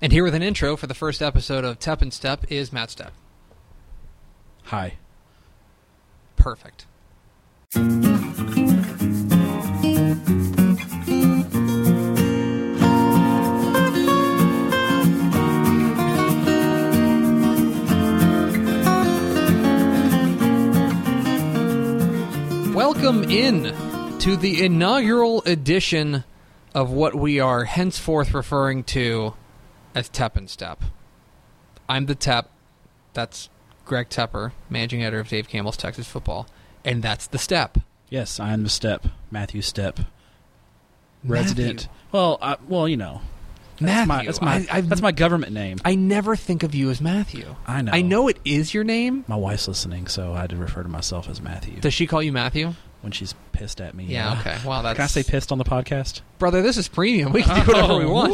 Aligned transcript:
And 0.00 0.12
here 0.12 0.22
with 0.22 0.34
an 0.36 0.44
intro 0.44 0.76
for 0.76 0.86
the 0.86 0.94
first 0.94 1.20
episode 1.20 1.64
of 1.64 1.80
Tep 1.80 2.02
and 2.02 2.12
Stepp 2.12 2.48
is 2.52 2.72
Matt 2.72 2.90
Stepp. 2.90 3.10
Hi. 4.66 4.96
Perfect. 6.36 6.86
Welcome 22.72 23.24
in 23.24 23.74
to 24.20 24.36
the 24.36 24.62
inaugural 24.64 25.42
edition 25.42 26.22
of 26.72 26.92
what 26.92 27.16
we 27.16 27.40
are 27.40 27.64
henceforth 27.64 28.32
referring 28.32 28.84
to 28.84 29.34
as 29.94 30.08
Tep 30.08 30.36
and 30.36 30.48
Stepp. 30.48 30.78
I'm 31.88 32.06
the 32.06 32.14
Tep. 32.14 32.50
That's 33.14 33.48
Greg 33.84 34.08
Tepper, 34.10 34.52
managing 34.68 35.02
editor 35.02 35.20
of 35.20 35.28
Dave 35.28 35.48
Campbell's 35.48 35.76
Texas 35.76 36.06
Football, 36.06 36.46
and 36.84 37.02
that's 37.02 37.26
the 37.26 37.38
Stepp. 37.38 37.82
Yes, 38.10 38.38
I 38.38 38.52
am 38.52 38.62
the 38.62 38.68
Stepp, 38.68 39.10
Matthew 39.30 39.62
Stepp, 39.62 40.06
resident. 41.24 41.74
Matthew. 41.88 41.88
Well, 42.12 42.38
I, 42.40 42.56
well, 42.68 42.88
you 42.88 42.96
know, 42.96 43.20
that's 43.80 44.06
my 44.06 44.16
Matthew. 44.16 44.26
that's 44.28 44.40
my 44.40 44.66
I, 44.70 44.80
that's 44.82 45.02
my 45.02 45.12
government 45.12 45.52
name. 45.52 45.78
I 45.84 45.94
never 45.94 46.36
think 46.36 46.62
of 46.62 46.74
you 46.74 46.90
as 46.90 47.00
Matthew. 47.00 47.56
I 47.66 47.82
know. 47.82 47.92
I 47.92 48.02
know 48.02 48.28
it 48.28 48.38
is 48.44 48.74
your 48.74 48.84
name. 48.84 49.24
My 49.28 49.36
wife's 49.36 49.68
listening, 49.68 50.06
so 50.06 50.32
I 50.34 50.42
had 50.42 50.50
to 50.50 50.56
refer 50.56 50.82
to 50.82 50.88
myself 50.88 51.28
as 51.28 51.40
Matthew 51.40 51.80
Does 51.80 51.94
she 51.94 52.06
call 52.06 52.22
you 52.22 52.32
Matthew? 52.32 52.74
when 53.00 53.12
she's 53.12 53.32
pissed 53.58 53.80
at 53.80 53.94
me. 53.94 54.04
Yeah. 54.04 54.38
Okay. 54.40 54.56
Well, 54.64 54.82
that's 54.82 54.96
Can 54.96 55.04
I 55.04 55.06
say 55.08 55.22
pissed 55.22 55.52
on 55.52 55.58
the 55.58 55.64
podcast? 55.64 56.20
brother. 56.38 56.62
This 56.62 56.76
is 56.76 56.86
premium. 56.86 57.32
We 57.32 57.42
can 57.42 57.66
do 57.66 57.72
whatever 57.72 57.96
we 57.96 58.06
want. 58.06 58.32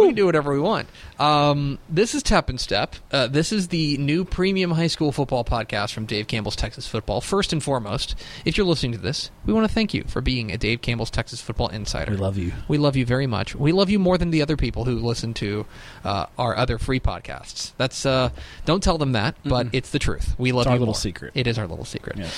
We 0.00 0.06
can 0.06 0.14
do 0.14 0.26
whatever 0.26 0.52
we 0.52 0.60
want. 0.60 0.86
Um, 1.18 1.80
this 1.88 2.14
is 2.14 2.22
Tep 2.22 2.48
and 2.48 2.56
Stepp. 2.56 2.92
Uh, 3.10 3.26
this 3.26 3.50
is 3.52 3.66
the 3.66 3.96
new 3.98 4.24
premium 4.24 4.70
high 4.70 4.86
school 4.86 5.10
football 5.10 5.44
podcast 5.44 5.92
from 5.92 6.06
Dave 6.06 6.28
Campbell's 6.28 6.54
Texas 6.54 6.86
Football. 6.86 7.20
First 7.20 7.52
and 7.52 7.60
foremost, 7.60 8.14
if 8.44 8.56
you're 8.56 8.64
listening 8.66 8.92
to 8.92 8.98
this, 8.98 9.32
we 9.44 9.52
want 9.52 9.66
to 9.66 9.74
thank 9.74 9.92
you 9.92 10.04
for 10.06 10.20
being 10.20 10.52
a 10.52 10.56
Dave 10.56 10.82
Campbell's 10.82 11.10
Texas 11.10 11.40
Football 11.40 11.66
insider. 11.68 12.12
We 12.12 12.16
love 12.16 12.38
you. 12.38 12.52
We 12.68 12.78
love 12.78 12.94
you 12.94 13.04
very 13.04 13.26
much. 13.26 13.56
We 13.56 13.72
love 13.72 13.90
you 13.90 13.98
more 13.98 14.16
than 14.18 14.30
the 14.30 14.42
other 14.42 14.56
people 14.56 14.84
who 14.84 15.00
listen 15.00 15.34
to 15.34 15.66
uh, 16.04 16.26
our 16.38 16.56
other 16.56 16.78
free 16.78 17.00
podcasts. 17.00 17.72
That's 17.76 18.06
uh, 18.06 18.30
don't 18.66 18.84
tell 18.84 18.98
them 18.98 19.12
that, 19.12 19.34
but 19.44 19.66
Mm-mm. 19.66 19.70
it's 19.74 19.90
the 19.90 19.98
truth. 19.98 20.36
We 20.38 20.52
love 20.52 20.62
It's 20.62 20.68
our 20.68 20.74
you 20.76 20.78
little 20.78 20.92
more. 20.94 21.00
secret. 21.00 21.32
It 21.34 21.48
is 21.48 21.58
our 21.58 21.66
little 21.66 21.84
secret. 21.84 22.18
Yeah. 22.18 22.28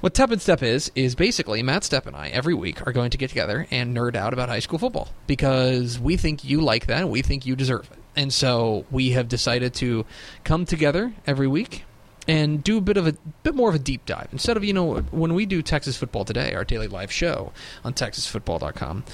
What 0.00 0.14
Tep 0.14 0.30
and 0.30 0.40
Stepp 0.40 0.62
is 0.62 0.92
is 0.94 1.16
basically 1.16 1.57
Matt 1.62 1.82
Stepp 1.82 2.06
and 2.06 2.16
I 2.16 2.28
every 2.28 2.54
week 2.54 2.86
are 2.86 2.92
going 2.92 3.10
to 3.10 3.18
get 3.18 3.28
together 3.28 3.66
and 3.70 3.96
nerd 3.96 4.16
out 4.16 4.32
about 4.32 4.48
high 4.48 4.58
school 4.58 4.78
football 4.78 5.08
because 5.26 5.98
we 5.98 6.16
think 6.16 6.44
you 6.44 6.60
like 6.60 6.86
that 6.86 7.00
and 7.00 7.10
we 7.10 7.22
think 7.22 7.46
you 7.46 7.56
deserve 7.56 7.90
it. 7.90 7.98
And 8.16 8.32
so 8.32 8.84
we 8.90 9.10
have 9.10 9.28
decided 9.28 9.74
to 9.74 10.04
come 10.44 10.64
together 10.64 11.12
every 11.26 11.46
week 11.46 11.84
and 12.26 12.62
do 12.62 12.78
a 12.78 12.80
bit 12.80 12.96
of 12.96 13.06
a 13.06 13.14
bit 13.42 13.54
more 13.54 13.68
of 13.68 13.74
a 13.74 13.78
deep 13.78 14.04
dive 14.04 14.28
instead 14.32 14.56
of 14.56 14.64
you 14.64 14.72
know 14.72 14.98
when 15.10 15.34
we 15.34 15.46
do 15.46 15.62
Texas 15.62 15.96
Football 15.96 16.24
Today, 16.24 16.54
our 16.54 16.64
daily 16.64 16.88
live 16.88 17.10
show 17.10 17.52
on 17.84 17.94
TexasFootball.com. 17.94 19.04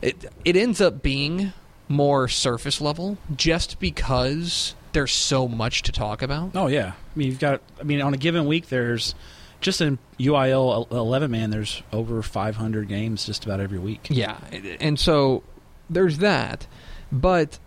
It 0.00 0.24
it 0.44 0.56
ends 0.56 0.80
up 0.80 1.02
being 1.02 1.52
more 1.88 2.28
surface 2.28 2.80
level 2.80 3.18
just 3.34 3.78
because 3.80 4.74
there's 4.92 5.12
so 5.12 5.48
much 5.48 5.82
to 5.82 5.92
talk 5.92 6.22
about. 6.22 6.52
Oh 6.54 6.66
yeah. 6.66 6.92
I 6.92 7.18
mean, 7.18 7.28
you've 7.28 7.38
got. 7.38 7.60
I 7.80 7.82
mean, 7.84 8.00
on 8.00 8.14
a 8.14 8.16
given 8.16 8.46
week, 8.46 8.68
there's 8.68 9.14
just 9.60 9.80
in 9.80 9.98
UIL 10.18 10.90
11 10.90 11.30
man. 11.30 11.50
There's 11.50 11.82
over 11.92 12.22
500 12.22 12.88
games 12.88 13.26
just 13.26 13.44
about 13.44 13.60
every 13.60 13.78
week. 13.78 14.08
Yeah, 14.10 14.38
and 14.80 14.98
so 14.98 15.42
there's 15.90 16.18
that, 16.18 16.66
but 17.10 17.58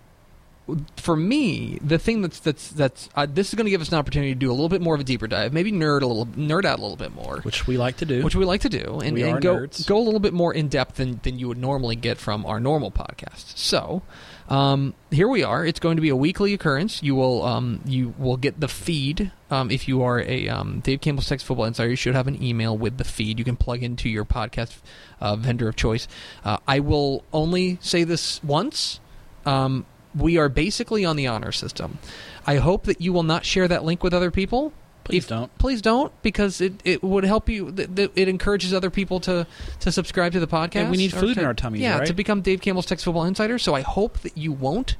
for 0.97 1.15
me, 1.15 1.79
the 1.81 1.97
thing 1.97 2.21
that's 2.21 2.39
that's 2.39 2.69
that's 2.69 3.09
uh, 3.15 3.25
this 3.29 3.49
is 3.49 3.55
going 3.55 3.65
to 3.65 3.71
give 3.71 3.81
us 3.81 3.89
an 3.89 3.95
opportunity 3.95 4.33
to 4.33 4.39
do 4.39 4.49
a 4.49 4.53
little 4.53 4.69
bit 4.69 4.81
more 4.81 4.95
of 4.95 5.01
a 5.01 5.03
deeper 5.03 5.27
dive, 5.27 5.53
maybe 5.53 5.71
nerd 5.71 6.01
a 6.01 6.05
little, 6.05 6.27
nerd 6.27 6.65
out 6.65 6.79
a 6.79 6.81
little 6.81 6.97
bit 6.97 7.13
more, 7.13 7.39
which 7.41 7.67
we 7.67 7.77
like 7.77 7.97
to 7.97 8.05
do. 8.05 8.23
which 8.23 8.35
we 8.35 8.45
like 8.45 8.61
to 8.61 8.69
do, 8.69 8.99
and, 9.03 9.17
and 9.17 9.41
go 9.41 9.57
nerds. 9.57 9.85
go 9.87 9.97
a 9.97 10.03
little 10.03 10.19
bit 10.19 10.33
more 10.33 10.53
in 10.53 10.67
depth 10.67 10.95
than 10.95 11.19
than 11.23 11.39
you 11.39 11.47
would 11.47 11.57
normally 11.57 11.95
get 11.95 12.17
from 12.17 12.45
our 12.45 12.59
normal 12.59 12.91
podcast. 12.91 13.57
So. 13.57 14.01
Um, 14.49 14.93
here 15.11 15.27
we 15.27 15.43
are. 15.43 15.65
It's 15.65 15.79
going 15.79 15.95
to 15.95 16.01
be 16.01 16.09
a 16.09 16.15
weekly 16.15 16.53
occurrence. 16.53 17.01
You 17.01 17.15
will 17.15 17.43
um, 17.43 17.81
you 17.85 18.13
will 18.17 18.37
get 18.37 18.59
the 18.59 18.67
feed. 18.67 19.31
Um, 19.49 19.71
if 19.71 19.87
you 19.87 20.03
are 20.03 20.19
a 20.21 20.49
um, 20.49 20.79
Dave 20.81 21.01
Campbell's 21.01 21.27
Texas 21.27 21.47
Football 21.47 21.65
Insider, 21.65 21.89
you 21.89 21.95
should 21.95 22.15
have 22.15 22.27
an 22.27 22.41
email 22.41 22.77
with 22.77 22.97
the 22.97 23.03
feed. 23.03 23.39
You 23.39 23.45
can 23.45 23.55
plug 23.55 23.83
into 23.83 24.09
your 24.09 24.25
podcast 24.25 24.79
uh, 25.19 25.35
vendor 25.35 25.69
of 25.69 25.75
choice. 25.75 26.07
Uh, 26.43 26.57
I 26.67 26.79
will 26.79 27.23
only 27.31 27.79
say 27.81 28.03
this 28.03 28.43
once. 28.43 28.99
Um, 29.45 29.85
we 30.15 30.37
are 30.37 30.49
basically 30.49 31.05
on 31.05 31.15
the 31.15 31.27
honor 31.27 31.51
system. 31.51 31.99
I 32.45 32.57
hope 32.57 32.83
that 32.83 32.99
you 32.99 33.13
will 33.13 33.23
not 33.23 33.45
share 33.45 33.67
that 33.67 33.83
link 33.83 34.03
with 34.03 34.13
other 34.13 34.31
people. 34.31 34.73
Please 35.11 35.23
If- 35.23 35.27
don't. 35.29 35.57
Please 35.59 35.81
don't, 35.81 36.11
because 36.23 36.59
it, 36.61 36.73
it 36.83 37.03
would 37.03 37.23
help 37.23 37.47
you. 37.49 37.71
th- 37.71 37.95
th- 37.95 38.11
It 38.15 38.27
encourages 38.27 38.73
other 38.73 38.89
people 38.89 39.19
to, 39.21 39.45
to 39.81 39.91
subscribe 39.91 40.31
to 40.33 40.39
the 40.39 40.47
podcast. 40.47 40.75
And 40.77 40.91
we 40.91 40.97
need 40.97 41.13
food 41.13 41.35
to- 41.35 41.41
in 41.41 41.45
our 41.45 41.53
tummies, 41.53 41.81
Yeah, 41.81 41.99
right? 41.99 42.07
to 42.07 42.13
become 42.13 42.41
Dave 42.41 42.61
Campbell's 42.61 42.85
Texas 42.87 43.05
Football 43.05 43.25
Insider. 43.25 43.59
So 43.59 43.75
I 43.75 43.81
hope 43.81 44.19
that 44.21 44.37
you 44.37 44.51
won't. 44.51 44.95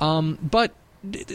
Um, 0.00 0.38
but 0.42 0.72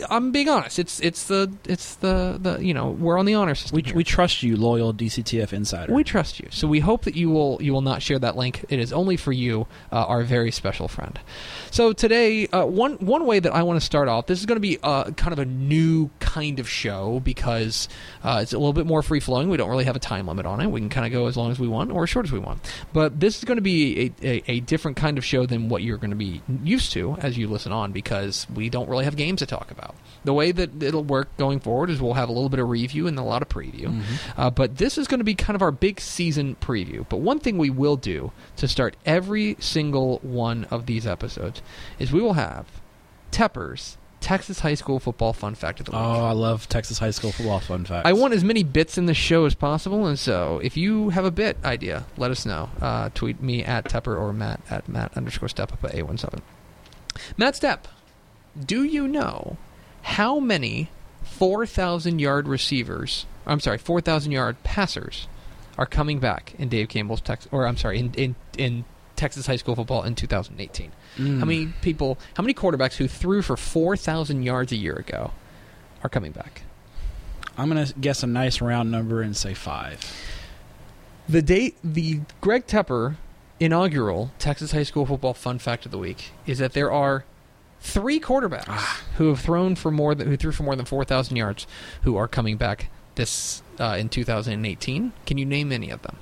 I'm 0.09 0.31
being 0.31 0.49
honest. 0.49 0.79
It's 0.79 0.99
it's 0.99 1.25
the 1.25 1.51
it's 1.65 1.95
the, 1.95 2.37
the 2.41 2.57
you 2.63 2.73
know 2.73 2.89
we're 2.89 3.17
on 3.17 3.25
the 3.25 3.35
honor 3.35 3.55
system. 3.55 3.75
We, 3.75 3.83
here. 3.83 3.95
we 3.95 4.03
trust 4.03 4.41
you, 4.43 4.57
loyal 4.57 4.93
DCTF 4.93 5.53
insider. 5.53 5.93
We 5.93 6.03
trust 6.03 6.39
you, 6.39 6.47
so 6.51 6.67
we 6.67 6.79
hope 6.79 7.03
that 7.03 7.15
you 7.15 7.29
will 7.29 7.57
you 7.61 7.73
will 7.73 7.81
not 7.81 8.01
share 8.01 8.19
that 8.19 8.35
link. 8.35 8.65
It 8.69 8.79
is 8.79 8.91
only 8.93 9.17
for 9.17 9.31
you, 9.31 9.67
uh, 9.91 10.05
our 10.05 10.23
very 10.23 10.51
special 10.51 10.87
friend. 10.87 11.19
So 11.71 11.93
today, 11.93 12.47
uh, 12.47 12.65
one 12.65 12.93
one 12.95 13.25
way 13.25 13.39
that 13.39 13.53
I 13.53 13.63
want 13.63 13.79
to 13.79 13.85
start 13.85 14.07
off, 14.07 14.25
this 14.25 14.39
is 14.39 14.45
going 14.45 14.57
to 14.57 14.61
be 14.61 14.77
uh, 14.81 15.11
kind 15.11 15.33
of 15.33 15.39
a 15.39 15.45
new 15.45 16.09
kind 16.19 16.59
of 16.59 16.67
show 16.67 17.19
because 17.19 17.89
uh, 18.23 18.39
it's 18.41 18.53
a 18.53 18.57
little 18.57 18.73
bit 18.73 18.85
more 18.85 19.01
free 19.01 19.19
flowing. 19.19 19.49
We 19.49 19.57
don't 19.57 19.69
really 19.69 19.85
have 19.85 19.95
a 19.95 19.99
time 19.99 20.27
limit 20.27 20.45
on 20.45 20.61
it. 20.61 20.67
We 20.67 20.79
can 20.79 20.89
kind 20.89 21.05
of 21.05 21.11
go 21.11 21.27
as 21.27 21.37
long 21.37 21.51
as 21.51 21.59
we 21.59 21.67
want 21.67 21.91
or 21.91 22.03
as 22.03 22.09
short 22.09 22.25
as 22.25 22.31
we 22.31 22.39
want. 22.39 22.61
But 22.93 23.19
this 23.19 23.37
is 23.37 23.43
going 23.43 23.57
to 23.57 23.61
be 23.61 24.13
a, 24.21 24.27
a, 24.27 24.43
a 24.51 24.59
different 24.61 24.97
kind 24.97 25.17
of 25.17 25.25
show 25.25 25.45
than 25.45 25.69
what 25.69 25.83
you're 25.83 25.97
going 25.97 26.11
to 26.11 26.15
be 26.15 26.41
used 26.63 26.91
to 26.93 27.17
as 27.19 27.37
you 27.37 27.47
listen 27.47 27.71
on 27.71 27.91
because 27.91 28.47
we 28.53 28.69
don't 28.69 28.89
really 28.89 29.05
have 29.05 29.15
games 29.15 29.39
to 29.39 29.45
talk 29.45 29.58
about. 29.71 29.95
The 30.23 30.33
way 30.33 30.51
that 30.51 30.81
it'll 30.81 31.03
work 31.03 31.35
going 31.37 31.59
forward 31.59 31.89
is 31.89 32.01
we'll 32.01 32.13
have 32.13 32.29
a 32.29 32.31
little 32.31 32.49
bit 32.49 32.59
of 32.59 32.69
review 32.69 33.07
and 33.07 33.17
a 33.17 33.23
lot 33.23 33.41
of 33.41 33.49
preview. 33.49 33.87
Mm-hmm. 33.87 34.39
Uh, 34.41 34.49
but 34.49 34.77
this 34.77 34.97
is 34.97 35.07
going 35.07 35.19
to 35.19 35.23
be 35.23 35.35
kind 35.35 35.55
of 35.55 35.61
our 35.61 35.71
big 35.71 35.99
season 35.99 36.55
preview. 36.61 37.05
But 37.07 37.17
one 37.17 37.39
thing 37.39 37.57
we 37.57 37.69
will 37.69 37.95
do 37.95 38.31
to 38.57 38.67
start 38.67 38.95
every 39.05 39.55
single 39.59 40.19
one 40.19 40.65
of 40.65 40.85
these 40.85 41.05
episodes 41.07 41.61
is 41.99 42.11
we 42.11 42.21
will 42.21 42.33
have 42.33 42.67
Tepper's 43.31 43.97
Texas 44.19 44.59
High 44.59 44.73
School 44.73 44.99
Football 44.99 45.33
Fun 45.33 45.55
Fact 45.55 45.79
of 45.79 45.85
the 45.85 45.91
Week. 45.91 45.99
Oh, 45.99 46.25
I 46.25 46.31
love 46.31 46.67
Texas 46.67 46.99
high 46.99 47.11
school 47.11 47.31
football 47.31 47.59
fun 47.59 47.85
facts. 47.85 48.07
I 48.07 48.13
want 48.13 48.33
as 48.33 48.43
many 48.43 48.63
bits 48.63 48.97
in 48.97 49.05
the 49.05 49.13
show 49.13 49.45
as 49.45 49.55
possible, 49.55 50.05
and 50.05 50.19
so 50.19 50.59
if 50.63 50.75
you 50.75 51.09
have 51.09 51.25
a 51.25 51.31
bit 51.31 51.57
idea, 51.63 52.05
let 52.17 52.31
us 52.31 52.45
know. 52.45 52.69
Uh, 52.81 53.09
tweet 53.13 53.41
me 53.41 53.63
at 53.63 53.85
Tepper 53.85 54.19
or 54.19 54.33
Matt 54.33 54.61
at 54.69 54.89
Matt 54.89 55.15
underscore 55.15 55.49
Step 55.49 55.71
up 55.71 55.83
at 55.83 55.93
A17. 55.93 56.41
Matt 57.37 57.55
Stepp, 57.55 57.85
do 58.63 58.83
you 58.83 59.07
know 59.07 59.57
how 60.01 60.39
many 60.39 60.89
4,000 61.23 62.19
yard 62.19 62.47
receivers, 62.47 63.25
I'm 63.45 63.59
sorry, 63.59 63.77
4,000 63.77 64.31
yard 64.31 64.61
passers 64.63 65.27
are 65.77 65.85
coming 65.85 66.19
back 66.19 66.53
in 66.57 66.69
Dave 66.69 66.89
Campbell's 66.89 67.21
Texas, 67.21 67.49
or 67.51 67.65
I'm 67.67 67.77
sorry, 67.77 67.99
in, 67.99 68.13
in, 68.15 68.35
in 68.57 68.85
Texas 69.15 69.47
high 69.47 69.55
school 69.55 69.75
football 69.75 70.03
in 70.03 70.15
2018? 70.15 70.91
Mm. 71.17 71.39
How 71.39 71.45
many 71.45 71.67
people, 71.81 72.17
how 72.35 72.43
many 72.43 72.53
quarterbacks 72.53 72.95
who 72.95 73.07
threw 73.07 73.41
for 73.41 73.55
4,000 73.55 74.43
yards 74.43 74.71
a 74.71 74.75
year 74.75 74.95
ago 74.95 75.31
are 76.03 76.09
coming 76.09 76.31
back? 76.31 76.63
I'm 77.57 77.67
gonna 77.67 77.87
guess 77.99 78.23
a 78.23 78.27
nice 78.27 78.61
round 78.61 78.89
number 78.89 79.21
and 79.21 79.35
say 79.35 79.53
five. 79.53 79.99
The 81.27 81.41
date, 81.41 81.75
the 81.83 82.21
Greg 82.39 82.65
Tepper 82.65 83.17
inaugural 83.59 84.31
Texas 84.39 84.71
High 84.71 84.83
School 84.83 85.05
Football 85.05 85.33
Fun 85.33 85.59
Fact 85.59 85.85
of 85.85 85.91
the 85.91 85.97
Week 85.97 86.31
is 86.47 86.59
that 86.59 86.73
there 86.73 86.91
are 86.91 87.25
three 87.79 88.19
quarterbacks 88.19 88.65
Ah. 88.67 89.01
who 89.17 89.29
have 89.29 89.39
thrown 89.39 89.75
for 89.75 89.89
more 89.91 90.13
than 90.15 90.27
who 90.27 90.37
threw 90.37 90.51
for 90.51 90.63
more 90.63 90.75
than 90.75 90.85
four 90.85 91.03
thousand 91.05 91.37
yards 91.37 91.65
who 92.03 92.15
are 92.17 92.27
coming 92.27 92.57
back 92.57 92.89
this 93.15 93.61
uh, 93.79 93.95
in 93.99 94.09
2018. 94.09 95.11
Can 95.25 95.37
you 95.37 95.45
name 95.45 95.71
any 95.71 95.89
of 95.89 96.01
them? 96.01 96.15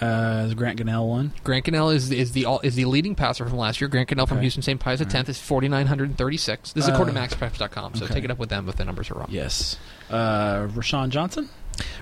Uh, 0.00 0.44
is 0.46 0.54
Grant 0.54 0.78
Gunnell 0.78 1.08
one? 1.08 1.32
Grant 1.42 1.64
Gunnell 1.64 1.92
is 1.92 2.12
is 2.12 2.30
the 2.30 2.44
all, 2.44 2.60
is 2.60 2.76
the 2.76 2.84
leading 2.84 3.16
passer 3.16 3.44
from 3.48 3.58
last 3.58 3.80
year. 3.80 3.88
Grant 3.88 4.08
Gunnell 4.08 4.28
from 4.28 4.40
Houston 4.40 4.62
St. 4.62 4.78
Pius 4.78 5.00
at 5.00 5.08
All 5.08 5.12
right. 5.18 5.26
10th 5.26 5.28
is 5.30 5.40
4,936. 5.40 6.72
This 6.72 6.84
is 6.84 6.90
Uh, 6.90 6.92
according 6.92 7.16
to 7.16 7.20
MaxPreps.com, 7.20 7.96
so 7.96 8.04
okay. 8.04 8.14
take 8.14 8.24
it 8.24 8.30
up 8.30 8.38
with 8.38 8.48
them 8.48 8.68
if 8.68 8.76
the 8.76 8.84
numbers 8.84 9.10
are 9.10 9.14
wrong. 9.14 9.26
Yes. 9.28 9.76
Uh, 10.08 10.68
Rashawn 10.68 11.08
Johnson? 11.08 11.48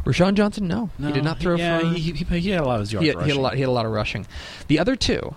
Rashawn 0.04 0.34
Johnson, 0.34 0.68
no. 0.68 0.90
he 0.98 1.10
did 1.12 1.24
not 1.24 1.38
throw 1.40 1.56
Yeah, 1.56 1.78
for... 1.80 1.86
he, 1.86 2.12
he, 2.12 2.38
he 2.40 2.50
had 2.50 2.60
a 2.60 2.66
lot 2.66 2.74
of 2.74 2.80
his 2.80 2.92
yards 2.92 3.04
he 3.04 3.08
had, 3.08 3.22
he 3.22 3.28
had 3.30 3.38
a 3.38 3.40
lot. 3.40 3.54
He 3.54 3.60
had 3.60 3.68
a 3.68 3.72
lot 3.72 3.86
of 3.86 3.92
rushing. 3.92 4.26
The 4.68 4.78
other 4.78 4.94
two, 4.94 5.34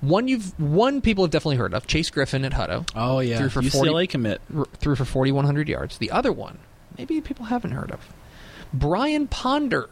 one 0.00 0.28
you've 0.28 0.58
one 0.60 1.00
people 1.00 1.24
have 1.24 1.30
definitely 1.30 1.56
heard 1.56 1.74
of. 1.74 1.86
Chase 1.86 2.10
Griffin 2.10 2.44
at 2.44 2.52
Hutto 2.52 2.88
Oh 2.94 3.20
yeah, 3.20 3.38
Threw 3.38 3.48
for 3.48 3.62
UCLA 3.62 3.90
40 3.90 4.06
commit. 4.06 4.40
r- 4.56 4.66
threw 4.78 4.94
for 4.96 5.04
forty 5.04 5.32
one 5.32 5.44
hundred 5.44 5.68
yards. 5.68 5.98
The 5.98 6.10
other 6.10 6.32
one, 6.32 6.58
maybe 6.96 7.20
people 7.20 7.46
haven't 7.46 7.72
heard 7.72 7.90
of, 7.90 8.00
Brian 8.72 9.26
Ponder, 9.26 9.88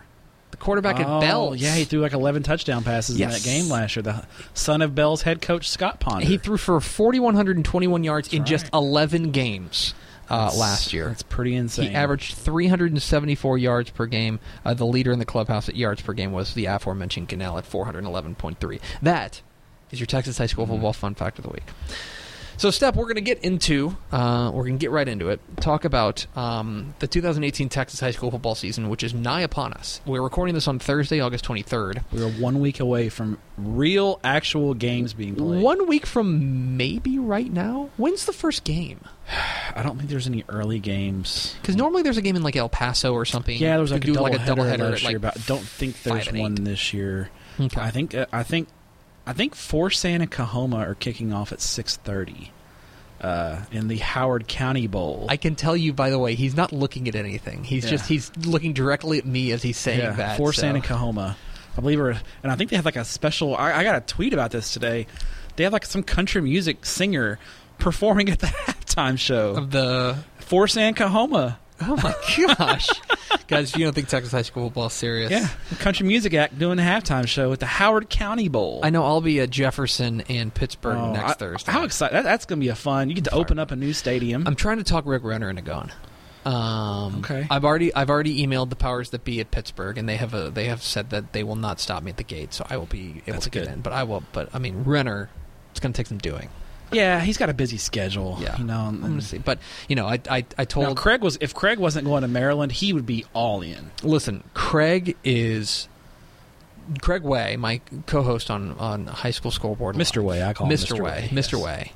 the 0.53 0.57
quarterback 0.59 0.97
oh, 1.01 1.03
at 1.17 1.21
Bell. 1.21 1.55
Yeah, 1.57 1.75
he 1.75 1.85
threw 1.85 2.01
like 2.01 2.13
11 2.13 2.43
touchdown 2.45 2.85
passes 2.85 3.19
Yes. 3.19 3.29
in 3.37 3.43
that 3.43 3.45
game 3.45 3.69
last 3.71 3.97
year. 3.97 4.03
The 4.05 4.25
son 4.55 4.81
of 4.83 4.95
Bell's 4.95 5.23
head 5.23 5.43
coach 5.43 5.69
Scott 5.69 5.99
Ponder. 5.99 6.27
He 6.27 6.39
threw 6.39 6.57
for 6.57 6.81
4,121 6.81 8.05
yards 8.05 8.33
in 8.33 8.41
That's 8.41 8.51
just 8.51 8.69
11 8.73 9.33
games 9.33 9.95
uh, 10.31 10.53
last 10.57 10.93
year. 10.93 11.09
That's 11.09 11.23
pretty 11.25 11.55
insane. 11.57 11.91
He 11.91 11.95
averaged 11.97 12.35
374 12.35 13.59
yards 13.59 13.91
per 13.91 14.07
game. 14.07 14.39
Uh, 14.65 14.75
the 14.75 14.87
leader 14.87 15.11
in 15.13 15.19
the 15.19 15.25
clubhouse 15.25 15.69
at 15.69 15.77
yards 15.77 16.03
per 16.03 16.13
game 16.13 16.33
was 16.33 16.55
the 16.55 16.67
aforementioned 16.67 17.29
Gunnell 17.29 17.59
at 17.59 17.65
411.3. 17.69 18.81
That 19.03 19.41
is 19.91 20.01
your 20.01 20.07
Texas 20.07 20.39
high 20.39 20.47
school 20.47 20.65
Mm-hmm. 20.65 20.75
football 20.75 20.93
fun 20.93 21.15
fact 21.15 21.39
of 21.39 21.45
the 21.45 21.51
week. 21.51 21.65
So, 22.59 22.71
Stepp, 22.71 22.95
we're 22.97 23.05
going 23.05 23.17
to 23.17 23.21
get 23.21 23.41
into, 23.45 23.95
uh, 24.11 24.51
we're 24.55 24.63
going 24.63 24.79
to 24.79 24.81
get 24.81 24.91
right 24.91 25.07
into 25.07 25.29
it. 25.29 25.41
Talk 25.61 25.85
about 25.85 26.27
um, 26.35 26.95
the 27.01 27.07
2018 27.07 27.69
Texas 27.69 28.01
high 28.01 28.13
school 28.13 28.31
football 28.31 28.55
season, 28.55 28.89
which 28.89 29.03
is 29.03 29.13
nigh 29.13 29.43
upon 29.43 29.75
us. 29.75 30.01
We're 30.07 30.23
recording 30.23 30.55
this 30.55 30.67
on 30.67 30.79
Thursday, 30.79 31.21
August 31.21 31.45
23rd. 31.45 32.03
We 32.13 32.23
are 32.23 32.31
one 32.31 32.61
week 32.61 32.81
away 32.81 33.11
from 33.11 33.37
real, 33.59 34.21
actual 34.25 34.73
games 34.73 35.13
being 35.13 35.35
played. 35.37 35.63
One 35.63 35.87
week 35.87 36.07
from 36.07 36.79
maybe 36.79 37.19
right 37.19 37.53
now. 37.53 37.91
When's 37.99 38.25
the 38.25 38.33
first 38.33 38.65
game? 38.65 39.01
I 39.77 39.83
don't 39.83 39.99
think 39.99 40.09
there's 40.09 40.27
any 40.27 40.43
early 40.49 40.79
games. 40.79 41.55
Because 41.61 41.77
normally 41.77 42.05
there's 42.05 42.17
a 42.17 42.23
game 42.23 42.37
in 42.37 42.43
like 42.43 42.57
El 42.57 42.71
Paso 42.71 43.13
or 43.13 43.27
something. 43.27 43.59
Yeah, 43.59 43.73
there 43.73 43.81
was 43.81 43.93
like 43.93 44.03
a 44.05 44.07
do 44.07 44.15
double 44.15 44.31
like 44.31 44.35
a 44.35 44.39
header 44.39 44.63
doubleheader 44.63 44.79
last 44.93 45.01
at, 45.01 45.03
like, 45.03 45.11
year, 45.11 45.19
but 45.19 45.37
I 45.37 45.43
don't 45.47 45.61
think 45.61 46.03
there's 46.05 46.33
one 46.33 46.55
this 46.55 46.95
year. 46.95 47.29
Okay. 47.61 47.81
I 47.81 47.91
think 47.91 48.15
uh, 48.15 48.25
I 48.33 48.43
think 48.45 48.69
I 49.27 49.33
think 49.33 49.55
Forsan 49.55 50.21
and 50.23 50.31
Coahoma 50.31 50.77
are 50.77 50.95
kicking 50.95 51.33
off 51.33 51.53
at 51.53 51.59
6:30 51.59 52.51
uh, 53.21 53.63
in 53.73 53.89
the 53.89 53.97
Howard 53.97 54.47
County 54.47 54.87
Bowl. 54.87 55.27
I 55.29 55.37
can 55.37 55.55
tell 55.57 55.77
you, 55.77 55.93
by 55.93 56.11
the 56.11 56.19
way, 56.19 56.35
he's 56.35 56.55
not 56.55 56.73
looking 56.73 57.09
at 57.09 57.15
anything. 57.15 57.65
He's 57.65 57.85
Yeah. 57.85 57.91
just 57.91 58.09
he's 58.09 58.31
looking 58.37 58.73
directly 58.73 59.19
at 59.19 59.27
me 59.27 59.53
as 59.53 59.63
he's 59.63 59.79
saying 59.79 60.01
yeah, 60.01 60.13
that. 60.13 60.39
Forsan 60.39 60.55
so. 60.55 60.69
and 60.69 60.85
Coahoma. 60.85 61.37
I 61.77 61.81
believe 61.81 62.01
are, 62.01 62.11
and 62.43 62.53
I 62.53 62.55
think 62.57 62.71
they 62.71 62.77
have 62.77 62.85
like 62.87 62.97
a 62.97 63.05
special. 63.05 63.57
I, 63.57 63.73
I 63.75 63.85
got 63.85 63.97
a 63.97 64.01
tweet 64.01 64.33
about 64.33 64.51
this 64.51 64.73
today. 64.73 65.07
They 65.57 65.65
have 65.65 65.73
like 65.73 65.85
some 65.85 66.03
country 66.03 66.41
music 66.41 66.87
singer 66.87 67.39
performing 67.79 68.31
at 68.31 68.39
the 68.39 68.47
halftime 68.67 69.19
show. 69.19 69.51
of 69.51 69.71
the. 69.73 70.17
Forsan 70.41 70.95
Coahoma. 70.95 71.59
Oh 71.81 71.97
my 72.03 72.15
gosh, 72.57 72.89
guys! 73.49 73.75
You 73.77 73.85
don't 73.85 73.93
think 73.95 74.09
Texas 74.09 74.33
high 74.33 74.43
school 74.43 74.67
football 74.69 74.87
is 74.87 74.95
serious? 74.95 75.31
Yeah, 75.31 75.49
country 75.79 76.07
music 76.07 76.33
act 76.35 76.59
doing 76.59 76.79
a 76.79 76.83
halftime 76.83 77.27
show 77.29 77.53
at 77.53 77.61
the 77.61 77.67
Howard 77.67 78.09
County 78.09 78.49
Bowl. 78.49 78.81
I 78.83 78.89
know. 78.91 79.05
I'll 79.05 79.21
be 79.21 79.41
at 79.41 79.51
Jefferson 79.51 80.23
and 80.29 80.53
Pittsburg 80.55 80.97
Oh, 80.97 81.13
next 81.13 81.33
I- 81.33 81.35
Thursday. 81.35 81.73
How 81.73 81.85
excited! 81.85 82.15
That, 82.17 82.25
that's 82.25 82.47
going 82.47 82.61
to 82.61 82.65
be 82.65 82.71
a 82.71 82.75
fun. 82.75 83.09
You 83.11 83.15
get 83.17 83.25
to 83.25 83.31
Fire. 83.31 83.41
open 83.41 83.59
up 83.59 83.71
a 83.73 83.77
new 83.77 83.93
stadium. 83.93 84.47
I'm 84.47 84.57
trying 84.57 84.79
to 84.79 84.85
talk 84.85 85.05
Rick 85.07 85.23
Renner 85.23 85.51
into 85.51 85.63
going. 85.63 85.91
Um, 86.47 87.17
Okay. 87.19 87.47
I've 87.51 87.65
already 87.65 87.93
I've 87.95 88.09
already 88.09 88.47
emailed 88.47 88.71
the 88.71 88.77
powers 88.77 89.11
that 89.11 89.25
be 89.25 89.41
at 89.41 89.51
Pittsburg, 89.51 89.99
and 89.99 90.09
they 90.09 90.17
have 90.17 90.33
a, 90.33 90.51
they 90.51 90.67
have 90.67 90.83
said 90.83 91.11
that 91.11 91.33
they 91.33 91.43
will 91.43 91.57
not 91.57 91.81
stop 91.81 92.03
me 92.03 92.11
at 92.11 92.17
the 92.17 92.23
gate, 92.25 92.55
so 92.55 92.65
I 92.71 92.77
will 92.77 92.87
be 92.87 93.23
able 93.27 93.33
That's 93.35 93.45
to 93.45 93.51
get 93.51 93.67
in. 93.67 93.81
But 93.81 93.93
I 93.93 94.05
will. 94.05 94.23
But 94.33 94.49
I 94.55 94.59
mean, 94.61 94.85
Renner, 94.85 95.29
it's 95.73 95.81
going 95.81 95.93
to 95.93 95.97
take 95.97 96.07
some 96.07 96.19
doing. 96.19 96.49
Yeah, 96.93 97.21
he's 97.21 97.37
got 97.37 97.49
a 97.51 97.55
busy 97.55 97.79
schedule. 97.79 98.39
Yeah, 98.41 98.57
you 98.59 98.65
know. 98.65 98.79
I'm 98.81 99.05
and- 99.05 99.23
see. 99.23 99.39
But 99.39 99.59
you 99.89 99.97
know, 99.97 100.07
I 100.07 100.21
I, 100.31 100.39
I 100.39 100.45
Now, 100.59 100.65
told 100.65 100.97
Craig 100.97 101.23
was 101.23 101.39
if 101.41 101.55
Craig 101.55 101.79
wasn't 101.79 102.07
going 102.07 102.23
to 102.23 102.29
Maryland, 102.29 102.73
he 102.73 102.93
would 102.93 103.07
be 103.07 103.25
all 103.33 103.63
in. 103.63 103.91
listen, 104.03 104.43
Craig 104.55 105.17
is 105.25 105.89
Craig 107.01 107.23
Way, 107.23 107.57
my 107.57 107.81
co-host 108.07 108.51
on 108.51 108.73
on 108.79 109.07
High 109.07 109.33
School 109.33 109.51
Scoreboard, 109.51 109.97
Mr. 109.97 110.23
Way, 110.23 110.43
I 110.43 110.53
call 110.53 110.69
him 110.69 110.73
Mr. 110.77 110.97
Mr. 110.97 111.01
Way, 111.03 111.11
Way, 111.11 111.29
Mr. 111.33 111.53
yes. 111.53 111.63
Way. 111.63 111.93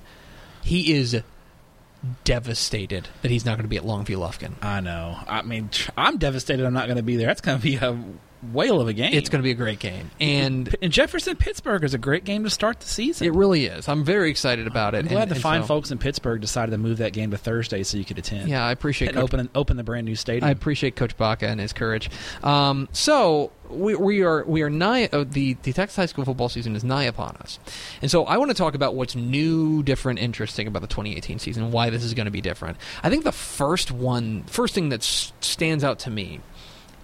He 0.62 0.92
is 0.92 1.20
devastated 2.24 3.08
that 3.22 3.30
he's 3.30 3.44
not 3.44 3.52
going 3.56 3.64
to 3.64 3.68
be 3.68 3.76
at 3.76 3.82
Longview 3.84 4.16
Lufkin. 4.16 4.52
I 4.64 4.80
know. 4.80 5.18
I 5.28 5.42
mean, 5.42 5.70
I'm 5.96 6.16
devastated. 6.18 6.64
I'm 6.66 6.72
not 6.72 6.86
going 6.86 6.96
to 6.96 7.02
be 7.02 7.16
there. 7.16 7.26
That's 7.26 7.40
going 7.40 7.58
to 7.58 7.62
be 7.62 7.76
a 7.76 7.98
whale 8.52 8.80
of 8.80 8.88
a 8.88 8.92
game. 8.92 9.12
It's 9.12 9.28
going 9.28 9.40
to 9.40 9.44
be 9.44 9.50
a 9.50 9.54
great 9.54 9.78
game, 9.78 10.10
and 10.20 10.74
and 10.82 10.92
Jefferson 10.92 11.36
Pittsburg 11.36 11.84
is 11.84 11.94
a 11.94 11.98
great 11.98 12.24
game 12.24 12.44
to 12.44 12.50
start 12.50 12.80
the 12.80 12.86
season. 12.88 13.26
it 13.26 13.34
really 13.34 13.66
is. 13.66 13.88
I'm 13.88 14.04
very 14.04 14.30
excited 14.30 14.66
about 14.66 14.94
it. 14.94 14.98
I'm 14.98 15.06
glad 15.08 15.22
and, 15.22 15.30
the 15.30 15.34
and 15.36 15.42
fine 15.42 15.60
so- 15.62 15.66
folks 15.68 15.90
in 15.90 15.98
Pittsburg 15.98 16.40
decided 16.40 16.72
to 16.72 16.78
move 16.78 16.98
that 16.98 17.12
game 17.12 17.30
to 17.30 17.38
Thursday 17.38 17.82
so 17.82 17.98
you 17.98 18.04
could 18.04 18.18
attend. 18.18 18.48
Yeah, 18.48 18.64
I 18.64 18.72
appreciate 18.72 19.08
and 19.08 19.16
Coach 19.16 19.34
open 19.34 19.50
open 19.54 19.76
the 19.76 19.84
brand 19.84 20.06
new 20.06 20.16
stadium. 20.16 20.44
I 20.48 20.50
appreciate 20.50 20.96
Coach 20.96 21.16
Baca 21.16 21.46
and 21.46 21.60
his 21.60 21.72
courage. 21.72 22.10
Um, 22.42 22.88
so 22.92 23.52
we, 23.68 23.94
we 23.94 24.22
are 24.22 24.44
we 24.44 24.62
are 24.62 24.70
nigh 24.70 25.06
uh, 25.06 25.24
the 25.28 25.54
the 25.62 25.72
Texas 25.72 25.96
high 25.96 26.06
school 26.06 26.24
football 26.24 26.48
season 26.48 26.74
is 26.74 26.82
nigh 26.84 27.04
upon 27.04 27.36
us, 27.36 27.58
and 28.02 28.10
so 28.10 28.24
I 28.24 28.36
want 28.38 28.50
to 28.50 28.56
talk 28.56 28.74
about 28.74 28.94
what's 28.94 29.14
new, 29.14 29.82
different, 29.82 30.18
interesting 30.18 30.66
about 30.66 30.82
the 30.82 30.88
2018 30.88 31.38
season. 31.38 31.70
Why 31.70 31.90
this 31.90 32.02
is 32.04 32.14
going 32.14 32.24
to 32.26 32.30
be 32.30 32.40
different. 32.40 32.76
I 33.02 33.10
think 33.10 33.24
the 33.24 33.32
first 33.32 33.90
one, 33.92 34.42
first 34.44 34.74
thing 34.74 34.88
that 34.88 35.00
s- 35.00 35.32
stands 35.40 35.84
out 35.84 36.00
to 36.00 36.10
me 36.10 36.40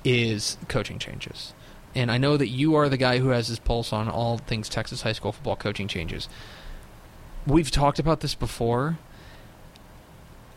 is 0.06 0.56
coaching 0.68 0.98
changes. 1.00 1.52
And 1.94 2.10
I 2.12 2.18
know 2.18 2.36
that 2.36 2.48
you 2.48 2.76
are 2.76 2.88
the 2.88 2.96
guy 2.96 3.18
who 3.18 3.28
has 3.30 3.48
his 3.48 3.58
pulse 3.58 3.92
on 3.92 4.08
all 4.08 4.38
things 4.38 4.68
Texas 4.68 5.02
high 5.02 5.12
school 5.12 5.32
football 5.32 5.56
coaching 5.56 5.88
changes. 5.88 6.28
We've 7.46 7.70
talked 7.70 7.98
about 7.98 8.20
this 8.20 8.34
before. 8.34 8.98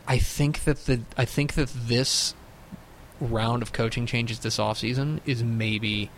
I 0.07 0.17
think 0.19 0.63
that 0.65 0.85
the 0.85 1.01
I 1.17 1.25
think 1.25 1.53
that 1.55 1.69
this 1.69 2.35
round 3.19 3.61
of 3.61 3.73
coaching 3.73 4.05
changes 4.05 4.39
this 4.39 4.57
offseason 4.57 5.19
is 5.25 5.43
maybe 5.43 6.09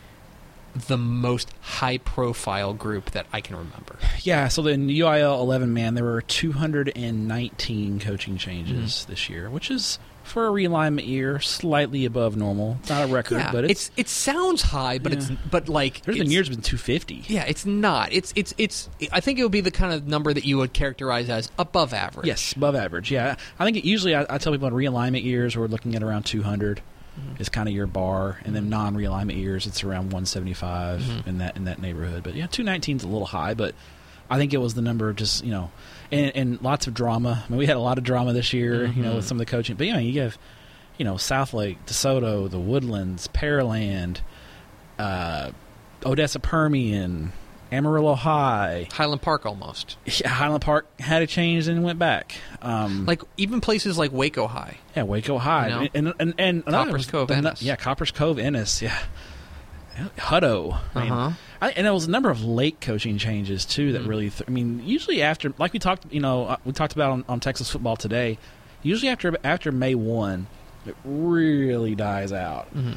the 0.88 0.98
most 0.98 1.52
high 1.62 1.98
profile 2.00 2.74
group 2.74 3.12
that 3.12 3.28
I 3.34 3.42
can 3.42 3.56
remember. 3.56 3.98
Yeah, 4.24 4.48
so 4.50 4.66
in 4.68 4.88
UIL 4.88 5.40
11 5.40 5.74
man, 5.74 5.96
there 5.96 6.04
were 6.04 6.22
219 6.22 8.00
coaching 8.00 8.38
changes 8.38 9.02
Mm-hmm. 9.02 9.12
this 9.12 9.30
year, 9.30 9.50
which 9.50 9.70
is 9.72 9.98
for 10.24 10.48
a 10.48 10.52
realignment 10.52 11.08
year 11.08 11.40
slightly 11.40 12.06
above 12.06 12.36
normal. 12.38 12.78
It's 12.82 12.90
not 12.90 13.10
a 13.10 13.12
record, 13.12 13.38
yeah, 13.40 13.52
but 13.52 13.66
it's, 13.66 13.90
it's 13.90 13.92
it 13.98 14.08
sounds 14.10 14.62
high, 14.62 14.98
but 15.00 15.14
it's 15.14 15.30
but 15.50 15.68
like 15.70 16.02
there's 16.04 16.18
been 16.18 16.32
years 16.32 16.48
been 16.50 16.62
250. 16.62 17.24
Yeah, 17.28 17.44
it's 17.48 17.66
not. 17.66 18.14
It's 18.14 18.32
it's 18.36 18.54
it's. 18.58 18.90
I 19.12 19.20
think 19.20 19.40
it 19.40 19.44
would 19.44 19.52
be 19.52 19.62
the 19.62 19.72
kind 19.72 19.94
of 19.94 20.08
number 20.08 20.34
that 20.34 20.46
you 20.46 20.58
would 20.58 20.74
characterize 20.74 21.30
as 21.30 21.50
above 21.60 21.94
average. 21.94 22.28
Yes, 22.28 22.54
above 22.54 22.76
average. 22.76 23.12
Yeah, 23.12 23.36
I 23.60 23.66
think 23.66 23.78
it, 23.78 23.86
usually 23.86 24.16
I, 24.16 24.26
I 24.30 24.38
tell 24.38 24.52
people 24.54 24.68
in 24.68 24.74
realignment 24.74 25.24
years 25.24 25.58
we're 25.58 25.68
looking 25.68 25.96
at 25.96 26.04
around 26.04 26.24
200 26.24 26.82
Mm-hmm. 27.20 27.42
is 27.42 27.50
kind 27.50 27.68
of 27.68 27.76
your 27.76 27.88
bar, 27.88 28.40
and 28.46 28.56
then 28.56 28.70
non-realignment 28.70 29.36
years 29.36 29.68
it's 29.68 29.84
around 29.84 30.14
175 30.14 31.02
Mhm. 31.02 31.28
in 31.28 31.38
that 31.40 31.58
in 31.58 31.66
that 31.66 31.82
neighborhood. 31.82 32.24
But 32.24 32.36
yeah, 32.36 32.48
219 32.48 32.98
is 32.98 33.04
a 33.04 33.08
little 33.10 33.26
high, 33.28 33.54
but 33.54 33.76
I 34.30 34.38
think 34.38 34.54
it 34.54 34.60
was 34.60 34.76
the 34.76 34.82
number 34.82 35.10
of 35.10 35.18
just 35.18 35.44
you 35.44 35.52
know, 35.52 35.72
and, 36.12 36.36
and 36.36 36.62
lots 36.62 36.88
of 36.88 36.94
drama. 36.94 37.44
I 37.46 37.50
mean, 37.50 37.58
we 37.58 37.66
had 37.66 37.78
a 37.78 37.82
lot 37.82 37.98
of 37.98 38.04
drama 38.04 38.34
this 38.34 38.54
year, 38.54 38.86
you 38.88 39.02
know, 39.04 39.16
with 39.16 39.26
Mhm. 39.26 39.28
some 39.28 39.38
of 39.40 39.46
the 39.46 39.52
coaching. 39.52 39.76
But 39.76 39.88
yeah, 39.88 40.00
you 40.00 40.22
have 40.22 40.38
you 40.98 41.06
know 41.06 41.16
Southlake, 41.16 41.78
DeSoto, 41.88 42.50
the 42.50 42.60
Woodlands, 42.60 43.28
Pearland, 43.34 44.20
uh, 45.00 45.52
Odessa 46.06 46.40
Permian. 46.40 47.32
Amarillo 47.74 48.16
High, 48.16 48.90
Highland 48.92 49.22
Park 49.22 49.46
almost. 49.46 49.96
Yeah, 50.06 50.28
Highland 50.28 50.62
Park 50.62 50.88
had 51.00 51.22
a 51.22 51.26
change 51.28 51.70
and 51.70 51.86
went 51.86 51.98
back. 52.00 52.36
Um, 52.62 53.06
Like 53.06 53.22
even 53.38 53.62
places 53.62 53.98
like 53.98 54.12
Waco 54.12 54.46
High. 54.48 54.80
yeah, 54.94 55.04
Waco 55.04 55.38
High, 55.38 55.68
You 55.70 55.76
know? 55.76 55.88
and 55.94 56.14
and 56.20 56.34
and 56.38 56.64
another 56.68 56.88
Copperas 56.88 57.06
Cove, 57.06 57.28
the 57.30 57.36
Ennis. 57.36 57.62
yeah, 57.62 57.78
Copperas 57.78 58.12
Cove, 58.12 58.38
Ennis, 58.40 58.82
yeah, 58.82 59.00
Hutto. 60.18 60.80
I 60.96 61.04
mean, 61.04 61.12
Uh-huh. 61.12 61.32
I, 61.62 61.72
and 61.72 61.86
there 61.86 61.94
was 61.94 62.06
a 62.06 62.10
number 62.10 62.30
of 62.30 62.44
late 62.44 62.80
coaching 62.82 63.18
changes 63.18 63.66
too 63.66 63.92
that 63.94 64.04
Mm. 64.04 64.08
really. 64.08 64.30
Th- 64.30 64.44
I 64.48 64.52
mean, 64.52 64.82
usually 64.86 65.22
after, 65.22 65.54
like 65.58 65.74
we 65.74 65.80
talked, 65.80 66.06
you 66.12 66.20
know, 66.20 66.46
uh, 66.48 66.58
we 66.66 66.72
talked 66.72 66.94
about 66.94 67.12
on, 67.12 67.26
on 67.30 67.40
Texas 67.40 67.70
football 67.70 67.96
today. 67.96 68.38
Usually 68.84 69.10
after 69.10 69.38
after 69.44 69.72
May 69.72 69.94
one, 69.96 70.48
it 70.86 70.96
really 71.04 71.94
dies 71.96 72.32
out. 72.34 72.74
Mhm. 72.76 72.96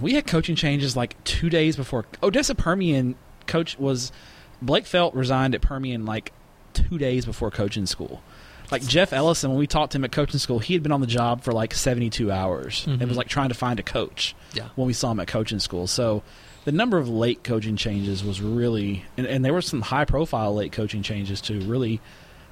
We 0.00 0.14
had 0.14 0.26
coaching 0.26 0.54
changes 0.54 0.96
like 0.96 1.22
two 1.24 1.48
days 1.50 1.76
before 1.76 2.04
Odessa 2.22 2.54
Permian 2.54 3.14
coach 3.46 3.78
was 3.78 4.12
Blake 4.60 4.84
Feldt 4.84 5.14
resigned 5.14 5.54
at 5.54 5.60
Permian 5.62 6.04
like 6.04 6.32
two 6.74 6.98
days 6.98 7.24
before 7.24 7.50
coaching 7.50 7.86
school. 7.86 8.22
Like 8.70 8.86
Jeff 8.86 9.12
Ellison, 9.12 9.50
when 9.50 9.58
we 9.58 9.66
talked 9.66 9.92
to 9.92 9.98
him 9.98 10.04
at 10.04 10.12
coaching 10.12 10.38
school, 10.38 10.58
he 10.58 10.74
had 10.74 10.82
been 10.82 10.92
on 10.92 11.00
the 11.00 11.06
job 11.06 11.42
for 11.42 11.52
like 11.52 11.72
seventy 11.74 12.10
two 12.10 12.30
hours. 12.30 12.84
It 12.86 12.98
Mhm. 12.98 13.08
was 13.08 13.16
like 13.16 13.28
trying 13.28 13.48
to 13.48 13.54
find 13.54 13.80
a 13.80 13.82
coach 13.82 14.34
Yeah. 14.54 14.68
when 14.76 14.86
we 14.86 14.92
saw 14.92 15.10
him 15.10 15.20
at 15.20 15.26
coaching 15.26 15.58
school. 15.58 15.86
So 15.86 16.22
the 16.64 16.72
number 16.72 16.98
of 16.98 17.08
late 17.08 17.42
coaching 17.42 17.76
changes 17.76 18.22
was 18.22 18.42
really, 18.42 19.04
and, 19.16 19.26
and 19.26 19.44
there 19.44 19.54
were 19.54 19.62
some 19.62 19.80
high 19.80 20.04
profile 20.04 20.54
late 20.54 20.72
coaching 20.72 21.02
changes 21.02 21.40
too. 21.40 21.60
Really 21.60 22.00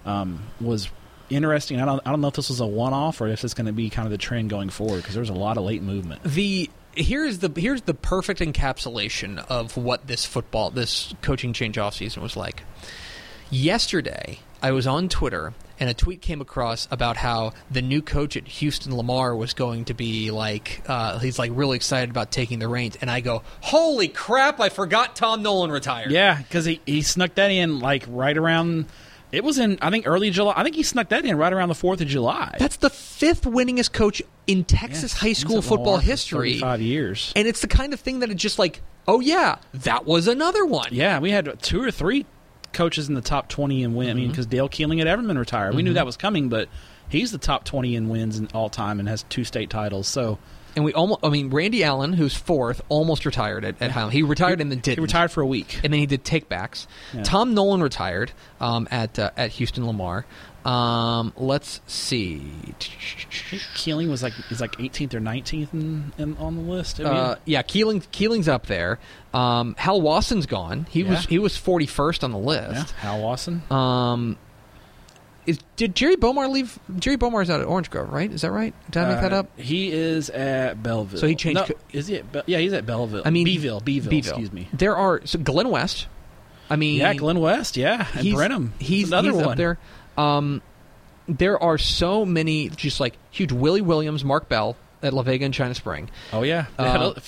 um, 0.06 0.40
was 0.61 0.88
interesting. 1.28 1.80
I 1.80 1.85
don't, 1.85 2.00
I 2.06 2.11
don't 2.11 2.20
know 2.20 2.28
if 2.28 2.35
this 2.35 2.49
was 2.49 2.61
a 2.61 2.66
one 2.66 2.92
off 2.94 3.20
or 3.20 3.26
if 3.26 3.42
it's 3.44 3.54
going 3.54 3.66
to 3.66 3.73
be 3.73 3.90
kind 3.90 4.06
of 4.06 4.12
the 4.12 4.18
trend 4.18 4.49
going 4.50 4.70
forward 4.70 4.99
because 4.99 5.14
there 5.14 5.20
was 5.20 5.28
a 5.30 5.35
lot 5.35 5.58
of 5.58 5.64
late 5.64 5.82
movement. 5.82 6.23
The 6.23 6.70
here's 6.94 7.38
the 7.40 7.50
here's 7.61 7.82
the 7.82 7.92
perfect 7.92 8.40
encapsulation 8.40 9.44
of 9.50 9.76
what 9.76 10.06
this 10.06 10.25
football 10.25 10.70
this 10.70 11.12
coaching 11.20 11.52
change 11.52 11.76
offseason 11.76 12.18
was 12.23 12.37
like. 12.37 12.62
Yesterday, 13.50 14.38
I 14.62 14.72
was 14.72 14.86
on 14.86 15.08
Twitter 15.08 15.52
and 15.78 15.90
a 15.90 15.94
tweet 15.94 16.22
came 16.22 16.40
across 16.40 16.88
about 16.90 17.16
how 17.16 17.52
the 17.70 17.82
new 17.82 18.00
coach 18.00 18.36
at 18.36 18.46
Houston 18.48 18.96
Lamar 18.96 19.36
was 19.36 19.52
going 19.54 19.84
to 19.86 19.94
be 19.94 20.30
like 20.30 20.82
uh, 20.86 21.18
he's 21.18 21.38
like 21.38 21.50
really 21.54 21.76
excited 21.76 22.10
about 22.10 22.30
taking 22.30 22.58
the 22.58 22.68
reins 22.68 22.96
and 23.00 23.10
I 23.10 23.20
go, 23.20 23.42
"Holy 23.60 24.08
crap, 24.08 24.58
I 24.60 24.68
forgot 24.70 25.16
Tom 25.16 25.42
Nolan 25.42 25.70
retired." 25.70 26.10
Yeah, 26.10 26.38
because 26.38 26.64
he, 26.64 26.80
he 26.86 27.02
snuck 27.02 27.34
that 27.34 27.50
in 27.50 27.80
like 27.80 28.04
right 28.08 28.36
around 28.36 28.86
It 29.32 29.44
was 29.44 29.58
in, 29.58 29.78
I 29.82 29.90
think, 29.90 30.06
early 30.06 30.30
July. 30.30 30.54
I 30.56 30.62
think 30.62 30.76
he 30.76 30.82
snuck 30.82 31.08
that 31.10 31.25
in 31.25 31.36
right 31.36 31.52
around 31.52 31.68
the 31.68 31.75
4th 31.75 32.00
of 32.00 32.06
July. 32.06 32.56
That's 32.58 32.76
the 32.76 32.90
fifth 32.90 33.42
winningest 33.42 33.92
coach 33.92 34.22
in 34.46 34.64
Texas 34.64 35.12
high 35.12 35.32
school 35.34 35.60
football 35.60 35.98
history. 35.98 36.58
Five 36.60 36.80
years. 36.80 37.32
And 37.36 37.46
it's 37.46 37.60
the 37.60 37.68
kind 37.68 37.92
of 37.92 38.00
thing 38.00 38.20
that 38.20 38.30
it 38.30 38.36
just 38.36 38.58
like, 38.58 38.80
oh 39.08 39.20
yeah, 39.20 39.56
that 39.75 40.06
was 40.06 40.28
another 40.28 40.64
one. 40.64 40.88
Yeah, 40.92 41.18
we 41.18 41.32
had 41.32 41.60
two 41.60 41.82
or 41.82 41.90
three 41.90 42.25
coaches 42.76 43.09
in 43.09 43.14
the 43.14 43.21
top 43.21 43.49
20 43.49 43.83
in 43.83 43.95
win. 43.95 44.06
I 44.06 44.11
Mm-hmm. 44.11 44.18
mean, 44.21 44.30
because 44.30 44.47
Dale 44.47 44.68
Keeling 44.68 45.00
at 45.00 45.06
Everman 45.09 45.38
retired. 45.38 45.75
We 45.75 45.83
knew 45.83 45.95
that 45.95 46.06
was 46.06 46.16
coming, 46.16 46.49
but 46.49 46.68
he's 47.09 47.33
the 47.33 47.38
top 47.38 47.64
20 47.64 47.97
in 47.97 48.09
wins 48.09 48.38
in 48.38 48.49
all 48.54 48.68
time 48.68 49.00
and 49.00 49.09
has 49.09 49.25
two 49.28 49.42
state 49.45 49.71
titles. 49.71 50.06
So 50.06 50.38
And 50.76 50.85
we 50.85 50.92
almost, 50.92 51.21
I 51.25 51.30
mean, 51.30 51.50
Randy 51.50 51.83
Allen, 51.83 52.12
who's 52.12 52.35
fourth, 52.37 52.83
almost 52.88 53.25
retired 53.25 53.64
at, 53.64 53.80
at 53.80 53.90
Highland. 53.92 54.12
He 54.12 54.23
retired 54.23 54.61
and 54.61 54.71
then 54.71 54.80
did 54.80 54.99
he 54.99 55.00
retired 55.02 55.30
for 55.30 55.40
a 55.40 55.47
week. 55.47 55.80
and 55.83 55.92
then 55.92 56.00
he 56.00 56.06
did 56.06 56.23
takebacks. 56.25 56.87
Yeah. 57.14 57.23
Tom 57.23 57.54
Nolan 57.54 57.83
retired 57.83 58.33
um, 58.61 58.87
at 58.90 59.18
uh, 59.18 59.30
at 59.37 59.50
Houston 59.52 59.87
Lamar. 59.87 60.26
Um, 60.66 61.32
let's 61.37 61.80
see. 61.87 62.42
Keeling 63.75 64.11
was 64.11 64.23
like 64.23 64.32
is 64.50 64.61
like 64.61 64.73
18th 64.73 65.14
or 65.14 65.20
19th 65.20 65.73
in, 65.73 66.12
in, 66.18 66.37
on 66.38 66.56
the 66.56 66.62
list. 66.62 67.00
I 67.00 67.04
mean, 67.04 67.12
Uh, 67.12 67.37
yeah, 67.44 67.62
Keeling 67.62 68.02
Keeling's 68.12 68.49
up 68.49 68.66
there. 68.66 68.99
Um, 69.32 69.75
Hal 69.78 70.00
Wasson's 70.00 70.46
gone. 70.46 70.87
He 70.90 71.02
was 71.02 71.25
he 71.26 71.38
was 71.38 71.56
forty 71.56 71.87
first 71.87 72.25
on 72.25 72.32
the 72.32 72.38
list. 72.38 72.94
yeah. 72.94 73.00
Hal 73.00 73.23
Wasson. 73.23 73.62
Um, 73.70 74.37
is 75.46 75.58
did 75.76 75.94
Jerry 75.94 76.16
Bomar 76.16 76.50
leave? 76.50 76.78
Jerry 76.99 77.16
Bomar's 77.16 77.49
out 77.50 77.61
at 77.61 77.66
Orange 77.66 77.88
Grove, 77.90 78.12
right? 78.12 78.30
Is 78.32 78.42
that 78.42 78.50
right? 78.50 78.75
Did 78.90 79.02
I 79.04 79.12
make 79.12 79.20
that 79.23 79.32
Uh, 79.32 79.37
up? 79.40 79.58
He 79.61 79.92
is 79.92 80.28
at 80.30 80.82
Belleville. 80.82 81.20
So 81.20 81.28
he 81.28 81.37
changed 81.37 81.61
No, 81.61 81.66
co- 81.66 81.75
is 81.92 82.08
he? 82.08 82.16
At 82.16 82.32
Be- 82.32 82.42
yeah, 82.46 82.58
he's 82.58 82.73
at 82.73 82.85
Belleville. 82.85 83.23
I 83.25 83.30
mean, 83.30 83.44
Beeville, 83.46 83.78
Beeville, 83.80 84.11
Beeville. 84.11 84.30
Excuse 84.32 84.52
me. 84.52 84.66
There 84.73 84.96
are 84.96 85.20
so 85.25 85.38
Glenn 85.38 85.68
West. 85.68 86.08
I 86.68 86.75
mean, 86.75 86.99
Yeah, 86.99 87.14
Glenn 87.14 87.38
West. 87.38 87.76
Yeah, 87.76 88.08
and 88.14 88.23
he's, 88.26 88.35
Brenham. 88.35 88.73
He's 88.80 89.06
another 89.08 89.28
he's 89.28 89.37
one 89.37 89.50
up 89.50 89.56
there. 89.56 89.78
Um, 90.16 90.62
there 91.28 91.61
are 91.62 91.78
so 91.78 92.25
many, 92.25 92.68
just 92.68 93.00
like 93.00 93.16
huge. 93.30 93.52
Willie 93.52 93.80
Williams, 93.82 94.25
Mark 94.25 94.49
Bell 94.49 94.76
at 95.02 95.12
La 95.12 95.23
Vega 95.23 95.44
and 95.44 95.52
China 95.54 95.75
Spring. 95.75 96.08
Oh 96.32 96.42
yeah, 96.42 96.66
a- 96.78 97.23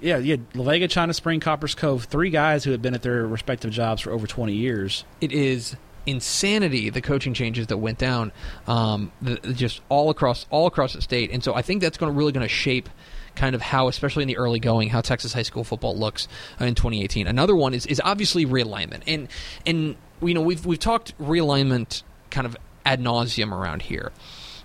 yeah, 0.00 0.18
yeah. 0.18 0.36
La 0.54 0.64
Vega, 0.64 0.88
China 0.88 1.14
Spring, 1.14 1.40
Copperas 1.40 1.74
Cove. 1.74 2.04
Three 2.04 2.30
guys 2.30 2.64
who 2.64 2.70
had 2.72 2.82
been 2.82 2.94
at 2.94 3.02
their 3.02 3.26
respective 3.26 3.70
jobs 3.70 4.02
for 4.02 4.10
over 4.10 4.26
20 4.26 4.52
years. 4.54 5.04
It 5.20 5.32
is 5.32 5.76
insanity 6.06 6.90
the 6.90 7.00
coaching 7.00 7.32
changes 7.32 7.68
that 7.68 7.78
went 7.78 7.96
down, 7.98 8.30
um, 8.66 9.10
the, 9.22 9.36
just 9.54 9.80
all 9.88 10.10
across 10.10 10.46
all 10.50 10.66
across 10.66 10.92
the 10.92 11.02
state. 11.02 11.30
And 11.30 11.42
so 11.42 11.54
I 11.54 11.62
think 11.62 11.80
that's 11.80 11.96
going 11.98 12.12
to 12.12 12.16
really 12.18 12.32
going 12.32 12.46
to 12.46 12.52
shape 12.52 12.88
kind 13.36 13.54
of 13.54 13.62
how, 13.62 13.88
especially 13.88 14.22
in 14.22 14.28
the 14.28 14.36
early 14.36 14.60
going, 14.60 14.88
how 14.90 15.00
Texas 15.00 15.32
high 15.32 15.42
school 15.42 15.64
football 15.64 15.96
looks 15.96 16.28
uh, 16.60 16.64
in 16.66 16.74
2018. 16.74 17.26
Another 17.26 17.56
one 17.56 17.74
is 17.74 17.86
is 17.86 18.00
obviously 18.04 18.46
realignment, 18.46 19.02
and 19.06 19.28
and 19.66 19.96
you 20.22 20.34
know 20.34 20.42
we've 20.42 20.64
we've 20.66 20.78
talked 20.78 21.16
realignment 21.18 22.02
kind 22.34 22.46
of 22.46 22.56
ad 22.84 23.00
nauseum 23.00 23.52
around 23.52 23.82
here, 23.82 24.12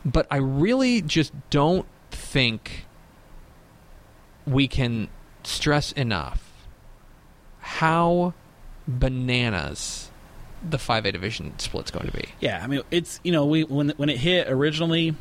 but 0.04 0.28
I 0.30 0.38
really 0.38 1.02
just 1.02 1.32
don't 1.50 1.86
think 2.12 2.86
we 4.46 4.68
can 4.68 5.08
stress 5.44 5.92
enough 5.94 6.44
how 7.60 8.34
bananas 8.88 10.10
the 10.68 10.78
5A 10.78 11.14
division 11.14 11.58
split's 11.60 11.92
going 11.92 12.08
to 12.08 12.12
be. 12.12 12.26
Yeah, 12.42 12.60
I 12.62 12.68
mean 12.68 12.82
it's 12.92 13.20
you 13.24 13.32
know 13.32 13.46
we 13.46 13.64
when 13.64 13.90
when 13.92 14.10
it 14.10 14.18
hit 14.18 14.50
originally 14.50 15.16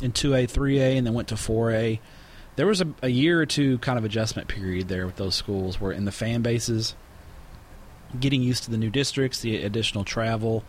in 0.00 0.12
2A, 0.12 0.50
3A, 0.50 0.96
and 0.96 1.06
then 1.06 1.14
went 1.14 1.28
to 1.28 1.36
4A. 1.36 2.00
There 2.56 2.66
was 2.66 2.80
a, 2.80 2.88
a 3.02 3.08
year 3.08 3.40
or 3.40 3.46
two 3.46 3.78
kind 3.78 3.98
of 3.98 4.04
adjustment 4.04 4.48
period 4.48 4.88
there 4.88 5.06
with 5.06 5.16
those 5.16 5.34
schools 5.34 5.80
where 5.80 5.92
in 5.92 6.04
the 6.04 6.12
fan 6.12 6.42
bases 6.42 6.94
getting 8.18 8.42
used 8.42 8.64
to 8.64 8.70
the 8.70 8.76
new 8.78 8.90
districts, 8.90 9.40
the 9.40 9.62
additional 9.62 10.04
travel, 10.04 10.64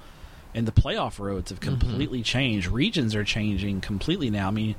and 0.55 0.65
the 0.65 0.71
playoff 0.71 1.19
roads 1.19 1.51
have 1.51 1.59
completely 1.59 2.23
changed. 2.23 2.67
Regions 2.67 3.13
are 3.13 3.25
changing 3.25 3.81
completely 3.81 4.31
now. 4.31 4.47
I 4.47 4.51
mean, 4.51 4.75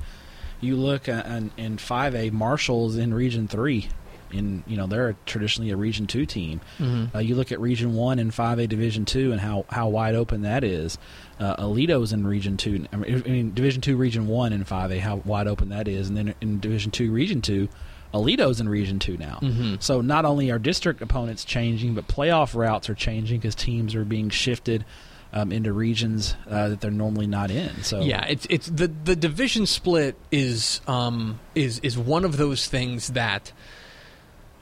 you 0.59 0.75
look 0.75 1.07
at, 1.07 1.27
in, 1.27 1.51
in 1.55 1.77
5A, 1.77 2.31
Marshall's 2.31 2.97
in 2.97 3.13
Region 3.13 3.47
3. 3.47 3.87
In 4.29 4.61
you 4.67 4.75
know 4.75 4.87
they're 4.87 5.15
traditionally 5.25 5.71
a 5.71 5.77
Region 5.77 6.05
Two 6.05 6.25
team. 6.25 6.59
Mm-hmm. 6.79 7.15
Uh, 7.15 7.21
you 7.21 7.35
look 7.35 7.53
at 7.53 7.61
Region 7.61 7.95
One 7.95 8.19
and 8.19 8.33
Five 8.33 8.59
A 8.59 8.67
Division 8.67 9.05
Two 9.05 9.31
and 9.31 9.39
how, 9.39 9.63
how 9.69 9.87
wide 9.87 10.15
open 10.15 10.41
that 10.41 10.65
is. 10.65 10.97
Uh, 11.39 11.55
Aledo's 11.55 12.11
in 12.11 12.27
Region 12.27 12.57
Two. 12.57 12.85
I 12.91 12.97
mean, 12.97 13.23
I 13.25 13.29
mean 13.29 13.53
Division 13.53 13.79
Two, 13.79 13.95
Region 13.95 14.27
One, 14.27 14.51
and 14.51 14.67
Five 14.67 14.91
A. 14.91 14.99
How 14.99 15.21
wide 15.23 15.47
open 15.47 15.69
that 15.69 15.87
is, 15.87 16.09
and 16.09 16.17
then 16.17 16.35
in 16.41 16.59
Division 16.59 16.91
Two, 16.91 17.09
Region 17.09 17.41
Two, 17.41 17.69
Aledo's 18.13 18.59
in 18.59 18.67
Region 18.67 18.99
Two 18.99 19.15
now. 19.15 19.39
Mm-hmm. 19.41 19.75
So 19.79 20.01
not 20.01 20.25
only 20.25 20.51
are 20.51 20.59
district 20.59 21.01
opponents 21.01 21.45
changing, 21.45 21.93
but 21.93 22.09
playoff 22.09 22.53
routes 22.53 22.89
are 22.89 22.95
changing 22.95 23.39
because 23.39 23.55
teams 23.55 23.95
are 23.95 24.03
being 24.03 24.29
shifted 24.29 24.83
um, 25.37 25.51
into 25.51 25.71
regions 25.71 26.35
uh, 26.49 26.69
that 26.69 26.81
they're 26.81 26.91
normally 26.91 27.27
not 27.27 27.51
in. 27.51 27.83
So 27.83 28.01
Yeah, 28.01 28.25
it's 28.25 28.47
it's 28.49 28.67
the 28.67 28.87
the 28.87 29.15
division 29.15 29.65
split 29.65 30.15
is 30.31 30.81
um 30.87 31.39
is 31.55 31.79
is 31.79 31.97
one 31.97 32.25
of 32.25 32.37
those 32.37 32.67
things 32.67 33.09
that 33.09 33.51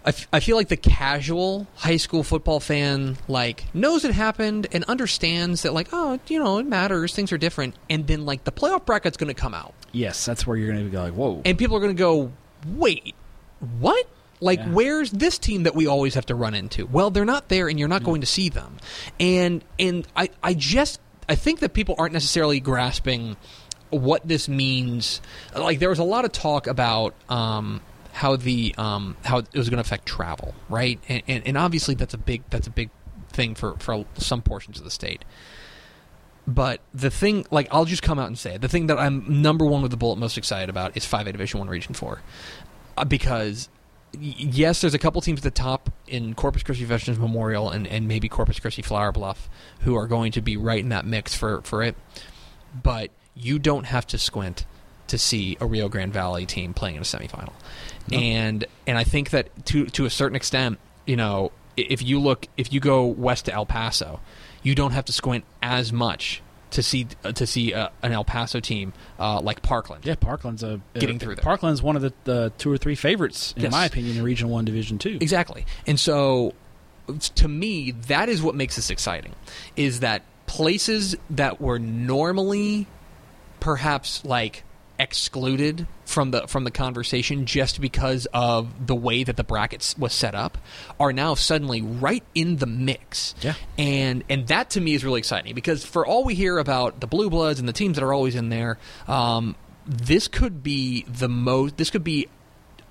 I, 0.05 0.09
f- 0.09 0.27
I 0.31 0.39
feel 0.39 0.55
like 0.55 0.67
the 0.67 0.77
casual 0.77 1.67
high 1.75 1.97
school 1.97 2.23
football 2.23 2.59
fan 2.59 3.17
like 3.27 3.65
knows 3.73 4.05
it 4.05 4.13
happened 4.13 4.67
and 4.71 4.83
understands 4.85 5.63
that 5.63 5.73
like 5.73 5.87
oh 5.93 6.19
you 6.27 6.37
know 6.43 6.59
it 6.59 6.67
matters 6.67 7.15
things 7.15 7.31
are 7.31 7.37
different 7.37 7.75
and 7.89 8.05
then 8.05 8.25
like 8.25 8.43
the 8.43 8.51
playoff 8.51 8.85
bracket's 8.85 9.17
going 9.17 9.33
to 9.33 9.39
come 9.39 9.53
out 9.53 9.73
yes, 9.93 10.25
that's 10.25 10.45
where 10.45 10.57
you're 10.57 10.71
going 10.71 10.83
to 10.83 10.91
be 10.91 10.97
like, 10.97 11.13
whoa. 11.13 11.41
and 11.45 11.57
people 11.57 11.77
are 11.77 11.79
going 11.79 11.95
to 11.95 11.99
go 11.99 12.31
wait 12.67 13.15
what 13.79 14.07
like 14.41 14.59
Yeah. 14.59 14.69
where's 14.69 15.11
this 15.11 15.37
team 15.37 15.63
that 15.63 15.75
we 15.75 15.87
always 15.87 16.13
have 16.15 16.25
to 16.27 16.35
run 16.35 16.53
into 16.53 16.85
well 16.87 17.09
they're 17.09 17.25
not 17.25 17.47
there 17.49 17.67
and 17.69 17.79
you're 17.79 17.87
not 17.87 18.03
going 18.03 18.21
to 18.21 18.27
see 18.27 18.49
them 18.49 18.77
and 19.19 19.63
and 19.79 20.05
i 20.15 20.29
i 20.43 20.53
just 20.53 20.99
i 21.29 21.35
think 21.35 21.59
that 21.61 21.73
people 21.73 21.95
aren't 21.97 22.13
necessarily 22.13 22.59
grasping 22.59 23.37
what 23.91 24.27
this 24.27 24.49
means 24.49 25.21
like 25.55 25.79
there 25.79 25.89
was 25.89 25.99
a 25.99 26.03
lot 26.03 26.25
of 26.25 26.31
talk 26.31 26.67
about 26.67 27.13
um 27.29 27.79
how 28.11 28.35
the 28.35 28.73
um 28.77 29.15
how 29.23 29.37
it 29.37 29.53
was 29.53 29.69
going 29.69 29.77
to 29.77 29.81
affect 29.87 30.05
travel 30.05 30.53
right 30.69 30.99
and, 31.07 31.23
and 31.27 31.47
and 31.47 31.57
obviously 31.57 31.95
that's 31.95 32.13
a 32.13 32.17
big 32.17 32.41
that's 32.49 32.67
a 32.67 32.71
big 32.71 32.89
thing 33.29 33.55
for 33.55 33.75
for 33.79 34.05
some 34.17 34.41
portions 34.41 34.77
of 34.77 34.83
the 34.83 34.91
state 34.91 35.23
but 36.47 36.79
the 36.93 37.09
thing, 37.09 37.43
like, 37.49 37.67
I'll 37.71 37.85
just 37.85 38.03
come 38.03 38.19
out 38.19 38.27
and 38.27 38.37
say 38.37 38.53
it. 38.53 38.61
The 38.61 38.67
thing 38.67 38.85
that 38.85 38.99
I'm 38.99 39.41
number 39.41 39.65
one 39.65 39.81
with 39.81 39.89
the 39.89 39.97
bullet 39.97 40.17
most 40.17 40.37
excited 40.37 40.69
about 40.69 40.95
is 40.95 41.03
5A 41.03 41.31
Division 41.31 41.59
1 41.59 41.67
Region 41.69 41.95
4. 41.95 42.21
Uh, 42.97 43.03
because, 43.03 43.67
yes, 44.19 44.81
there's 44.81 44.93
a 44.93 44.99
couple 44.99 45.21
teams 45.21 45.39
at 45.39 45.43
the 45.43 45.51
top 45.51 45.89
in 46.07 46.33
Corpus 46.33 46.63
Christi 46.63 46.85
Veterans 46.85 47.19
Memorial 47.19 47.69
and, 47.69 47.87
and 47.87 48.07
maybe 48.07 48.29
Corpus 48.29 48.59
Christi 48.59 48.81
Flower 48.81 49.11
Bluff 49.11 49.49
who 49.81 49.95
are 49.95 50.07
going 50.07 50.31
to 50.33 50.41
be 50.41 50.57
right 50.57 50.79
in 50.79 50.89
that 50.89 51.05
mix 51.05 51.35
for, 51.35 51.61
for 51.61 51.83
it. 51.83 51.95
But 52.81 53.11
you 53.35 53.59
don't 53.59 53.85
have 53.85 54.07
to 54.07 54.17
squint 54.17 54.65
to 55.07 55.17
see 55.17 55.57
a 55.59 55.65
Rio 55.65 55.89
Grande 55.89 56.13
Valley 56.13 56.45
team 56.45 56.73
playing 56.73 56.95
in 56.95 57.01
a 57.01 57.05
semifinal. 57.05 57.53
No. 58.09 58.17
And 58.17 58.65
and 58.87 58.97
I 58.97 59.03
think 59.03 59.31
that 59.31 59.65
to 59.67 59.85
to 59.87 60.05
a 60.05 60.09
certain 60.09 60.35
extent, 60.35 60.79
you 61.05 61.15
know, 61.15 61.51
if 61.77 62.01
you 62.01 62.19
look 62.19 62.47
if 62.57 62.73
you 62.73 62.79
go 62.79 63.05
west 63.05 63.45
to 63.45 63.53
El 63.53 63.65
Paso, 63.65 64.19
you 64.63 64.75
don't 64.75 64.91
have 64.91 65.05
to 65.05 65.13
squint 65.13 65.45
as 65.61 65.93
much 65.93 66.41
to 66.75 66.83
see 66.83 67.07
uh, 67.23 67.31
to 67.31 67.47
see 67.47 67.73
uh, 67.73 67.89
an 68.03 68.11
El 68.11 68.23
Paso 68.23 68.59
team 68.59 68.93
uh, 69.19 69.39
like 69.41 69.61
Parkland. 69.61 70.05
Yeah, 70.05 70.15
Parkland's 70.15 70.63
a 70.63 70.79
Getting 70.93 71.19
through 71.19 71.35
there. 71.35 71.43
Parkland's 71.43 71.81
one 71.81 71.95
of 71.95 72.01
the, 72.01 72.13
the 72.25 72.51
two 72.57 72.71
or 72.71 72.77
three 72.77 72.95
favorites, 72.95 73.53
in 73.57 73.63
Yes. 73.63 73.71
my 73.71 73.85
opinion, 73.85 74.17
in 74.17 74.23
Region 74.23 74.49
One, 74.49 74.65
Division 74.65 74.97
Two. 74.97 75.17
Exactly. 75.21 75.65
And 75.87 75.99
so 75.99 76.53
to 77.35 77.47
me 77.47 77.91
that 77.91 78.29
is 78.29 78.41
what 78.41 78.55
makes 78.55 78.75
this 78.75 78.89
exciting 78.89 79.33
is 79.75 79.99
that 79.99 80.23
places 80.47 81.15
that 81.29 81.61
were 81.61 81.77
normally 81.77 82.87
perhaps 83.59 84.25
like 84.25 84.63
excluded 84.99 85.87
from 86.15 86.31
the 86.31 86.47
from 86.47 86.63
the 86.63 86.71
conversation 86.71 87.45
just 87.45 87.81
because 87.81 88.25
of 88.33 88.87
the 88.87 88.95
way 88.95 89.25
that 89.25 89.35
the 89.35 89.43
brackets 89.43 89.97
was 89.97 90.13
set 90.13 90.33
up 90.33 90.57
are 90.97 91.11
now 91.11 91.35
suddenly 91.35 91.81
right 91.81 92.23
in 92.33 92.55
the 92.55 92.65
mix. 92.65 93.35
Yeah. 93.41 93.55
And 93.77 94.23
and 94.29 94.47
that 94.47 94.69
to 94.71 94.81
me 94.81 94.93
is 94.93 95.03
really 95.03 95.19
exciting 95.19 95.53
because 95.53 95.83
for 95.83 96.07
all 96.07 96.23
we 96.23 96.33
hear 96.33 96.57
about 96.57 97.01
the 97.01 97.07
blue 97.07 97.29
bloods 97.29 97.59
and 97.59 97.67
the 97.67 97.73
teams 97.73 97.97
that 97.97 98.03
are 98.03 98.13
always 98.13 98.33
in 98.33 98.47
there, 98.47 98.77
um, 99.09 99.57
this 99.85 100.29
could 100.29 100.63
be 100.63 101.03
the 101.03 101.27
most 101.27 101.75
this 101.75 101.89
could 101.89 102.05
be 102.05 102.29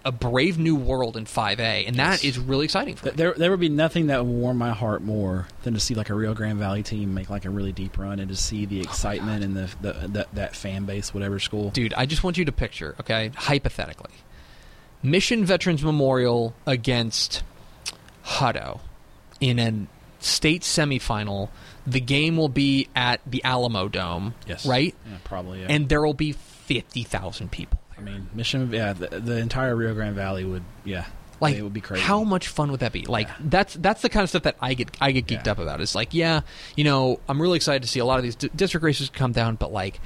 a 0.04 0.12
brave 0.12 0.58
new 0.58 0.76
world 0.76 1.16
in 1.16 1.24
5A 1.24 1.86
and 1.88 1.96
that 1.96 2.22
Yes. 2.22 2.24
is 2.24 2.38
really 2.38 2.64
exciting 2.66 2.94
for 2.96 3.06
me. 3.06 3.12
There, 3.16 3.32
there 3.34 3.50
would 3.50 3.60
be 3.60 3.68
nothing 3.70 4.08
that 4.08 4.24
would 4.24 4.30
warm 4.30 4.58
my 4.58 4.70
heart 4.72 5.00
more 5.02 5.48
than 5.62 5.72
to 5.74 5.80
see 5.80 5.94
like 5.94 6.10
a 6.10 6.14
Rio 6.14 6.34
Grande 6.34 6.58
Valley 6.58 6.82
team 6.82 7.14
make 7.14 7.30
like 7.30 7.44
a 7.46 7.50
really 7.50 7.72
deep 7.72 7.96
run 7.96 8.18
and 8.20 8.28
to 8.28 8.36
see 8.36 8.66
the 8.66 8.80
oh 8.80 8.82
excitement 8.82 9.42
and 9.42 9.56
the, 9.56 9.70
the, 9.80 9.92
the 10.08 10.26
that 10.34 10.54
fan 10.56 10.84
base, 10.84 11.14
whatever 11.14 11.38
school. 11.38 11.70
Dude, 11.70 11.94
I 11.94 12.04
just 12.06 12.22
want 12.22 12.36
you 12.36 12.44
to 12.44 12.52
picture, 12.52 12.94
okay, 13.00 13.30
hypothetically, 13.34 14.10
Mission 15.02 15.44
Veterans 15.44 15.82
Memorial 15.82 16.54
against 16.66 17.42
Hutto 18.24 18.80
in 19.40 19.58
a 19.58 19.86
state 20.22 20.62
semifinal. 20.62 21.48
The 21.86 22.00
game 22.00 22.36
will 22.36 22.48
be 22.48 22.88
at 22.96 23.20
the 23.26 23.42
Alamo 23.44 23.88
Dome, 23.88 24.34
Yes, 24.46 24.64
right? 24.66 24.94
Yeah, 25.10 25.16
probably. 25.24 25.60
Yeah. 25.60 25.66
And 25.70 25.88
there 25.88 26.02
will 26.02 26.14
be 26.14 26.32
50,000 26.32 27.50
people. 27.50 27.78
I 27.96 28.00
mean, 28.00 28.28
Mission. 28.34 28.72
Yeah, 28.72 28.92
the, 28.92 29.06
the 29.20 29.36
entire 29.38 29.74
Rio 29.76 29.94
Grande 29.94 30.16
Valley 30.16 30.44
would. 30.44 30.62
Yeah, 30.84 31.04
Like 31.40 31.56
it 31.56 31.62
would 31.62 31.72
be 31.72 31.80
crazy. 31.80 32.02
How 32.04 32.24
much 32.24 32.48
fun 32.48 32.70
would 32.70 32.80
that 32.80 32.92
be? 32.92 33.02
Like 33.02 33.28
Yeah. 33.28 33.34
that's 33.40 33.74
that's 33.74 34.02
the 34.02 34.08
kind 34.08 34.22
of 34.24 34.28
stuff 34.30 34.42
that 34.44 34.56
I 34.60 34.74
get 34.74 34.90
I 35.00 35.12
get 35.12 35.26
geeked 35.26 35.46
Yeah. 35.46 35.52
up 35.52 35.58
about. 35.58 35.80
It's 35.80 35.94
like, 35.94 36.12
yeah, 36.14 36.40
you 36.76 36.84
know, 36.84 37.20
I'm 37.28 37.40
really 37.40 37.56
excited 37.56 37.82
to 37.82 37.88
see 37.88 38.00
a 38.00 38.04
lot 38.04 38.18
of 38.18 38.24
these 38.24 38.36
d- 38.36 38.50
district 38.54 38.84
races 38.84 39.10
come 39.10 39.32
down, 39.32 39.54
but 39.56 39.72
like 39.72 40.00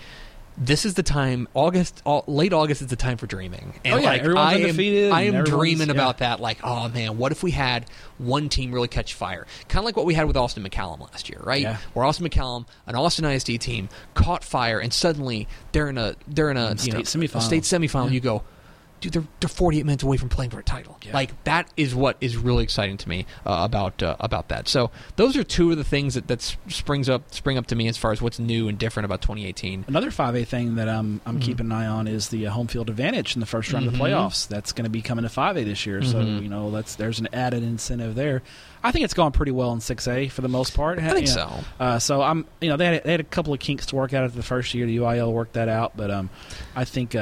this 0.61 0.85
is 0.85 0.95
the 0.95 1.03
time 1.03 1.47
August 1.55 2.03
all, 2.05 2.25
late 2.27 2.53
August 2.53 2.83
is 2.83 2.89
the 2.89 2.97
time 2.97 3.17
for 3.17 3.27
dreaming. 3.27 3.75
And 3.85 3.95
Oh, 3.95 3.99
yeah, 3.99 4.11
like 4.11 4.21
everyone's 4.23 4.47
I 4.47 4.55
am, 4.55 4.63
undefeated 4.63 5.13
I 5.13 5.23
am 5.23 5.45
dreaming 5.45 5.87
yeah. 5.89 5.95
about 5.95 6.19
that 6.19 6.41
like, 6.41 6.59
oh 6.65 6.89
man, 6.89 7.17
what 7.17 7.33
if 7.33 7.43
we 7.43 7.53
had 7.53 7.87
one 8.19 8.49
team 8.49 8.73
really 8.73 8.89
catch 8.89 9.15
fire? 9.15 9.47
Kind 9.69 9.81
of 9.81 9.85
like 9.85 9.97
what 9.97 10.05
we 10.07 10.15
had 10.15 10.27
with 10.27 10.37
Austin 10.37 10.65
McCallum 10.65 11.01
last 11.01 11.29
year, 11.29 11.41
right? 11.43 11.63
Yeah. 11.63 11.77
Where 11.95 12.05
Austin 12.05 12.29
McCallum, 12.29 12.67
an 12.87 12.97
Austin 12.97 13.25
ISD 13.25 13.61
team, 13.61 13.89
caught 14.15 14.43
fire 14.43 14.81
and 14.81 14.93
suddenly 14.93 15.47
they're 15.73 15.89
in 15.89 15.97
a 15.99 16.17
they're 16.27 16.51
in 16.51 16.57
a, 16.57 16.73
you 16.73 16.79
State 16.79 16.95
know, 16.95 17.01
semifinal. 17.01 17.43
state 17.43 17.63
semifinal 17.63 18.07
and 18.07 18.15
you 18.15 18.21
go 18.21 18.43
dude, 19.01 19.13
they're, 19.13 19.25
they're 19.41 19.49
48 19.49 19.85
minutes 19.87 20.03
away 20.03 20.17
from 20.17 20.29
playing 20.29 20.51
for 20.51 20.59
a 20.59 20.63
title. 20.63 20.99
Yeah. 21.03 21.13
Like 21.15 21.45
that 21.45 21.69
is 21.77 21.95
what 21.95 22.17
is 22.21 22.37
really 22.37 22.65
exciting 22.65 22.97
to 22.99 23.09
me 23.09 23.27
uh, 23.47 23.59
about 23.65 24.03
uh, 24.03 24.17
about 24.21 24.49
that. 24.49 24.69
So 24.69 24.91
those 25.17 25.37
are 25.37 25.45
two 25.45 25.71
of 25.71 25.77
the 25.79 25.85
things 25.85 26.15
that 26.15 26.29
that 26.29 26.43
springs 26.69 27.09
up 27.09 27.33
spring 27.35 27.59
up 27.59 27.67
to 27.69 27.75
me 27.77 27.89
as 27.89 27.97
far 27.97 28.13
as 28.13 28.21
what's 28.23 28.39
new 28.39 28.69
and 28.69 28.79
different 28.79 29.05
about 29.05 29.23
2018. 29.23 29.85
Another 29.89 30.11
5A 30.11 30.47
thing 30.47 30.75
that 30.77 30.89
I'm 30.89 31.21
I'm 31.27 31.39
Mhm. 31.39 31.43
keeping 31.43 31.67
an 31.67 31.73
eye 31.73 31.87
on 31.87 32.07
is 32.09 32.29
the 32.29 32.47
uh, 32.47 32.51
home 32.51 32.67
field 32.67 32.91
advantage 32.91 33.35
in 33.37 33.41
the 33.41 33.47
first 33.47 33.73
round 33.73 33.87
of 33.87 33.93
the 33.93 33.99
playoffs. 33.99 34.49
That's 34.49 34.73
going 34.73 34.85
to 34.85 34.91
be 34.91 35.03
coming 35.03 35.23
to 35.25 35.29
5A 35.31 35.65
this 35.65 35.87
year, 35.87 36.03
so 36.03 36.17
Mhm. 36.19 36.43
you 36.43 36.49
know 36.49 36.71
that's 36.71 36.95
there's 36.97 37.19
an 37.21 37.29
added 37.33 37.63
incentive 37.63 38.15
there. 38.15 38.43
I 38.83 38.93
think 38.93 39.05
it's 39.05 39.15
gone 39.15 39.33
pretty 39.33 39.51
well 39.53 39.73
in 39.73 39.81
6A 39.81 40.29
for 40.31 40.41
the 40.41 40.49
most 40.49 40.73
part. 40.75 41.01
I 41.01 41.11
think 41.11 41.27
so. 41.27 41.51
Uh, 41.81 41.99
so 41.99 42.23
I'm, 42.23 42.47
you 42.61 42.69
know, 42.69 42.77
they 42.77 42.87
had, 42.87 43.03
they 43.03 43.11
had 43.11 43.19
a 43.21 43.25
couple 43.25 43.53
of 43.53 43.59
kinks 43.59 43.87
to 43.87 43.97
work 43.97 44.15
out 44.15 44.23
after 44.23 44.37
the 44.37 44.43
first 44.45 44.73
year. 44.73 44.87
The 44.87 44.99
UIL 44.99 45.33
worked 45.33 45.55
that 45.55 45.69
out, 45.69 45.97
but 45.97 46.13
um, 46.13 46.31
I 46.77 46.85
think 46.85 47.17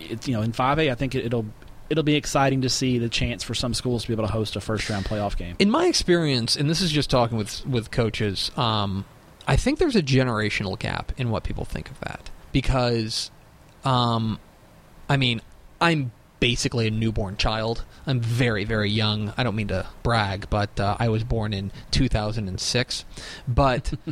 uh, 0.00 0.04
it, 0.10 0.28
you 0.28 0.34
know, 0.34 0.42
in 0.42 0.52
5A, 0.52 0.90
I 0.90 0.94
think 0.94 1.14
it, 1.14 1.26
it'll 1.26 1.46
it'll 1.90 2.04
be 2.04 2.14
exciting 2.14 2.62
to 2.62 2.68
see 2.68 2.98
the 2.98 3.08
chance 3.08 3.42
for 3.42 3.54
some 3.54 3.74
schools 3.74 4.02
to 4.02 4.08
be 4.08 4.14
able 4.14 4.26
to 4.26 4.32
host 4.32 4.56
a 4.56 4.60
first 4.60 4.88
round 4.88 5.04
playoff 5.04 5.36
game. 5.36 5.56
In 5.58 5.70
my 5.70 5.86
experience, 5.86 6.56
and 6.56 6.68
this 6.68 6.80
is 6.80 6.90
just 6.90 7.10
talking 7.10 7.36
with 7.36 7.66
with 7.66 7.90
coaches, 7.90 8.50
um, 8.56 9.04
I 9.46 9.56
think 9.56 9.78
there's 9.78 9.96
a 9.96 10.02
generational 10.02 10.78
gap 10.78 11.12
in 11.16 11.30
what 11.30 11.44
people 11.44 11.64
think 11.64 11.90
of 11.90 12.00
that 12.00 12.30
because, 12.52 13.30
um, 13.84 14.38
I 15.08 15.16
mean, 15.16 15.40
I'm 15.80 16.12
basically 16.40 16.86
a 16.86 16.90
newborn 16.90 17.36
child. 17.36 17.84
I'm 18.06 18.20
very 18.20 18.64
very 18.64 18.90
young. 18.90 19.32
I 19.36 19.42
don't 19.42 19.56
mean 19.56 19.68
to 19.68 19.86
brag, 20.02 20.48
but 20.50 20.78
uh, 20.80 20.96
I 20.98 21.08
was 21.08 21.24
born 21.24 21.52
in 21.52 21.72
2006. 21.90 23.04
But 23.46 23.92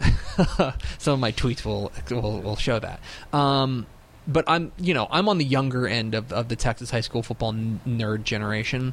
some 0.98 1.14
of 1.14 1.20
my 1.20 1.32
tweets 1.32 1.64
will 1.64 1.92
will, 2.10 2.40
will 2.40 2.56
show 2.56 2.78
that. 2.78 3.00
Um, 3.32 3.86
but 4.28 4.44
I'm 4.46 4.72
you 4.78 4.94
know 4.94 5.08
I'm 5.10 5.28
on 5.28 5.38
the 5.38 5.44
younger 5.44 5.86
end 5.88 6.14
of, 6.14 6.32
of 6.32 6.48
the 6.48 6.56
Texas 6.56 6.90
high 6.90 7.00
school 7.00 7.22
football 7.22 7.50
n- 7.52 7.80
nerd 7.86 8.24
generation. 8.24 8.92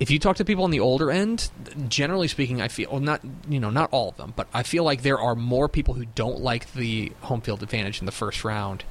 If 0.00 0.10
you 0.12 0.18
talk 0.20 0.36
to 0.36 0.44
people 0.44 0.62
on 0.64 0.70
the 0.70 0.78
older 0.80 1.10
end, 1.10 1.50
generally 1.88 2.28
speaking, 2.28 2.60
I 2.62 2.68
feel 2.68 2.90
well, 2.90 3.00
not 3.00 3.20
you 3.48 3.58
know 3.60 3.70
not 3.70 3.88
all 3.92 4.10
of 4.10 4.16
them, 4.16 4.32
but 4.36 4.46
I 4.54 4.62
feel 4.62 4.84
like 4.84 5.02
there 5.02 5.18
are 5.18 5.34
more 5.34 5.68
people 5.68 5.94
who 5.94 6.04
don't 6.04 6.40
like 6.40 6.72
the 6.74 7.12
home 7.22 7.40
field 7.40 7.62
advantage 7.62 7.98
in 8.00 8.06
the 8.06 8.12
first 8.12 8.44
round 8.44 8.84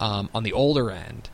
um, 0.00 0.28
on 0.34 0.42
the 0.42 0.52
older 0.52 0.90
end, 0.90 1.30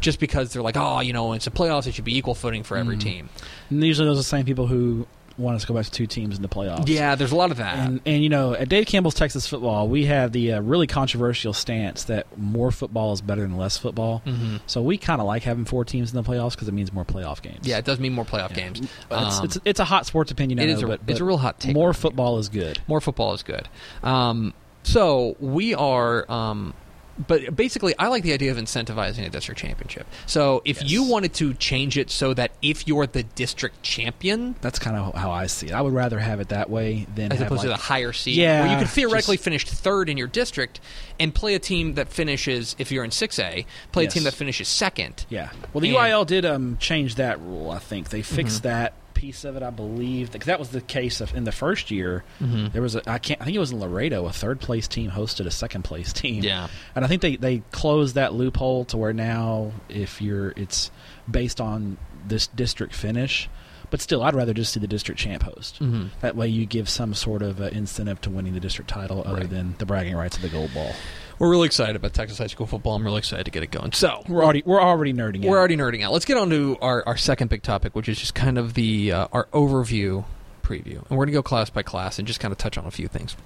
just 0.00 0.20
because 0.20 0.52
they're 0.52 0.62
like, 0.62 0.76
oh, 0.76 1.00
you 1.00 1.12
know, 1.14 1.32
it's 1.32 1.46
a 1.46 1.50
playoffs, 1.50 1.86
it 1.86 1.94
should 1.94 2.04
be 2.04 2.18
equal 2.18 2.34
footing 2.34 2.62
for 2.64 2.76
every 2.76 2.96
Mm. 2.96 3.00
team. 3.00 3.28
And 3.70 3.82
usually 3.82 4.06
those 4.08 4.18
are 4.18 4.20
the 4.20 4.24
same 4.24 4.44
people 4.44 4.66
who 4.66 5.06
want 5.38 5.56
us 5.56 5.62
to 5.62 5.68
go 5.68 5.74
back 5.74 5.84
to 5.84 5.90
two 5.90 6.06
teams 6.06 6.36
in 6.36 6.42
the 6.42 6.48
playoffs. 6.48 6.88
Yeah, 6.88 7.14
there's 7.14 7.32
a 7.32 7.36
lot 7.36 7.50
of 7.50 7.58
that. 7.58 7.76
And, 7.78 8.00
and 8.06 8.22
you 8.22 8.28
know, 8.28 8.54
at 8.54 8.68
Dave 8.68 8.86
Campbell's 8.86 9.14
Texas 9.14 9.46
Football, 9.46 9.88
we 9.88 10.06
have 10.06 10.32
the 10.32 10.54
uh, 10.54 10.60
really 10.62 10.86
controversial 10.86 11.52
stance 11.52 12.04
that 12.04 12.26
more 12.38 12.70
football 12.70 13.12
is 13.12 13.20
better 13.20 13.42
than 13.42 13.56
less 13.56 13.76
football. 13.76 14.18
hmm 14.24 14.56
So 14.66 14.82
we 14.82 14.96
kind 14.96 15.20
of 15.20 15.26
like 15.26 15.42
having 15.42 15.64
four 15.64 15.84
teams 15.84 16.10
in 16.14 16.16
the 16.22 16.28
playoffs 16.28 16.52
because 16.52 16.68
it 16.68 16.72
means 16.74 16.92
more 16.92 17.04
playoff 17.04 17.42
games. 17.42 17.66
Yeah, 17.66 17.78
it 17.78 17.84
does 17.84 18.00
mean 18.00 18.12
more 18.12 18.24
playoff 18.24 18.50
Yeah. 18.50 18.56
games. 18.56 18.80
It's, 18.80 18.90
Um, 19.10 19.44
it's, 19.44 19.58
it's 19.64 19.80
a 19.80 19.84
hot 19.84 20.06
sports 20.06 20.30
opinion. 20.30 20.58
It 20.58 20.66
know, 20.66 20.72
is 20.72 20.82
a, 20.82 20.86
but, 20.86 21.00
it's 21.06 21.20
a 21.20 21.24
real 21.24 21.38
hot 21.38 21.60
take. 21.60 21.74
more 21.74 21.92
football 21.92 22.38
is 22.38 22.48
good. 22.48 22.78
more 22.86 23.00
football 23.00 23.34
is 23.34 23.42
good. 23.42 23.68
Um, 24.02 24.54
so 24.84 25.36
we 25.40 25.74
are, 25.74 26.30
um, 26.30 26.72
but 27.18 27.54
basically, 27.56 27.94
I 27.98 28.08
like 28.08 28.22
the 28.22 28.32
idea 28.32 28.50
of 28.50 28.56
incentivizing 28.58 29.24
a 29.26 29.30
district 29.30 29.60
championship. 29.60 30.06
So 30.26 30.62
if 30.64 30.82
Yes. 30.82 30.90
you 30.90 31.04
wanted 31.04 31.34
to 31.34 31.54
change 31.54 31.96
it 31.96 32.10
so 32.10 32.34
that 32.34 32.52
if 32.62 32.86
you're 32.86 33.06
the 33.06 33.22
district 33.22 33.82
champion, 33.82 34.54
That's 34.60 34.78
kind 34.78 34.96
of 34.96 35.14
how 35.14 35.30
I 35.30 35.46
see 35.46 35.68
it. 35.68 35.72
I 35.72 35.80
would 35.80 35.92
rather 35.94 36.18
have 36.18 36.40
it 36.40 36.48
that 36.50 36.68
way 36.70 37.06
than 37.14 37.32
as 37.32 37.38
have 37.38 37.46
opposed 37.48 37.62
to 37.62 37.68
the 37.68 37.76
higher 37.76 38.12
seed, 38.12 38.36
Yeah, 38.36 38.62
where 38.62 38.72
you 38.72 38.78
could 38.78 38.90
theoretically 38.90 39.36
just- 39.36 39.44
finish 39.44 39.64
third 39.64 40.08
in 40.08 40.16
your 40.16 40.26
district 40.28 40.80
and 41.18 41.34
play 41.34 41.54
a 41.54 41.58
team 41.58 41.94
that 41.94 42.08
finishes, 42.12 42.74
if 42.78 42.90
you're 42.92 43.04
in 43.04 43.10
six 43.10 43.38
A, 43.38 43.64
play 43.92 44.04
a 44.04 44.08
team 44.08 44.24
that 44.24 44.34
finishes 44.34 44.68
second. 44.68 45.24
Yeah. 45.30 45.50
Well, 45.72 45.80
the 45.80 45.88
And- 45.88 45.96
UIL 45.96 46.24
did 46.26 46.44
um, 46.44 46.76
change 46.80 47.14
that 47.16 47.40
rule. 47.40 47.70
I 47.70 47.78
think 47.78 48.10
they 48.10 48.22
fixed 48.22 48.60
Mhm. 48.60 48.62
that 48.64 48.92
piece 49.16 49.44
of 49.44 49.56
it. 49.56 49.62
I 49.62 49.70
believe 49.70 50.30
because 50.30 50.46
that 50.46 50.58
was 50.60 50.68
the 50.68 50.80
case 50.80 51.20
of 51.20 51.34
in 51.34 51.42
the 51.44 51.50
first 51.52 51.90
year. 51.90 52.22
Mhm. 52.40 52.72
There 52.72 52.82
was 52.82 52.94
a 52.94 53.10
I 53.10 53.18
can't 53.18 53.40
I 53.40 53.44
think 53.44 53.56
it 53.56 53.60
was 53.60 53.72
in 53.72 53.80
Laredo. 53.80 54.26
A 54.26 54.32
third 54.32 54.60
place 54.60 54.86
team 54.86 55.10
hosted 55.10 55.46
a 55.46 55.50
second 55.50 55.82
place 55.82 56.12
team. 56.12 56.44
Yeah. 56.44 56.68
And 56.94 57.04
I 57.04 57.08
think 57.08 57.22
they 57.22 57.36
they 57.36 57.62
closed 57.72 58.14
that 58.14 58.34
loophole 58.34 58.84
to 58.86 58.96
where 58.96 59.12
now 59.12 59.72
if 59.88 60.20
you're 60.22 60.52
it's 60.56 60.90
based 61.30 61.60
on 61.60 61.96
this 62.28 62.46
district 62.46 62.94
finish. 62.94 63.48
But 63.88 64.00
still, 64.00 64.24
I'd 64.24 64.34
rather 64.34 64.52
just 64.52 64.72
see 64.72 64.80
the 64.80 64.88
district 64.88 65.20
champ 65.20 65.44
host. 65.44 65.78
Mhm. 65.80 66.08
That 66.20 66.34
way, 66.34 66.48
you 66.48 66.66
give 66.66 66.88
some 66.88 67.14
sort 67.14 67.40
of 67.40 67.60
uh, 67.60 67.66
incentive 67.66 68.20
to 68.22 68.30
winning 68.30 68.52
the 68.52 68.58
district 68.58 68.90
title, 68.90 69.22
other 69.24 69.42
Right. 69.42 69.48
than 69.50 69.76
the 69.78 69.86
bragging 69.86 70.16
rights 70.16 70.34
of 70.36 70.42
the 70.42 70.48
gold 70.48 70.74
ball. 70.74 70.90
We're 71.38 71.50
really 71.50 71.66
excited 71.66 71.96
about 71.96 72.14
Texas 72.14 72.38
high 72.38 72.46
school 72.46 72.66
football. 72.66 72.94
I'm 72.94 73.04
really 73.04 73.18
excited 73.18 73.44
to 73.44 73.50
get 73.50 73.62
it 73.62 73.70
going. 73.70 73.92
So 73.92 74.22
We're 74.28 74.42
already 74.42 74.62
we're 74.64 74.80
already 74.80 75.12
nerding. 75.12 75.44
We're 75.44 75.56
out. 75.56 75.60
already 75.60 75.76
nerding 75.76 76.02
out. 76.02 76.12
Let's 76.12 76.24
get 76.24 76.38
on 76.38 76.48
to 76.50 76.78
our, 76.80 77.06
our 77.06 77.16
second 77.16 77.50
big 77.50 77.62
topic, 77.62 77.94
which 77.94 78.08
is 78.08 78.18
just 78.18 78.34
kind 78.34 78.56
of 78.56 78.74
the 78.74 79.12
uh, 79.12 79.28
our 79.32 79.44
overview 79.52 80.24
preview, 80.62 80.96
and 80.96 81.10
we're 81.10 81.26
going 81.26 81.28
to 81.28 81.32
go 81.32 81.42
class 81.42 81.70
by 81.70 81.82
class 81.82 82.18
and 82.18 82.26
just 82.26 82.40
kind 82.40 82.52
of 82.52 82.58
touch 82.58 82.78
on 82.78 82.86
a 82.86 82.90
few 82.90 83.06
things. 83.06 83.36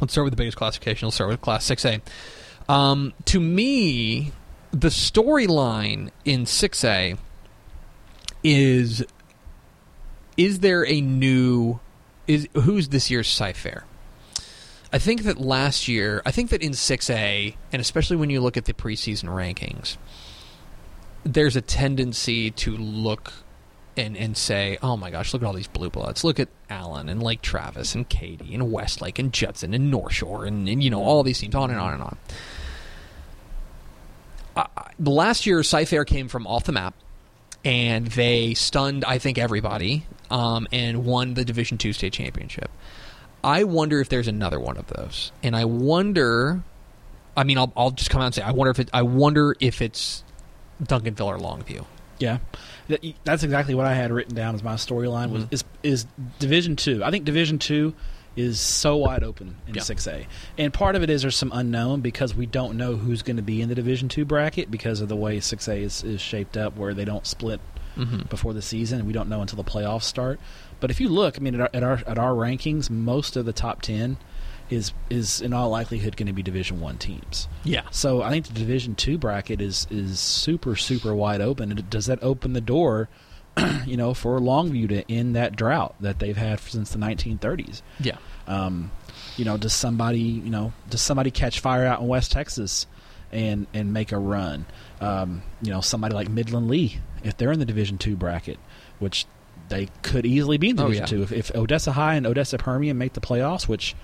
Let's 0.00 0.12
start 0.12 0.24
with 0.24 0.32
the 0.32 0.36
biggest 0.36 0.56
classification. 0.56 1.06
Let's 1.06 1.16
start 1.16 1.30
with 1.30 1.40
Class 1.40 1.64
Six 1.64 1.84
A. 1.84 2.00
Um, 2.68 3.12
to 3.26 3.40
me, 3.40 4.32
the 4.70 4.88
storyline 4.88 6.10
in 6.24 6.46
Six 6.46 6.84
A 6.84 7.16
is 8.44 9.04
is 10.36 10.60
there 10.60 10.86
a 10.86 11.00
new 11.00 11.80
is 12.26 12.48
who's 12.54 12.88
this 12.88 13.10
year's 13.10 13.28
Cy-Fair? 13.28 13.84
I 14.92 14.98
think 14.98 15.22
that 15.22 15.38
last 15.38 15.86
year, 15.86 16.20
I 16.26 16.32
think 16.32 16.50
that 16.50 16.62
in 16.62 16.72
6A, 16.72 17.54
and 17.72 17.80
especially 17.80 18.16
when 18.16 18.30
you 18.30 18.40
look 18.40 18.56
at 18.56 18.64
the 18.64 18.74
preseason 18.74 19.24
rankings, 19.24 19.96
there's 21.22 21.54
a 21.54 21.60
tendency 21.60 22.50
to 22.50 22.76
look 22.76 23.32
and, 23.96 24.16
and 24.16 24.36
say, 24.36 24.78
oh 24.82 24.96
my 24.96 25.10
gosh, 25.10 25.32
look 25.32 25.42
at 25.42 25.46
all 25.46 25.52
these 25.52 25.68
blue 25.68 25.90
bloods. 25.90 26.24
Look 26.24 26.40
at 26.40 26.48
Allen 26.68 27.08
and 27.08 27.22
Lake 27.22 27.42
Travis 27.42 27.94
and 27.94 28.08
Katy 28.08 28.54
and 28.54 28.72
Westlake 28.72 29.18
and 29.18 29.32
Judson 29.32 29.74
and 29.74 29.90
North 29.90 30.14
Shore 30.14 30.44
and, 30.44 30.68
and 30.68 30.82
you 30.82 30.90
know, 30.90 31.02
all 31.02 31.22
these 31.22 31.38
teams, 31.38 31.54
on 31.54 31.70
and 31.70 31.78
on 31.78 31.94
and 31.94 32.02
on. 32.02 32.18
Uh, 34.56 34.66
last 34.98 35.46
year, 35.46 35.62
Cy-Fair 35.62 36.04
came 36.04 36.28
from 36.28 36.46
off 36.46 36.64
the 36.64 36.72
map 36.72 36.94
and 37.64 38.06
they 38.08 38.54
stunned, 38.54 39.04
I 39.04 39.18
think, 39.18 39.38
everybody 39.38 40.04
um, 40.30 40.66
and 40.72 41.04
won 41.04 41.34
the 41.34 41.44
Division 41.44 41.78
Two 41.78 41.92
state 41.92 42.12
championship. 42.12 42.70
I 43.42 43.64
wonder 43.64 44.00
if 44.00 44.08
there's 44.08 44.28
another 44.28 44.60
one 44.60 44.76
of 44.76 44.86
those, 44.88 45.32
and 45.42 45.56
I 45.56 45.64
wonder. 45.64 46.62
I 47.36 47.44
mean, 47.44 47.58
I'll, 47.58 47.72
I'll 47.76 47.90
just 47.92 48.10
come 48.10 48.20
out 48.20 48.26
and 48.26 48.34
say 48.34 48.42
I 48.42 48.50
wonder 48.50 48.70
if 48.70 48.78
it. 48.78 48.90
I 48.92 49.02
wonder 49.02 49.54
if 49.60 49.80
it's 49.80 50.24
Duncanville 50.82 51.26
or 51.26 51.38
Longview. 51.38 51.84
Yeah, 52.18 52.38
that's 53.24 53.42
exactly 53.44 53.74
what 53.74 53.86
I 53.86 53.94
had 53.94 54.10
written 54.12 54.34
down 54.34 54.54
as 54.54 54.62
my 54.62 54.74
storyline 54.74 55.30
was 55.30 55.44
Mhm. 55.44 55.52
is 55.52 55.64
is 55.82 56.06
Division 56.38 56.76
Two. 56.76 57.02
I 57.02 57.10
think 57.10 57.24
Division 57.24 57.58
Two 57.58 57.94
is 58.36 58.60
so 58.60 58.96
wide 58.96 59.24
open 59.24 59.56
in 59.66 59.74
Yeah. 59.74 59.82
six 59.82 60.06
A, 60.06 60.26
and 60.58 60.72
part 60.72 60.96
of 60.96 61.02
it 61.02 61.08
is 61.10 61.22
there's 61.22 61.36
some 61.36 61.50
unknown 61.54 62.00
because 62.02 62.34
we 62.34 62.46
don't 62.46 62.76
know 62.76 62.96
who's 62.96 63.22
going 63.22 63.36
to 63.36 63.42
be 63.42 63.62
in 63.62 63.68
the 63.70 63.74
Division 63.74 64.08
Two 64.08 64.24
bracket 64.26 64.70
because 64.70 65.00
of 65.00 65.08
the 65.08 65.16
way 65.16 65.40
six 65.40 65.66
A 65.66 65.76
is, 65.78 66.04
is 66.04 66.20
shaped 66.20 66.56
up, 66.58 66.76
where 66.76 66.92
they 66.94 67.04
don't 67.06 67.26
split 67.26 67.60
Mm-hmm. 67.96 68.22
before 68.30 68.54
the 68.54 68.62
season. 68.62 69.04
We 69.04 69.12
don't 69.12 69.28
know 69.28 69.40
until 69.40 69.56
the 69.56 69.68
playoffs 69.68 70.04
start. 70.04 70.38
But 70.80 70.90
if 70.90 71.00
you 71.00 71.08
look, 71.08 71.38
I 71.38 71.40
mean, 71.40 71.54
at 71.54 71.60
our 71.60 71.70
at 71.74 71.82
our, 71.82 72.02
at 72.06 72.18
our 72.18 72.32
rankings, 72.32 72.90
most 72.90 73.36
of 73.36 73.44
the 73.44 73.52
top 73.52 73.82
ten 73.82 74.16
is 74.70 74.92
is 75.10 75.40
in 75.40 75.52
all 75.52 75.68
likelihood 75.70 76.16
going 76.16 76.28
to 76.28 76.32
be 76.32 76.42
Division 76.42 76.80
One 76.80 76.96
teams. 76.96 77.48
Yeah. 77.64 77.82
So 77.90 78.22
I 78.22 78.30
think 78.30 78.46
the 78.46 78.54
Division 78.54 78.94
Two 78.94 79.18
bracket 79.18 79.60
is 79.60 79.86
is 79.90 80.18
super 80.20 80.76
super 80.76 81.14
wide 81.14 81.40
open. 81.40 81.70
And 81.70 81.90
does 81.90 82.06
that 82.06 82.22
open 82.22 82.52
the 82.52 82.60
door, 82.60 83.08
you 83.86 83.96
know, 83.96 84.14
for 84.14 84.38
Longview 84.38 84.88
to 84.90 85.12
end 85.12 85.36
that 85.36 85.56
drought 85.56 85.94
that 86.00 86.18
they've 86.18 86.36
had 86.36 86.60
since 86.60 86.90
the 86.90 86.98
1930s? 86.98 87.82
Yeah. 87.98 88.16
Um, 88.46 88.90
you 89.36 89.44
know, 89.44 89.56
does 89.56 89.72
somebody 89.72 90.20
you 90.20 90.50
know 90.50 90.72
does 90.88 91.02
somebody 91.02 91.30
catch 91.30 91.60
fire 91.60 91.84
out 91.84 92.00
in 92.00 92.06
West 92.06 92.32
Texas 92.32 92.86
and 93.32 93.66
and 93.74 93.92
make 93.92 94.12
a 94.12 94.18
run? 94.18 94.66
Um, 95.00 95.42
you 95.60 95.70
know, 95.70 95.80
somebody 95.80 96.14
like 96.14 96.28
Midland 96.28 96.68
Lee, 96.68 96.98
if 97.24 97.36
they're 97.36 97.52
in 97.52 97.58
the 97.58 97.66
Division 97.66 97.98
Two 97.98 98.16
bracket, 98.16 98.58
which 98.98 99.26
they 99.70 99.88
could 100.02 100.26
easily 100.26 100.58
be 100.58 100.70
in 100.70 100.78
Oh, 100.78 100.84
Division 100.84 101.02
yeah. 101.02 101.06
Two. 101.06 101.22
If, 101.22 101.32
if 101.32 101.54
Odessa 101.54 101.92
High 101.92 102.14
and 102.14 102.26
Odessa 102.26 102.58
Permian 102.58 102.98
make 102.98 103.14
the 103.14 103.20
playoffs, 103.20 103.66
which 103.66 103.96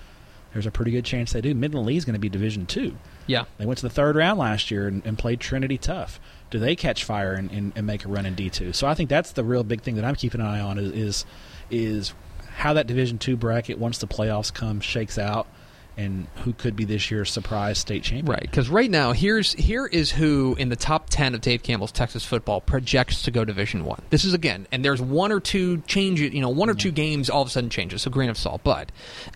there's 0.53 0.65
a 0.65 0.71
pretty 0.71 0.91
good 0.91 1.05
chance 1.05 1.33
they 1.33 1.41
do. 1.41 1.53
Midland 1.53 1.85
Lee 1.85 1.97
is 1.97 2.05
going 2.05 2.13
to 2.15 2.19
be 2.19 2.29
Division 2.29 2.65
Two. 2.65 2.95
Yeah. 3.27 3.43
They 3.57 3.65
went 3.65 3.77
to 3.79 3.85
the 3.85 3.93
third 3.93 4.15
round 4.15 4.39
last 4.39 4.71
year 4.71 4.87
and, 4.87 5.05
and 5.05 5.17
played 5.17 5.39
Trinity 5.39 5.77
tough. 5.77 6.19
Do 6.49 6.57
they 6.57 6.75
catch 6.75 7.03
fire 7.03 7.33
and, 7.33 7.51
and, 7.51 7.73
and 7.75 7.85
make 7.85 8.05
a 8.05 8.07
run 8.07 8.25
in 8.25 8.33
D 8.33 8.49
two? 8.49 8.73
So 8.73 8.87
I 8.87 8.93
think 8.95 9.09
that's 9.09 9.33
the 9.33 9.43
real 9.43 9.63
big 9.63 9.81
thing 9.81 9.95
that 9.95 10.05
I'm 10.05 10.15
keeping 10.15 10.41
an 10.41 10.47
eye 10.47 10.61
on 10.61 10.79
is 10.79 10.91
is, 10.93 11.25
is 11.69 12.13
how 12.55 12.73
that 12.73 12.87
Division 12.87 13.17
two 13.19 13.35
bracket 13.37 13.77
once 13.77 13.97
the 13.99 14.07
playoffs 14.07 14.51
come 14.51 14.79
shakes 14.79 15.17
out, 15.19 15.47
and 15.97 16.27
who 16.43 16.53
could 16.53 16.75
be 16.75 16.85
this 16.85 17.09
year's 17.09 17.31
surprise 17.31 17.79
state 17.79 18.03
champion. 18.03 18.25
Right, 18.27 18.41
because 18.41 18.69
right 18.69 18.89
now 18.89 19.11
here's 19.11 19.53
here 19.53 19.85
is 19.85 20.11
who 20.11 20.55
in 20.59 20.69
the 20.69 20.75
top 20.75 21.09
ten 21.09 21.33
of 21.33 21.41
Dave 21.41 21.63
Campbell's 21.63 21.91
Texas 21.91 22.23
football 22.23 22.61
projects 22.61 23.23
to 23.23 23.31
go 23.31 23.43
Division 23.43 23.83
One. 23.83 24.01
This 24.11 24.23
is 24.23 24.33
again, 24.33 24.67
and 24.71 24.85
there's 24.85 25.01
one 25.01 25.31
or 25.31 25.39
two 25.39 25.81
change, 25.81 26.21
you 26.21 26.39
know, 26.39 26.49
one 26.49 26.69
or 26.69 26.75
two 26.75 26.91
games 26.91 27.29
all 27.29 27.41
of 27.41 27.47
a 27.47 27.51
sudden 27.51 27.69
changes. 27.69 28.03
So 28.03 28.11
grain 28.11 28.29
of 28.29 28.37
salt, 28.37 28.61
but 28.63 28.91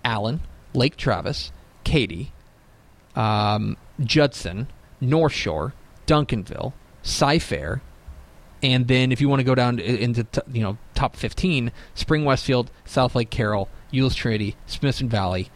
Allen, 0.05 0.41
Lake 0.73 0.95
Travis, 0.95 1.51
Katy, 1.83 2.31
um, 3.15 3.75
Judson, 3.99 4.67
North 5.01 5.33
Shore, 5.33 5.73
Duncanville, 6.05 6.73
Cy-Fair, 7.01 7.81
and 8.63 8.87
then 8.87 9.11
if 9.11 9.19
you 9.19 9.27
want 9.27 9.39
to 9.39 9.43
go 9.43 9.55
down 9.55 9.79
into 9.79 10.23
t- 10.23 10.41
you 10.53 10.61
know 10.61 10.77
top 10.93 11.15
15, 11.15 11.71
Spring 11.95 12.25
Westfield, 12.25 12.69
Southlake 12.85 13.29
Carroll, 13.29 13.69
Euless 13.91 14.15
Trinity, 14.15 14.55
Smithson 14.67 15.09
Valley, 15.09 15.49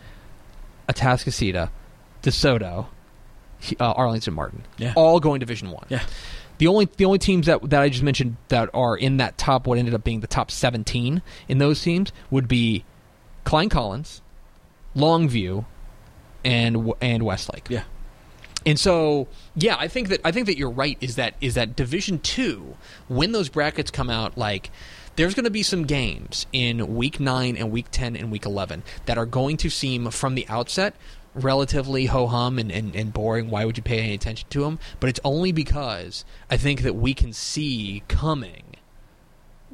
Atascocita, 0.89 1.69
DeSoto, 2.23 2.87
uh, 3.79 3.91
Arlington 3.91 4.33
Martin, 4.33 4.63
Yeah. 4.77 4.93
all 4.95 5.19
going 5.19 5.39
Division 5.39 5.71
One. 5.71 5.85
Yeah. 5.89 6.03
The 6.57 6.67
only 6.67 6.87
the 6.97 7.05
only 7.05 7.19
teams 7.19 7.47
that 7.47 7.69
that 7.69 7.81
I 7.81 7.89
just 7.89 8.03
mentioned 8.03 8.37
that 8.47 8.69
are 8.73 8.95
in 8.95 9.17
that 9.17 9.37
top 9.37 9.67
what 9.67 9.77
ended 9.77 9.93
up 9.93 10.03
being 10.03 10.21
the 10.21 10.27
top 10.27 10.49
17 10.49 11.21
in 11.49 11.57
those 11.57 11.81
teams 11.81 12.11
would 12.31 12.47
be 12.47 12.85
Klein 13.43 13.67
Collins, 13.69 14.21
Longview, 14.95 15.65
and 16.43 16.93
and 17.01 17.23
Westlake. 17.23 17.67
Yeah. 17.69 17.83
And 18.65 18.79
so, 18.79 19.27
yeah, 19.55 19.75
I 19.77 19.87
think 19.87 20.07
that 20.07 20.21
I 20.23 20.31
think 20.31 20.47
that 20.47 20.57
you're 20.57 20.71
right. 20.71 20.97
Is 21.01 21.15
that 21.17 21.35
is 21.41 21.53
that 21.55 21.75
Division 21.75 22.19
Two 22.19 22.77
when 23.07 23.31
those 23.31 23.49
brackets 23.49 23.91
come 23.91 24.09
out? 24.09 24.37
Like, 24.37 24.71
there's 25.15 25.33
going 25.33 25.45
to 25.45 25.49
be 25.51 25.63
some 25.63 25.85
games 25.85 26.45
in 26.51 26.95
Week 26.95 27.19
Nine 27.19 27.55
and 27.57 27.71
Week 27.71 27.87
Ten 27.91 28.15
and 28.15 28.31
Week 28.31 28.45
Eleven 28.45 28.83
that 29.05 29.17
are 29.17 29.25
going 29.25 29.57
to 29.57 29.69
seem 29.69 30.09
from 30.11 30.35
the 30.35 30.47
outset 30.49 30.95
relatively 31.33 32.05
ho 32.05 32.27
hum 32.27 32.57
and, 32.57 32.71
and, 32.71 32.95
and 32.95 33.11
boring. 33.13 33.49
Why 33.49 33.65
would 33.65 33.77
you 33.77 33.83
pay 33.83 33.99
any 33.99 34.13
attention 34.13 34.47
to 34.51 34.61
them? 34.61 34.79
But 34.99 35.09
it's 35.09 35.19
only 35.23 35.51
because 35.51 36.23
I 36.49 36.57
think 36.57 36.81
that 36.83 36.95
we 36.95 37.13
can 37.13 37.33
see 37.33 38.03
coming, 38.07 38.63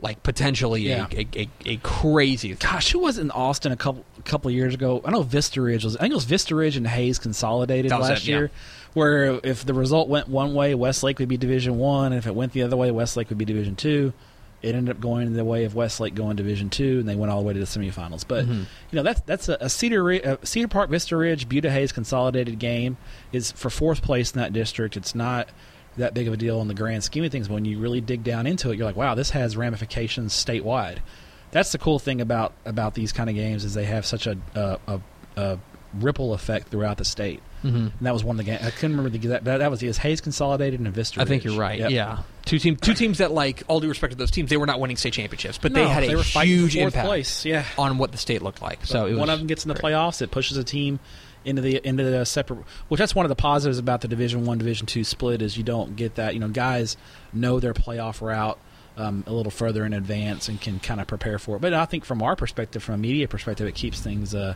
like 0.02 0.24
potentially 0.24 0.82
Yeah. 0.82 1.08
a, 1.12 1.28
a, 1.36 1.42
a, 1.44 1.50
a 1.74 1.78
crazy. 1.78 2.54
Gosh, 2.56 2.92
who 2.92 3.00
was 3.00 3.18
in 3.20 3.30
Austin 3.32 3.72
a 3.72 3.78
couple 3.78 4.04
a 4.18 4.22
couple 4.24 4.50
of 4.50 4.56
years 4.56 4.74
ago? 4.74 5.02
I 5.06 5.12
know 5.12 5.22
Vista 5.22 5.62
Ridge 5.62 5.84
was. 5.84 5.96
I 5.98 6.02
think 6.02 6.12
it 6.14 6.16
was 6.16 6.26
Vista 6.26 6.56
Ridge 6.56 6.78
and 6.78 6.88
Hays 6.88 7.20
consolidated 7.20 7.92
last 7.92 8.24
it, 8.24 8.28
yeah. 8.28 8.38
year. 8.38 8.52
Where 8.94 9.40
if 9.44 9.66
the 9.66 9.74
result 9.74 10.10
went 10.10 10.28
one 10.28 10.54
way, 10.54 10.76
Westlake 10.76 11.20
would 11.20 11.30
be 11.30 11.38
Division 11.38 11.78
One, 11.78 12.08
and 12.12 12.16
if 12.16 12.28
it 12.28 12.36
went 12.36 12.52
the 12.54 12.64
other 12.64 12.76
way, 12.76 12.92
Westlake 12.92 13.30
would 13.30 13.38
be 13.38 13.46
Division 13.46 13.76
Two. 13.76 14.14
It 14.62 14.76
ended 14.76 14.96
up 14.96 15.02
going 15.02 15.26
in 15.28 15.34
the 15.34 15.44
way 15.46 15.64
of 15.64 15.74
Westlake 15.76 16.14
going 16.16 16.36
Division 16.36 16.70
Two, 16.70 17.00
and 17.00 17.10
they 17.10 17.16
went 17.16 17.32
all 17.32 17.42
the 17.42 17.48
way 17.48 17.54
to 17.54 17.60
the 17.60 17.66
semifinals. 17.66 18.24
But 18.28 18.46
Mhm. 18.46 18.60
you 18.60 18.96
know 18.96 19.04
that's 19.04 19.22
that's 19.22 19.50
a, 19.50 19.58
a 19.62 19.70
Cedar 19.70 20.10
a 20.12 20.46
Cedar 20.46 20.68
Park 20.68 20.90
Vista 20.90 21.18
Ridge 21.18 21.50
Buda 21.50 21.72
Hays 21.72 21.92
consolidated 21.92 22.60
game 22.60 22.98
is 23.32 23.52
for 23.52 23.70
fourth 23.70 24.02
place 24.02 24.32
in 24.34 24.40
that 24.40 24.54
district. 24.54 24.96
It's 24.98 25.16
not 25.16 25.50
that 25.98 26.14
big 26.14 26.28
of 26.28 26.34
a 26.34 26.38
deal 26.38 26.62
in 26.62 26.68
the 26.68 26.74
grand 26.74 27.04
scheme 27.04 27.24
of 27.24 27.32
things. 27.32 27.48
But 27.48 27.56
when 27.56 27.66
you 27.66 27.80
really 27.80 28.02
dig 28.02 28.24
down 28.24 28.48
into 28.48 28.72
it, 28.72 28.78
you're 28.78 28.86
like, 28.86 28.96
wow, 28.96 29.14
this 29.16 29.32
has 29.32 29.58
ramifications 29.58 30.34
statewide. 30.34 30.98
That's 31.52 31.72
the 31.74 31.78
cool 31.78 32.00
thing 32.00 32.22
about 32.22 32.54
about 32.66 32.94
these 32.94 33.12
kind 33.12 33.30
of 33.30 33.36
games 33.36 33.66
is 33.66 33.74
they 33.74 33.86
have 33.86 34.06
such 34.06 34.28
a 34.28 34.38
a, 34.56 34.78
a, 34.88 35.00
a 35.36 35.60
ripple 36.00 36.34
effect 36.34 36.70
throughout 36.70 36.98
the 36.98 37.06
state. 37.06 37.42
Mhm. 37.64 37.76
And 37.76 37.92
that 38.02 38.14
was 38.14 38.24
one 38.24 38.40
of 38.40 38.46
the 38.46 38.52
games. 38.52 38.64
I 38.66 38.72
couldn't 38.72 38.92
remember 38.98 39.10
the 39.10 39.18
exact. 39.18 39.44
That, 39.46 39.58
that 39.58 39.70
was 39.70 39.84
was 39.84 39.98
Hays 39.98 40.20
consolidated 40.22 40.80
and 40.80 40.92
Vista. 40.94 41.22
I 41.22 41.26
think 41.26 41.44
you're 41.44 41.58
right. 41.60 41.78
Yep. 41.80 41.92
Yeah, 41.92 42.20
two 42.46 42.58
team, 42.58 42.76
two 42.76 42.94
teams 42.96 43.20
that 43.20 43.32
like 43.32 43.62
all 43.68 43.80
due 43.80 43.88
respect 43.90 44.12
to 44.14 44.18
those 44.18 44.32
teams, 44.32 44.50
they 44.50 44.58
were 44.58 44.66
not 44.66 44.80
winning 44.80 44.98
state 44.98 45.14
championships, 45.14 45.58
but 45.60 45.74
they 45.74 45.84
No, 45.84 45.90
had 45.90 46.04
a 46.04 46.16
were 46.16 46.24
huge 46.24 46.76
impact 46.76 47.06
place. 47.08 47.46
Yeah. 47.46 47.64
on 47.78 47.98
what 48.00 48.12
the 48.12 48.18
state 48.18 48.42
looked 48.42 48.62
like. 48.64 48.86
So 48.86 48.94
So 48.94 49.06
it 49.06 49.12
was 49.12 49.20
one 49.20 49.30
of 49.30 49.38
them 49.40 49.48
gets 49.48 49.64
in 49.64 49.70
the 49.70 49.76
great. 49.76 49.94
playoffs. 49.94 50.22
It 50.24 50.32
pushes 50.32 50.58
a 50.58 50.64
team 50.64 51.00
into 51.46 51.62
the 51.62 51.80
into 51.88 52.04
the 52.04 52.26
separate. 52.26 52.60
Which 52.88 52.98
that's 53.00 53.14
one 53.14 53.26
of 53.26 53.30
the 53.30 53.36
positives 53.36 53.78
about 53.78 54.02
the 54.02 54.08
Division 54.08 54.46
One 54.46 54.58
Division 54.58 54.88
Two 54.88 55.04
split 55.04 55.42
is 55.44 55.56
you 55.56 55.64
don't 55.64 55.96
get 55.96 56.16
that. 56.16 56.34
You 56.34 56.40
know, 56.40 56.48
guys 56.48 56.98
know 57.32 57.60
their 57.60 57.74
playoff 57.76 58.22
route 58.22 58.58
um, 58.98 59.24
a 59.28 59.32
little 59.34 59.52
further 59.52 59.86
in 59.86 59.94
advance 59.94 60.50
and 60.50 60.60
can 60.60 60.80
kind 60.80 61.00
of 61.00 61.06
prepare 61.06 61.38
for 61.38 61.58
it. 61.58 61.62
But 61.62 61.76
I 61.76 61.86
think 61.86 62.06
from 62.06 62.24
our 62.24 62.36
perspective, 62.36 62.82
from 62.82 62.96
a 62.96 62.98
media 62.98 63.28
perspective, 63.28 63.68
it 63.68 63.76
keeps 63.76 64.00
things. 64.02 64.34
Uh, 64.34 64.56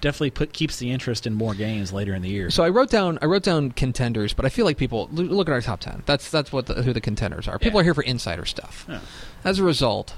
Definitely 0.00 0.30
put 0.30 0.52
keeps 0.52 0.76
the 0.78 0.90
interest 0.90 1.26
in 1.26 1.34
more 1.34 1.54
games 1.54 1.92
later 1.92 2.14
in 2.14 2.22
the 2.22 2.28
year. 2.28 2.50
So 2.50 2.62
I 2.62 2.68
wrote 2.68 2.90
down 2.90 3.18
I 3.22 3.26
wrote 3.26 3.42
down 3.42 3.72
contenders, 3.72 4.32
but 4.34 4.44
I 4.44 4.48
feel 4.50 4.64
like 4.64 4.76
people 4.76 5.08
look 5.12 5.48
at 5.48 5.52
our 5.52 5.60
top 5.62 5.80
ten. 5.80 6.02
That's 6.06 6.30
that's 6.30 6.52
what 6.52 6.66
the, 6.66 6.82
who 6.82 6.92
the 6.92 7.00
contenders 7.00 7.48
are. 7.48 7.58
People 7.58 7.78
Yeah. 7.78 7.80
are 7.80 7.84
here 7.84 7.94
for 7.94 8.02
insider 8.02 8.44
stuff. 8.44 8.84
Yeah. 8.88 9.00
As 9.44 9.58
a 9.58 9.64
result, 9.64 10.14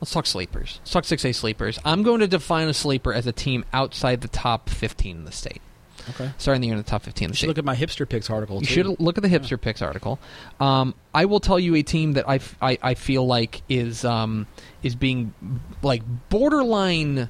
let's 0.00 0.12
talk 0.12 0.26
sleepers. 0.26 0.78
Let's 0.80 0.90
talk 0.92 1.04
six 1.04 1.24
A 1.24 1.32
sleepers. 1.32 1.78
I'm 1.84 2.02
going 2.02 2.20
to 2.20 2.26
define 2.28 2.68
a 2.68 2.74
sleeper 2.74 3.12
as 3.12 3.26
a 3.26 3.32
team 3.32 3.64
outside 3.72 4.20
the 4.22 4.28
top 4.28 4.70
15 4.70 5.16
in 5.18 5.24
the 5.24 5.32
state. 5.32 5.60
okay. 6.10 6.30
Starting 6.38 6.60
the 6.62 6.68
year 6.68 6.76
in 6.76 6.82
the 6.82 6.88
top 6.88 7.02
15 7.02 7.26
in 7.26 7.30
the 7.32 7.36
should 7.36 7.48
look 7.48 7.58
at 7.58 7.64
my 7.64 7.76
hipster 7.76 8.08
picks 8.08 8.30
article. 8.30 8.60
You 8.60 8.66
too. 8.66 8.72
should 8.74 9.00
look 9.00 9.18
at 9.18 9.22
the 9.22 9.28
hipster 9.28 9.60
picks 9.60 9.82
article. 9.82 10.18
Um, 10.58 10.94
I 11.14 11.26
will 11.26 11.40
tell 11.40 11.58
you 11.60 11.74
a 11.74 11.82
team 11.82 12.14
that 12.14 12.28
I, 12.28 12.36
f- 12.36 12.56
I, 12.62 12.78
I 12.82 12.94
feel 12.94 13.26
like 13.26 13.62
is 13.68 14.04
um, 14.04 14.46
is 14.82 14.94
being 14.94 15.34
like 15.82 16.02
borderline. 16.30 17.28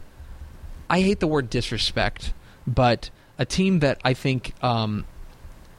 I 0.90 1.00
hate 1.00 1.20
the 1.20 1.26
word 1.26 1.50
disrespect, 1.50 2.32
but 2.66 3.10
a 3.38 3.44
team 3.44 3.80
that 3.80 4.00
I 4.04 4.14
think 4.14 4.52
um, 4.62 5.04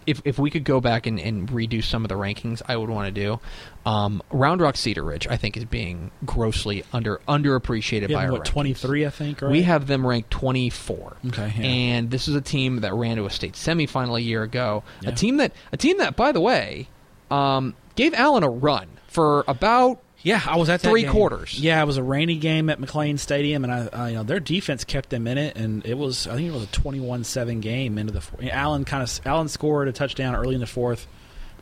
if 0.05 0.21
if 0.25 0.39
we 0.39 0.49
could 0.49 0.63
go 0.63 0.79
back 0.79 1.05
and, 1.05 1.19
and 1.19 1.47
redo 1.49 1.83
some 1.83 2.03
of 2.03 2.09
the 2.09 2.15
rankings, 2.15 2.61
I 2.67 2.75
would 2.77 2.89
want 2.89 3.13
to 3.13 3.21
do. 3.21 3.39
Um, 3.85 4.21
Round 4.31 4.61
Rock 4.61 4.75
Cedar 4.75 5.03
Ridge, 5.03 5.27
I 5.27 5.37
think, 5.37 5.57
is 5.57 5.65
being 5.65 6.11
grossly 6.25 6.83
under 6.93 7.21
underappreciated 7.27 8.09
Yeah, 8.09 8.17
by 8.17 8.25
our 8.25 8.31
what 8.33 8.45
twenty 8.45 8.73
three, 8.73 9.05
I 9.05 9.09
think. 9.09 9.41
Right. 9.41 9.51
We 9.51 9.61
have 9.63 9.87
them 9.87 10.05
ranked 10.05 10.31
24. 10.31 11.17
Okay. 11.27 11.53
Yeah. 11.57 11.63
And 11.63 12.11
this 12.11 12.27
is 12.27 12.35
a 12.35 12.41
team 12.41 12.77
that 12.81 12.93
ran 12.93 13.17
to 13.17 13.25
a 13.25 13.29
state 13.29 13.53
semifinal 13.53 14.17
a 14.17 14.21
year 14.21 14.43
ago. 14.43 14.83
Yeah. 15.01 15.09
A 15.09 15.13
team 15.13 15.37
that 15.37 15.53
a 15.71 15.77
team 15.77 15.97
that, 15.99 16.15
by 16.15 16.31
the 16.31 16.41
way, 16.41 16.87
um, 17.29 17.75
gave 17.95 18.13
Allen 18.13 18.43
a 18.43 18.49
run 18.49 18.87
for 19.07 19.43
about 19.47 19.99
Yeah, 20.21 20.41
I 20.45 20.57
was 20.57 20.67
at 20.69 20.81
Three 20.81 21.03
game. 21.03 21.11
quarters. 21.11 21.57
Yeah, 21.59 21.81
it 21.81 21.85
was 21.85 21.97
a 21.97 22.03
rainy 22.03 22.35
game 22.37 22.69
at 22.69 22.79
McLane 22.79 23.17
Stadium, 23.19 23.63
and 23.63 23.73
I, 23.73 23.89
I, 23.93 24.09
you 24.09 24.15
know, 24.15 24.23
their 24.23 24.39
defense 24.41 24.83
kept 24.83 25.09
them 25.09 25.27
in 25.27 25.37
it, 25.37 25.55
and 25.55 25.85
it 25.85 25.97
was, 25.97 26.27
I 26.27 26.35
think 26.35 26.49
it 26.49 26.53
was 26.53 26.63
a 26.63 26.71
twenty-one-seven 26.71 27.61
game 27.61 27.97
into 27.97 28.11
the. 28.11 28.19
Four. 28.21 28.39
Allen 28.51 28.83
kind 28.83 29.01
of, 29.01 29.21
Allen 29.25 29.47
scored 29.47 29.87
a 29.87 29.93
touchdown 29.93 30.35
early 30.35 30.55
in 30.55 30.61
the 30.61 30.67
fourth, 30.67 31.07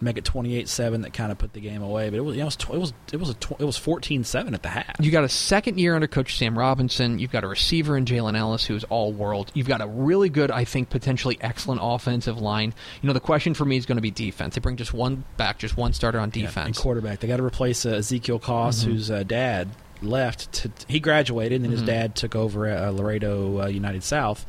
make 0.02 0.18
it 0.18 0.26
twenty-eight-seven. 0.26 1.02
That 1.02 1.14
kind 1.14 1.32
of 1.32 1.38
put 1.38 1.54
the 1.54 1.60
game 1.60 1.82
away, 1.82 2.10
but 2.10 2.18
it 2.18 2.22
was, 2.22 2.36
you 2.36 2.42
know, 2.42 2.46
it 2.46 2.48
was, 2.48 2.56
tw- 2.56 2.70
it 2.74 2.78
was, 2.80 2.94
it 3.14 3.18
was 3.18 3.30
a, 3.30 3.34
tw- 3.34 3.60
it 3.60 3.66
was 3.66 3.78
fourteen-seven 3.78 4.54
at 4.54 4.64
the 4.64 4.70
half. 4.70 4.96
You 5.00 5.12
got 5.12 5.24
a 5.24 5.30
second 5.30 5.80
year 5.80 5.96
under 5.96 6.08
Coach 6.08 6.38
Sam 6.38 6.58
Robinson. 6.58 7.20
You've 7.20 7.32
got 7.32 7.44
a 7.44 7.48
receiver 7.48 7.98
in 7.98 8.06
Jalen 8.06 8.38
Ellis 8.38 8.66
who's 8.66 8.84
all 8.86 9.12
world. 9.12 9.52
You've 9.54 9.68
got 9.68 9.82
a 9.82 9.88
really 9.88 10.30
good, 10.30 10.52
I 10.52 10.64
think, 10.64 10.90
potentially 10.90 11.38
excellent 11.42 11.82
offensive 11.84 12.40
line. 12.40 12.74
You 13.02 13.08
know, 13.08 13.14
the 13.14 13.20
question 13.20 13.54
for 13.54 13.66
me 13.66 13.78
is 13.78 13.86
going 13.86 13.98
to 13.98 14.02
be 14.02 14.12
defense. 14.12 14.56
They 14.56 14.62
bring 14.62 14.78
just 14.78 14.94
one 14.94 15.24
back, 15.38 15.58
just 15.58 15.78
one 15.78 15.94
starter 15.94 16.20
on 16.20 16.32
Yeah, 16.34 16.52
and 16.56 16.76
quarterback. 16.76 17.20
They 17.20 17.28
got 17.28 17.38
to 17.38 17.44
replace 17.46 17.86
uh, 17.86 17.92
Ezekiel 17.92 18.40
Koss, 18.40 18.84
Mhm. 18.84 18.86
whose 18.86 19.10
uh, 19.12 19.24
dad 19.24 19.70
left. 20.02 20.54
To, 20.54 20.72
he 20.88 21.00
graduated, 21.00 21.56
and 21.56 21.66
then 21.66 21.72
his 21.72 21.82
dad 21.82 22.16
took 22.16 22.36
over 22.36 22.68
at 22.68 22.84
uh, 22.84 22.92
Laredo 22.92 23.62
uh, 23.64 23.68
United 23.68 24.04
South. 24.04 24.46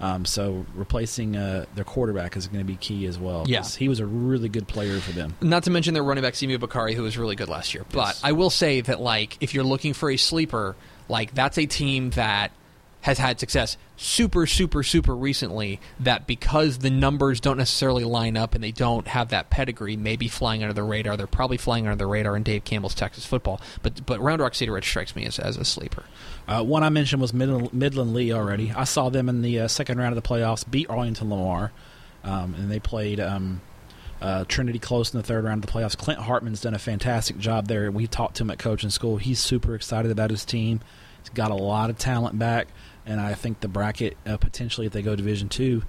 Um, 0.00 0.24
so 0.24 0.64
replacing 0.74 1.36
uh, 1.36 1.64
their 1.74 1.84
quarterback 1.84 2.36
is 2.36 2.46
going 2.46 2.60
to 2.60 2.64
be 2.64 2.76
key 2.76 3.06
as 3.06 3.18
well. 3.18 3.40
'cause 3.40 3.48
Yeah. 3.48 3.62
he 3.64 3.88
was 3.88 3.98
a 4.00 4.06
really 4.06 4.48
good 4.48 4.68
player 4.68 5.00
for 5.00 5.12
them. 5.12 5.34
Not 5.40 5.64
to 5.64 5.70
mention 5.70 5.94
their 5.94 6.04
running 6.04 6.22
back 6.22 6.34
Simu 6.34 6.60
Bakari, 6.60 6.94
who 6.94 7.02
was 7.02 7.18
really 7.18 7.34
good 7.36 7.48
last 7.48 7.74
year. 7.74 7.84
But 7.92 8.06
Yes. 8.06 8.20
I 8.22 8.32
will 8.32 8.50
say 8.50 8.80
that, 8.82 9.00
like, 9.00 9.36
if 9.40 9.54
you're 9.54 9.64
looking 9.64 9.94
for 9.94 10.10
a 10.10 10.16
sleeper, 10.16 10.76
like 11.08 11.34
that's 11.34 11.58
a 11.58 11.66
team 11.66 12.10
that 12.10 12.52
has 13.02 13.18
had 13.18 13.38
success 13.38 13.76
super, 13.96 14.46
super, 14.46 14.82
super 14.82 15.14
recently. 15.14 15.80
That 16.00 16.26
because 16.26 16.78
the 16.78 16.90
numbers 16.90 17.40
don't 17.40 17.58
necessarily 17.58 18.04
line 18.04 18.36
up 18.36 18.54
and 18.54 18.62
they 18.62 18.72
don't 18.72 19.06
have 19.08 19.28
that 19.30 19.50
pedigree, 19.50 19.96
maybe 19.96 20.28
flying 20.28 20.62
under 20.62 20.72
the 20.72 20.82
radar. 20.82 21.16
They're 21.16 21.26
probably 21.26 21.56
flying 21.56 21.86
under 21.86 21.96
the 21.96 22.06
radar 22.06 22.36
in 22.36 22.42
Dave 22.42 22.64
Campbell's 22.64 22.94
Texas 22.94 23.24
football. 23.24 23.60
But 23.82 24.04
but 24.06 24.20
Round 24.20 24.40
Rock 24.40 24.54
Cedar 24.54 24.72
Ridge 24.72 24.88
strikes 24.88 25.14
me 25.14 25.24
as, 25.26 25.38
as 25.38 25.56
a 25.56 25.64
sleeper. 25.64 26.04
Uh, 26.46 26.62
one 26.64 26.82
I 26.82 26.88
mentioned 26.88 27.20
was 27.20 27.32
Midland, 27.32 27.72
Midland 27.72 28.14
Lee 28.14 28.32
already. 28.32 28.72
I 28.72 28.84
saw 28.84 29.10
them 29.10 29.28
in 29.28 29.42
the 29.42 29.60
uh, 29.60 29.68
second 29.68 29.98
round 29.98 30.16
of 30.16 30.22
the 30.22 30.28
playoffs 30.28 30.68
beat 30.68 30.88
Arlington 30.88 31.30
Lamar, 31.30 31.72
um, 32.24 32.54
and 32.54 32.70
they 32.70 32.78
played 32.80 33.20
um, 33.20 33.60
uh, 34.20 34.44
Trinity 34.48 34.78
close 34.78 35.12
in 35.12 35.18
the 35.18 35.26
third 35.26 35.44
round 35.44 35.62
of 35.62 35.70
the 35.70 35.72
playoffs. 35.72 35.96
Clint 35.96 36.20
Hartman's 36.20 36.60
done 36.60 36.74
a 36.74 36.78
fantastic 36.78 37.38
job 37.38 37.68
there. 37.68 37.90
We 37.90 38.06
talked 38.06 38.36
to 38.36 38.44
him 38.44 38.50
at 38.50 38.58
coaching 38.58 38.90
school. 38.90 39.18
He's 39.18 39.40
super 39.40 39.74
excited 39.74 40.10
about 40.10 40.30
his 40.30 40.44
team. 40.44 40.80
He's 41.20 41.30
got 41.30 41.50
a 41.50 41.54
lot 41.54 41.90
of 41.90 41.98
talent 41.98 42.38
back, 42.38 42.68
and 43.08 43.20
I 43.20 43.34
think 43.34 43.58
the 43.60 43.68
bracket 43.68 44.16
uh, 44.24 44.36
potentially, 44.36 44.86
if 44.86 44.92
they 44.92 45.02
go 45.02 45.16
Division 45.16 45.48
two, 45.48 45.82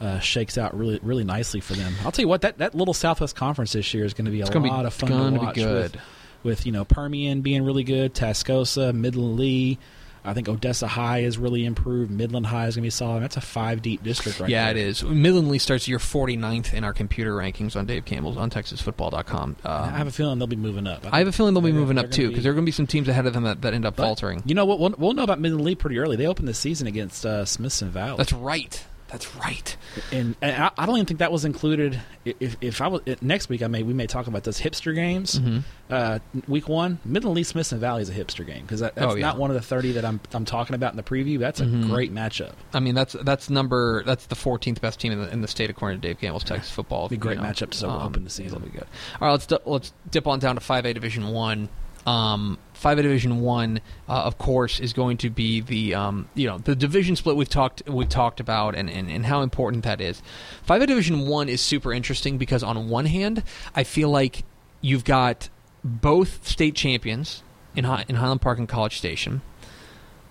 uh, 0.00 0.20
shakes 0.20 0.56
out 0.58 0.76
really 0.76 1.00
really 1.02 1.24
nicely 1.24 1.60
for 1.60 1.74
them. 1.74 1.92
I'll 2.04 2.12
tell 2.12 2.22
you 2.22 2.28
what 2.28 2.42
that, 2.42 2.58
that 2.58 2.74
little 2.74 2.94
Southwest 2.94 3.34
Conference 3.34 3.72
this 3.72 3.92
year 3.94 4.04
is 4.04 4.14
going 4.14 4.26
to 4.26 4.30
be 4.30 4.42
a 4.42 4.46
lot 4.46 4.82
be 4.82 4.86
of 4.86 4.94
fun 4.94 5.34
to 5.34 5.40
be 5.40 5.46
watch. 5.46 5.54
good. 5.56 5.92
With, 5.92 6.02
with 6.44 6.66
you 6.66 6.72
know 6.72 6.84
Permian 6.84 7.40
being 7.40 7.64
really 7.64 7.82
good, 7.82 8.14
Tascosa, 8.14 8.94
Midland 8.94 9.36
Lee. 9.36 9.78
I 10.26 10.34
think 10.34 10.48
Odessa 10.48 10.86
High 10.86 11.20
is 11.20 11.38
really 11.38 11.64
improved. 11.64 12.10
Midland 12.10 12.46
High 12.46 12.66
is 12.66 12.76
going 12.76 12.82
to 12.82 12.86
be 12.86 12.90
solid. 12.90 13.22
That's 13.22 13.36
a 13.36 13.40
five 13.40 13.82
deep 13.82 14.02
district 14.02 14.40
right 14.40 14.50
yeah, 14.50 14.72
there. 14.72 14.82
it 14.82 14.88
is. 14.88 15.02
Midland 15.04 15.48
Lee 15.48 15.58
starts 15.58 15.86
year 15.88 15.98
49th 15.98 16.74
in 16.74 16.84
our 16.84 16.92
computer 16.92 17.32
rankings 17.32 17.76
on 17.76 17.86
Dave 17.86 18.04
Campbell's 18.04 18.36
on 18.36 18.50
TexasFootball.com. 18.50 19.56
Um, 19.64 19.82
I 19.82 19.96
have 19.96 20.06
a 20.06 20.12
feeling 20.12 20.38
they'll 20.38 20.46
be 20.46 20.56
moving 20.56 20.86
up. 20.86 21.06
I 21.12 21.18
have 21.18 21.28
a 21.28 21.32
feeling 21.32 21.54
they'll 21.54 21.62
be 21.62 21.72
moving 21.72 21.98
up 21.98 22.10
too 22.10 22.22
be- 22.22 22.28
because 22.28 22.44
there 22.44 22.52
are 22.52 22.54
going 22.54 22.64
to 22.64 22.68
be 22.68 22.72
some 22.72 22.86
teams 22.86 23.08
ahead 23.08 23.26
of 23.26 23.32
them 23.32 23.44
that, 23.44 23.62
that 23.62 23.74
end 23.74 23.86
up 23.86 23.96
But 23.96 24.04
faltering. 24.04 24.42
You 24.44 24.54
know 24.54 24.64
what? 24.64 24.78
We'll, 24.80 24.94
we'll 24.98 25.14
know 25.14 25.22
about 25.22 25.40
Midland 25.40 25.64
Lee 25.64 25.74
pretty 25.74 25.98
early. 25.98 26.16
They 26.16 26.26
opened 26.26 26.48
the 26.48 26.54
season 26.54 26.86
against 26.86 27.24
uh, 27.24 27.44
Smithson 27.44 27.90
Valley. 27.90 28.16
That's 28.16 28.32
right. 28.32 28.84
That's 29.08 29.36
right. 29.36 29.76
and, 30.12 30.34
and 30.42 30.64
I, 30.64 30.70
I 30.76 30.84
don't 30.86 30.96
even 30.96 31.06
think 31.06 31.20
that 31.20 31.30
was 31.30 31.44
included. 31.44 32.00
If, 32.24 32.56
if 32.60 32.80
I 32.80 32.88
was 32.88 33.02
next 33.20 33.48
week, 33.48 33.62
I 33.62 33.68
may 33.68 33.82
we 33.84 33.94
may 33.94 34.06
talk 34.08 34.26
about 34.26 34.42
those 34.42 34.60
hipster 34.60 34.94
games. 34.94 35.38
Mhm. 35.38 35.62
Uh, 35.88 36.18
week 36.48 36.68
one, 36.68 36.98
Midland 37.04 37.36
Lee 37.36 37.44
Smithson 37.44 37.78
Valley 37.78 38.02
is 38.02 38.08
a 38.08 38.12
hipster 38.14 38.44
game 38.44 38.62
because 38.62 38.80
that, 38.80 38.96
that's 38.96 39.12
Oh, 39.12 39.16
yeah. 39.16 39.26
not 39.26 39.38
one 39.38 39.50
of 39.50 39.54
the 39.54 39.62
thirty 39.62 39.92
that 39.92 40.04
I'm 40.04 40.18
I'm 40.32 40.44
talking 40.44 40.74
about 40.74 40.92
in 40.92 40.96
the 40.96 41.04
preview. 41.04 41.38
That's 41.38 41.60
a 41.60 41.64
Mhm. 41.66 41.88
great 41.88 42.12
matchup. 42.12 42.52
I 42.74 42.80
mean, 42.80 42.96
that's 42.96 43.14
that's 43.22 43.48
number 43.48 44.02
that's 44.04 44.26
the 44.26 44.34
14th 44.34 44.80
best 44.80 44.98
team 44.98 45.12
in 45.12 45.20
the, 45.20 45.32
in 45.32 45.40
the 45.40 45.48
state 45.48 45.70
according 45.70 46.00
to 46.00 46.08
Dave 46.08 46.18
Campbell's 46.20 46.42
Texas 46.44 46.70
football. 46.72 47.08
Be 47.08 47.14
a 47.14 47.18
great 47.18 47.36
you 47.36 47.42
know. 47.44 47.48
matchup 47.48 47.70
to 47.70 47.78
start 47.78 48.02
open 48.04 48.24
the 48.24 48.30
season. 48.30 48.56
It'll 48.56 48.68
be 48.68 48.76
good. 48.76 48.86
All 49.20 49.28
right, 49.28 49.32
let's 49.32 49.46
let's 49.66 49.92
dip 50.10 50.26
on 50.26 50.40
down 50.40 50.56
to 50.56 50.60
5A 50.60 50.92
Division 50.94 51.28
One. 51.28 51.68
Um, 52.06 52.58
5A 52.82 52.96
Division 52.96 53.40
One, 53.40 53.80
uh, 54.08 54.22
of 54.22 54.38
course, 54.38 54.80
is 54.80 54.92
going 54.92 55.16
to 55.18 55.30
be 55.30 55.60
the 55.60 55.94
um, 55.94 56.28
you 56.34 56.46
know 56.46 56.58
the 56.58 56.76
division 56.76 57.16
split 57.16 57.36
we've 57.36 57.48
talked 57.48 57.82
we've 57.88 58.08
talked 58.08 58.40
about 58.40 58.74
and, 58.74 58.90
and, 58.90 59.10
and 59.10 59.26
how 59.26 59.42
important 59.42 59.84
that 59.84 60.00
is. 60.00 60.22
5A 60.68 60.86
Division 60.86 61.26
One 61.26 61.48
is 61.48 61.60
super 61.60 61.92
interesting 61.92 62.38
because 62.38 62.62
on 62.62 62.88
one 62.88 63.06
hand, 63.06 63.42
I 63.74 63.84
feel 63.84 64.10
like 64.10 64.44
you've 64.80 65.04
got 65.04 65.48
both 65.82 66.46
state 66.46 66.74
champions 66.74 67.42
in 67.74 67.84
in 67.84 68.16
Highland 68.16 68.40
Park 68.40 68.58
and 68.58 68.68
College 68.68 68.98
Station. 68.98 69.42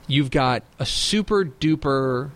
You've 0.07 0.29
got 0.29 0.63
a 0.77 0.85
super 0.85 1.45
duper 1.45 2.31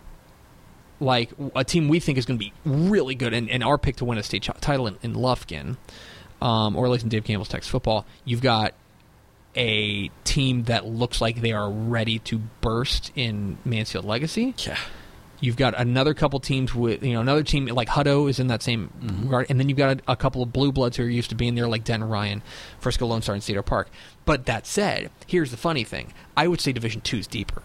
like 1.00 1.32
a 1.56 1.64
team 1.64 1.88
we 1.88 2.00
think 2.00 2.18
is 2.18 2.26
going 2.26 2.38
to 2.38 2.46
be 2.46 2.54
really 2.66 3.16
good 3.16 3.34
and, 3.34 3.50
and 3.50 3.64
our 3.64 3.78
pick 3.78 3.96
to 3.98 4.06
win 4.06 4.18
a 4.18 4.24
state 4.24 4.44
ch- 4.44 4.50
title 4.60 4.88
in, 4.88 4.98
in 5.02 5.14
Lufkin, 5.14 5.78
um, 6.42 6.76
or 6.76 6.86
at 6.86 6.92
least 6.92 7.04
in 7.04 7.10
Dave 7.10 7.24
Campbell's 7.24 7.48
Texas 7.48 7.72
football. 7.72 8.06
You've 8.26 8.42
got 8.42 8.74
a 9.56 10.10
team 10.24 10.64
that 10.64 10.86
looks 10.86 11.22
like 11.22 11.42
they 11.42 11.52
are 11.52 11.70
ready 11.70 12.20
to 12.20 12.40
burst 12.62 13.12
in 13.16 13.58
Mansfield 13.66 14.06
Legacy. 14.06 14.54
Yeah, 14.60 14.78
You've 15.42 15.56
got 15.56 15.74
another 15.80 16.14
couple 16.14 16.40
teams 16.42 16.76
with 16.76 17.02
you 17.02 17.14
know 17.14 17.22
another 17.22 17.44
team 17.44 17.66
like 17.68 17.88
Hutto 17.88 18.30
is 18.30 18.40
in 18.42 18.48
that 18.48 18.62
same 18.62 18.92
Mhm. 19.02 19.24
regard, 19.24 19.46
and 19.50 19.58
then 19.60 19.70
you've 19.70 19.78
got 19.78 19.98
a, 20.00 20.12
a 20.12 20.16
couple 20.18 20.44
of 20.44 20.52
blue 20.52 20.72
bloods 20.74 20.98
who 20.98 21.04
are 21.04 21.10
used 21.10 21.30
to 21.30 21.36
being 21.36 21.56
there 21.56 21.68
like 21.68 21.86
Den 21.86 22.04
Ryan, 22.04 22.42
Frisco 22.80 23.06
Lone 23.08 23.22
Star, 23.22 23.36
and 23.36 23.44
Cedar 23.44 23.62
Park. 23.64 23.90
But 24.26 24.46
that 24.48 24.68
said, 24.68 25.10
here's 25.28 25.52
the 25.52 25.58
funny 25.58 25.86
thing: 25.86 26.14
I 26.36 26.48
would 26.50 26.60
say 26.60 26.74
Division 26.74 27.00
Two 27.02 27.18
is 27.20 27.28
deeper. 27.28 27.62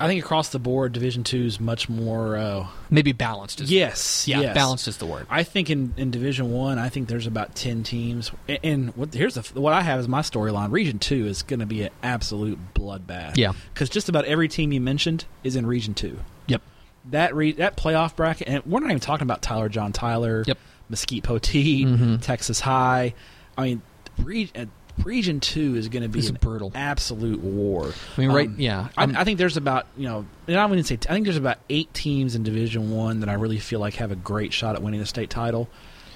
I 0.00 0.06
think 0.06 0.22
across 0.24 0.50
the 0.50 0.58
board, 0.60 0.92
Division 0.92 1.24
Two 1.24 1.44
is 1.44 1.58
much 1.58 1.88
more. 1.88 2.36
Uh, 2.36 2.66
Maybe 2.88 3.12
balanced 3.12 3.60
is 3.60 3.70
yes, 3.70 4.28
yeah 4.28 4.40
yes. 4.40 4.54
balanced 4.54 4.86
is 4.86 4.98
the 4.98 5.06
word. 5.06 5.26
I 5.28 5.42
think 5.42 5.70
in, 5.70 5.92
in 5.96 6.10
Division 6.12 6.52
One, 6.52 6.78
I, 6.78 6.88
think 6.88 7.08
there's 7.08 7.26
about 7.26 7.54
ten 7.56 7.82
teams. 7.82 8.30
And, 8.46 8.58
and 8.62 8.96
what 8.96 9.12
here's 9.12 9.34
the, 9.34 9.60
what 9.60 9.72
I 9.72 9.82
have 9.82 9.98
is 9.98 10.06
my 10.06 10.20
storyline. 10.20 10.70
Region 10.70 10.98
Two 11.00 11.26
is 11.26 11.42
going 11.42 11.60
to 11.60 11.66
be 11.66 11.82
an 11.82 11.90
absolute 12.02 12.58
bloodbath. 12.74 13.36
Yeah. 13.36 13.52
because 13.74 13.88
just 13.90 14.08
about 14.08 14.24
every 14.26 14.46
team 14.48 14.70
you 14.72 14.80
mentioned 14.80 15.24
is 15.42 15.56
in 15.56 15.66
Region 15.66 15.94
Two. 15.94 16.18
Yep. 16.46 16.62
That 17.10 17.34
re- 17.34 17.52
that 17.52 17.76
playoff 17.76 18.14
bracket, 18.14 18.48
and 18.48 18.64
we're 18.66 18.80
not 18.80 18.90
even 18.90 19.00
talking 19.00 19.24
about 19.24 19.42
Tyler 19.42 19.68
John 19.68 19.92
Tyler, 19.92 20.44
Yep. 20.46 20.58
Mesquite 20.90 21.24
Poteet, 21.24 21.86
Mhm. 21.86 22.22
Texas 22.22 22.60
High. 22.60 23.14
I 23.56 23.64
mean, 23.64 23.82
re- 24.22 24.50
uh, 24.54 24.66
Region 25.04 25.40
Two 25.40 25.76
is 25.76 25.88
going 25.88 26.02
to 26.02 26.08
be 26.08 26.18
This 26.18 26.26
is 26.26 26.30
an 26.30 26.38
brutal. 26.40 26.72
absolute 26.74 27.40
war. 27.40 27.92
I 28.16 28.20
mean, 28.20 28.30
right? 28.30 28.48
Um, 28.48 28.56
yeah. 28.58 28.88
I, 28.96 29.04
I 29.04 29.24
think 29.24 29.38
there's 29.38 29.56
about 29.56 29.86
you 29.96 30.08
know, 30.08 30.26
and 30.46 30.56
I 30.58 30.66
wouldn't 30.66 30.86
say 30.86 30.98
I 31.08 31.12
think 31.14 31.24
there's 31.24 31.36
about 31.36 31.58
eight 31.70 31.92
teams 31.94 32.34
in 32.34 32.42
Division 32.42 32.90
One 32.90 33.20
that 33.20 33.28
I 33.28 33.34
really 33.34 33.58
feel 33.58 33.80
like 33.80 33.94
have 33.94 34.12
a 34.12 34.16
great 34.16 34.52
shot 34.52 34.74
at 34.74 34.82
winning 34.82 35.00
the 35.00 35.06
state 35.06 35.30
title. 35.30 35.68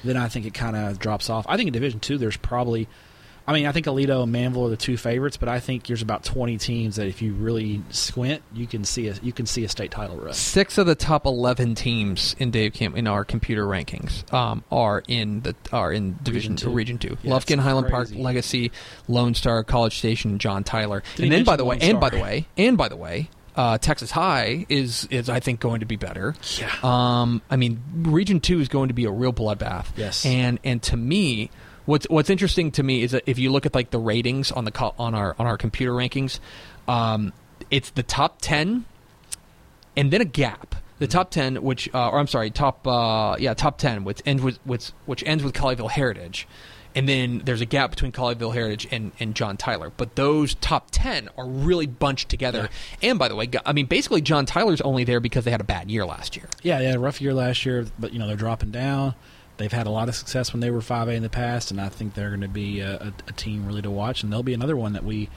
Then 0.04 0.16
I 0.16 0.28
think 0.28 0.46
it 0.46 0.54
kind 0.54 0.76
of 0.76 0.98
drops 0.98 1.30
off. 1.30 1.46
I 1.48 1.56
think 1.56 1.68
in 1.68 1.72
Division 1.72 2.00
Two 2.00 2.18
there's 2.18 2.36
probably, 2.36 2.88
I 3.46 3.52
mean, 3.52 3.66
I 3.66 3.72
think 3.72 3.86
Aledo 3.86 4.22
and 4.22 4.34
Manvel 4.34 4.66
are 4.66 4.70
the 4.70 4.76
two 4.76 4.96
favorites, 4.96 5.36
but 5.36 5.48
I 5.48 5.60
think 5.60 5.86
there's 5.86 6.02
about 6.02 6.24
20 6.24 6.58
teams 6.58 6.96
that 6.96 7.06
if 7.06 7.20
you 7.20 7.34
really 7.34 7.82
squint, 7.90 8.42
you 8.54 8.66
can 8.66 8.84
see 8.84 9.08
a 9.08 9.14
you 9.22 9.32
can 9.32 9.46
see 9.46 9.64
a 9.64 9.68
state 9.68 9.90
title 9.90 10.16
run. 10.16 10.32
Six 10.32 10.78
of 10.78 10.86
the 10.86 10.94
top 10.94 11.26
eleven 11.26 11.74
teams 11.74 12.36
in 12.38 12.50
Dave 12.50 12.72
Camp 12.72 12.96
in 12.96 13.06
our 13.06 13.24
computer 13.24 13.64
rankings 13.66 14.32
um, 14.32 14.62
are 14.70 15.02
in 15.08 15.40
the 15.40 15.54
are 15.72 15.92
in 15.92 16.18
Division 16.22 16.56
two. 16.56 16.70
Region 16.70 16.98
Two. 16.98 17.16
Yeah, 17.22 17.32
Lufkin, 17.32 17.58
Highland 17.58 17.88
Park. 17.88 18.10
Legacy, 18.12 18.70
Lone 19.08 19.34
Star, 19.34 19.64
College 19.64 19.98
Station, 19.98 20.38
John 20.38 20.64
Tyler, 20.64 21.02
Did 21.16 21.24
and 21.24 21.32
then 21.32 21.44
by 21.44 21.56
the 21.56 21.64
way, 21.64 21.76
Lone 21.76 21.90
and 21.90 22.00
by 22.00 22.10
the 22.10 22.20
way, 22.20 22.46
and 22.56 22.78
by 22.78 22.88
the 22.88 22.96
way, 22.96 23.28
uh, 23.56 23.78
Texas 23.78 24.10
High 24.10 24.66
is 24.68 25.06
is 25.10 25.28
I 25.28 25.40
think 25.40 25.60
going 25.60 25.80
to 25.80 25.86
be 25.86 25.96
better. 25.96 26.34
Yeah. 26.58 26.70
Um, 26.82 27.42
I 27.50 27.56
mean, 27.56 27.82
Region 27.94 28.40
Two 28.40 28.60
is 28.60 28.68
going 28.68 28.88
to 28.88 28.94
be 28.94 29.04
a 29.04 29.10
real 29.10 29.32
bloodbath. 29.32 29.86
Yes. 29.96 30.24
And 30.24 30.58
and 30.64 30.82
to 30.84 30.96
me, 30.96 31.50
what's 31.86 32.06
what's 32.08 32.30
interesting 32.30 32.70
to 32.72 32.82
me 32.82 33.02
is 33.02 33.12
that 33.12 33.24
if 33.26 33.38
you 33.38 33.50
look 33.50 33.66
at 33.66 33.74
like 33.74 33.90
the 33.90 33.98
ratings 33.98 34.52
on 34.52 34.64
the 34.64 34.92
on 34.98 35.14
our 35.14 35.34
on 35.38 35.46
our 35.46 35.56
computer 35.56 35.92
rankings, 35.92 36.38
um, 36.88 37.32
it's 37.70 37.90
the 37.90 38.02
top 38.02 38.38
ten, 38.40 38.84
and 39.96 40.10
then 40.10 40.20
a 40.20 40.26
gap. 40.26 40.74
The 40.98 41.08
top 41.08 41.30
ten, 41.30 41.56
which 41.62 41.92
uh, 41.92 42.10
or 42.10 42.18
I'm 42.18 42.28
sorry, 42.28 42.50
top 42.50 42.86
uh, 42.86 43.36
yeah 43.38 43.54
top 43.54 43.78
ten, 43.78 44.04
which 44.04 44.22
ends 44.24 44.42
with 44.42 44.58
which, 44.64 44.90
which 45.06 45.24
ends 45.26 45.42
with 45.42 45.52
Colleyville 45.54 45.90
Heritage. 45.90 46.46
And 46.94 47.08
then 47.08 47.40
there's 47.44 47.60
a 47.60 47.66
gap 47.66 47.90
between 47.90 48.12
Colleyville 48.12 48.52
Heritage 48.52 48.86
and, 48.90 49.12
and 49.18 49.34
John 49.34 49.56
Tyler. 49.56 49.90
But 49.96 50.14
those 50.14 50.54
top 50.56 50.88
10 50.90 51.30
are 51.38 51.46
really 51.46 51.86
bunched 51.86 52.28
together. 52.28 52.68
And 53.02 53.18
by 53.18 53.28
the 53.28 53.34
way, 53.34 53.48
I 53.64 53.72
mean, 53.72 53.86
basically, 53.86 54.20
John 54.20 54.44
Tyler's 54.44 54.80
only 54.82 55.04
there 55.04 55.20
because 55.20 55.44
they 55.44 55.50
had 55.50 55.60
a 55.60 55.64
bad 55.64 55.90
year 55.90 56.04
last 56.04 56.36
year. 56.36 56.46
Yeah, 56.62 56.78
they 56.78 56.86
had 56.86 56.96
a 56.96 57.00
rough 57.00 57.20
year 57.20 57.32
last 57.32 57.64
year, 57.64 57.86
but 57.98 58.12
you 58.12 58.18
know 58.18 58.26
they're 58.26 58.36
dropping 58.36 58.72
down. 58.72 59.14
They've 59.62 59.70
had 59.72 59.86
a 59.86 59.90
lot 59.90 60.08
of 60.08 60.16
success 60.16 60.52
when 60.52 60.58
they 60.58 60.72
were 60.72 60.80
5A 60.80 61.14
in 61.14 61.22
the 61.22 61.28
past, 61.30 61.70
and 61.70 61.80
I 61.80 61.88
think 61.88 62.14
they're 62.14 62.30
going 62.30 62.40
to 62.40 62.48
be 62.48 62.80
a, 62.80 62.96
a, 62.96 63.12
a 63.28 63.32
team 63.32 63.64
really 63.64 63.80
to 63.82 63.92
watch. 63.92 64.24
And 64.24 64.32
they'll 64.32 64.42
be 64.42 64.54
another 64.54 64.76
one 64.76 64.92
that 64.94 65.04
we 65.04 65.28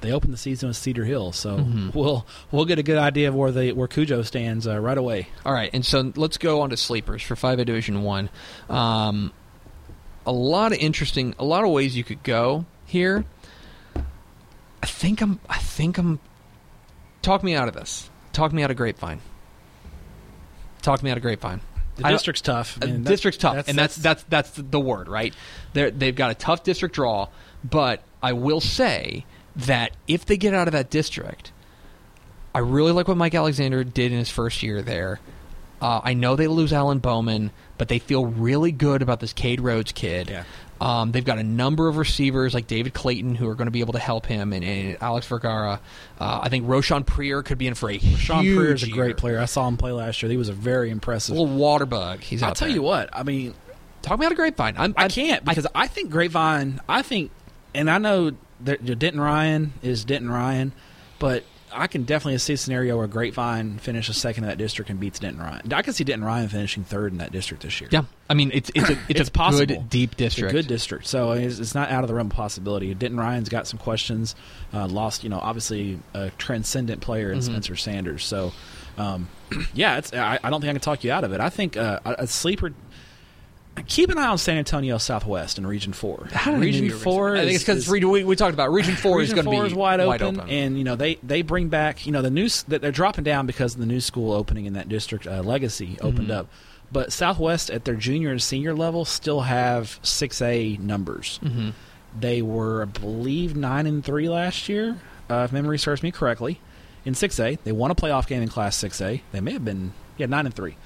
they 0.00 0.10
open 0.10 0.32
the 0.32 0.36
season 0.36 0.66
with 0.68 0.76
Cedar 0.76 1.04
Hill, 1.04 1.30
so 1.30 1.58
Mhm. 1.58 1.94
we'll 1.94 2.26
we'll 2.50 2.64
get 2.64 2.80
a 2.80 2.82
good 2.82 2.98
idea 2.98 3.28
of 3.28 3.34
where 3.36 3.52
they 3.52 3.70
where 3.70 3.86
Cujo 3.86 4.22
stands 4.22 4.66
uh, 4.66 4.78
right 4.80 4.98
away. 4.98 5.28
All 5.46 5.52
right, 5.52 5.70
and 5.72 5.86
so 5.86 6.12
let's 6.16 6.36
go 6.36 6.62
on 6.62 6.70
to 6.70 6.76
sleepers 6.76 7.22
for 7.22 7.36
5A 7.36 7.64
Division 7.64 8.02
1. 8.02 8.28
Um, 8.68 9.32
a 10.26 10.32
lot 10.32 10.72
of 10.72 10.78
interesting, 10.78 11.34
a 11.38 11.44
lot 11.44 11.62
of 11.64 11.70
ways 11.70 11.96
you 11.96 12.02
could 12.02 12.24
go 12.24 12.64
here. 12.86 13.24
I 14.82 14.86
think 14.86 15.20
I'm, 15.20 15.38
I 15.48 15.58
think 15.58 15.96
I'm, 15.98 16.18
talk 17.22 17.44
me 17.44 17.54
out 17.54 17.68
of 17.68 17.74
this. 17.74 18.10
Talk 18.32 18.52
me 18.52 18.62
out 18.64 18.70
of 18.70 18.76
Grapevine. 18.78 19.20
Talk 20.82 21.02
me 21.02 21.10
out 21.10 21.18
of 21.18 21.22
Grapevine. 21.22 21.60
The 22.02 22.08
district's 22.10 22.42
tough. 22.42 22.78
I 22.80 22.84
Uh, 22.84 22.88
mean, 22.88 23.04
district's 23.04 23.38
tough, 23.38 23.68
and 23.68 23.76
that's 23.78 23.96
that's 23.96 24.22
that's 24.24 24.50
the 24.54 24.80
word, 24.80 25.08
right? 25.08 25.34
They're, 25.72 25.90
they've 25.90 26.14
got 26.14 26.30
a 26.30 26.34
tough 26.34 26.62
district 26.64 26.94
draw, 26.94 27.28
but 27.64 28.02
I 28.22 28.32
will 28.32 28.60
say 28.60 29.24
that 29.56 29.92
if 30.08 30.24
they 30.26 30.36
get 30.36 30.54
out 30.54 30.68
of 30.68 30.72
that 30.72 30.90
district, 30.90 31.52
I 32.54 32.58
really 32.60 32.92
like 32.92 33.08
what 33.08 33.16
Mike 33.16 33.34
Alexander 33.34 33.84
did 33.84 34.12
in 34.12 34.18
his 34.18 34.30
first 34.30 34.62
year 34.62 34.82
there. 34.82 35.20
Uh, 35.80 36.00
I 36.04 36.12
know 36.14 36.36
they 36.36 36.46
lose 36.46 36.72
Alan 36.72 36.98
Bowman, 36.98 37.50
but 37.78 37.88
they 37.88 37.98
feel 37.98 38.26
really 38.26 38.70
good 38.72 39.00
about 39.02 39.20
this 39.20 39.32
Cade 39.32 39.60
Rhodes 39.60 39.92
kid. 39.92 40.28
Yeah. 40.28 40.44
Um, 40.80 41.12
they've 41.12 41.24
got 41.24 41.38
a 41.38 41.42
number 41.42 41.88
of 41.88 41.98
receivers 41.98 42.54
like 42.54 42.66
David 42.66 42.94
Clayton 42.94 43.34
who 43.34 43.46
are 43.48 43.54
going 43.54 43.66
to 43.66 43.70
be 43.70 43.80
able 43.80 43.92
to 43.92 43.98
help 43.98 44.24
him, 44.24 44.52
and, 44.54 44.64
and 44.64 44.96
Alex 45.02 45.26
Vergara. 45.26 45.78
Uh, 46.18 46.40
I 46.42 46.48
think 46.48 46.66
Roshan 46.66 47.04
Prier 47.04 47.42
could 47.42 47.58
be 47.58 47.66
in 47.66 47.74
for 47.74 47.90
a 47.90 47.98
Sean 47.98 48.42
huge 48.44 48.56
Prier's 48.56 48.82
a 48.84 48.86
year. 48.86 48.94
great 48.96 49.16
player. 49.18 49.38
I 49.38 49.44
saw 49.44 49.68
him 49.68 49.76
play 49.76 49.92
last 49.92 50.22
year. 50.22 50.30
He 50.30 50.38
was 50.38 50.48
a 50.48 50.54
very 50.54 50.88
impressive. 50.90 51.36
little 51.36 51.54
water 51.54 51.84
bug. 51.86 52.20
He's 52.20 52.42
out 52.42 52.48
I'll 52.50 52.54
tell 52.54 52.68
there. 52.68 52.74
you 52.74 52.82
what. 52.82 53.10
I 53.12 53.22
mean, 53.22 53.54
Talk 54.02 54.18
me 54.18 54.24
out 54.24 54.32
of 54.32 54.38
Grapevine. 54.38 54.76
I'm, 54.78 54.94
I 54.96 55.02
I'm- 55.02 55.10
can't 55.10 55.44
because 55.44 55.66
I, 55.74 55.86
think 55.86 56.10
Grapevine. 56.10 56.80
I 56.88 57.02
think, 57.02 57.30
and 57.74 57.90
I 57.90 57.98
know 57.98 58.32
that 58.62 58.82
Denton 58.98 59.20
Ryan 59.20 59.74
is 59.82 60.06
Denton 60.06 60.30
Ryan, 60.30 60.72
but 61.18 61.44
I 61.72 61.86
can 61.86 62.04
definitely 62.04 62.38
see 62.38 62.54
a 62.54 62.56
scenario 62.56 62.96
where 62.98 63.06
Grapevine 63.06 63.78
finishes 63.78 64.16
second 64.16 64.44
in 64.44 64.48
that 64.50 64.58
district 64.58 64.90
and 64.90 64.98
beats 64.98 65.18
Denton 65.18 65.40
Ryan. 65.42 65.72
I 65.72 65.82
can 65.82 65.92
see 65.92 66.04
Denton 66.04 66.26
Ryan 66.26 66.48
finishing 66.48 66.84
third 66.84 67.12
in 67.12 67.18
that 67.18 67.32
district 67.32 67.62
this 67.62 67.80
year. 67.80 67.88
Yeah, 67.92 68.02
I 68.28 68.34
mean 68.34 68.50
it's 68.52 68.70
it's 68.74 68.88
a 68.88 68.92
it's, 68.92 69.00
It's 69.20 69.28
a 69.28 69.32
possible. 69.32 69.66
good 69.66 69.88
deep 69.90 70.10
It's 70.12 70.18
district. 70.18 70.50
a 70.52 70.56
good 70.56 70.66
district, 70.66 71.06
so 71.06 71.32
it's, 71.32 71.58
it's 71.58 71.74
not 71.74 71.90
out 71.90 72.02
of 72.04 72.08
the 72.08 72.14
realm 72.14 72.28
of 72.28 72.32
possibility. 72.34 72.92
Denton 72.94 73.18
Ryan's 73.18 73.48
got 73.48 73.66
some 73.66 73.78
questions. 73.78 74.34
Uh, 74.72 74.86
lost, 74.86 75.22
you 75.24 75.30
know, 75.30 75.38
obviously 75.40 75.98
a 76.14 76.30
transcendent 76.38 77.00
player 77.00 77.30
in 77.32 77.38
Mhm. 77.38 77.42
Spencer 77.44 77.76
Sanders. 77.76 78.24
So, 78.24 78.52
um, 78.98 79.28
yeah, 79.74 79.98
it's. 79.98 80.12
I, 80.12 80.38
I 80.42 80.50
don't 80.50 80.60
think 80.60 80.70
I 80.70 80.74
can 80.74 80.80
talk 80.80 81.04
you 81.04 81.12
out 81.12 81.24
of 81.24 81.32
it. 81.32 81.40
I 81.40 81.50
think 81.50 81.76
uh, 81.76 82.00
a 82.04 82.26
sleeper. 82.26 82.72
Keep 83.86 84.10
an 84.10 84.18
eye 84.18 84.26
on 84.26 84.36
San 84.38 84.56
Antonio 84.58 84.98
Southwest 84.98 85.56
in 85.58 85.66
Region 85.66 85.92
Four. 85.92 86.28
Region 86.46 86.60
knew 86.60 86.68
you 86.88 86.92
were 86.92 86.98
Four. 86.98 87.36
I 87.36 87.40
think 87.40 87.54
it's 87.54 87.64
because 87.64 87.88
we, 87.88 88.24
we 88.24 88.36
talked 88.36 88.52
about 88.52 88.72
region 88.72 88.94
four 88.94 89.22
is 89.22 89.32
going 89.32 89.44
to 89.46 89.50
be 89.50 89.56
is 89.56 89.74
wide 89.74 90.00
open, 90.00 90.40
and 90.48 90.76
you 90.76 90.84
know 90.84 90.96
they 90.96 91.14
they 91.22 91.42
bring 91.42 91.68
back 91.68 92.04
you 92.04 92.12
know 92.12 92.20
the 92.20 92.30
new 92.30 92.44
s- 92.46 92.62
that 92.64 92.82
they're 92.82 92.92
dropping 92.92 93.24
down 93.24 93.46
because 93.46 93.74
of 93.74 93.80
the 93.80 93.86
new 93.86 94.00
school 94.00 94.32
opening 94.32 94.66
in 94.66 94.74
that 94.74 94.88
district. 94.88 95.26
Uh, 95.26 95.42
Legacy 95.42 95.96
opened 96.02 96.28
Mhm. 96.28 96.34
up, 96.36 96.48
but 96.92 97.12
Southwest 97.12 97.70
at 97.70 97.84
their 97.84 97.94
junior 97.94 98.30
and 98.30 98.42
senior 98.42 98.74
level 98.74 99.04
still 99.04 99.40
have 99.42 99.98
six 100.02 100.42
A 100.42 100.76
numbers. 100.80 101.40
Mhm. 101.42 101.72
They 102.18 102.42
were, 102.42 102.82
I 102.82 102.86
believe, 102.86 103.56
nine 103.56 103.86
and 103.86 104.04
three 104.04 104.28
last 104.28 104.68
year. 104.68 104.96
uh, 105.30 105.42
if 105.44 105.52
memory 105.52 105.78
serves 105.78 106.02
me 106.02 106.10
correctly, 106.10 106.60
in 107.04 107.14
6A. 107.14 107.56
They 107.62 107.70
won 107.70 107.92
a 107.92 107.94
playoff 107.94 108.26
game 108.26 108.42
in 108.42 108.48
Class 108.48 108.76
6A. 108.76 109.22
They 109.30 109.40
may 109.40 109.52
have 109.52 109.64
been 109.64 109.92
yeah 110.18 110.26
nine 110.26 110.44
and 110.44 110.52
three. 110.54 110.76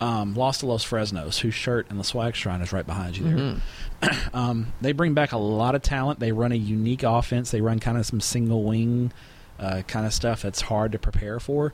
Um, 0.00 0.34
lost 0.34 0.60
to 0.60 0.66
Los 0.66 0.84
Fresnos, 0.84 1.38
whose 1.38 1.54
shirt 1.54 1.86
and 1.88 1.98
the 2.00 2.04
swag 2.04 2.34
shrine 2.34 2.60
is 2.60 2.72
right 2.72 2.86
behind 2.86 3.16
you 3.16 3.24
there. 3.24 3.36
Mhm. 3.36 3.60
Um, 4.34 4.72
they 4.82 4.92
bring 4.92 5.14
back 5.14 5.32
a 5.32 5.38
lot 5.38 5.74
of 5.74 5.80
talent. 5.82 6.20
They 6.20 6.32
run 6.32 6.52
a 6.52 6.56
unique 6.56 7.02
offense. 7.04 7.50
They 7.52 7.60
run 7.62 7.78
kind 7.78 7.96
of 7.96 8.04
some 8.04 8.20
single 8.20 8.64
wing 8.64 9.12
uh, 9.58 9.82
kind 9.86 10.04
of 10.04 10.12
stuff 10.12 10.42
that's 10.42 10.62
hard 10.62 10.92
to 10.92 10.98
prepare 10.98 11.38
for. 11.40 11.72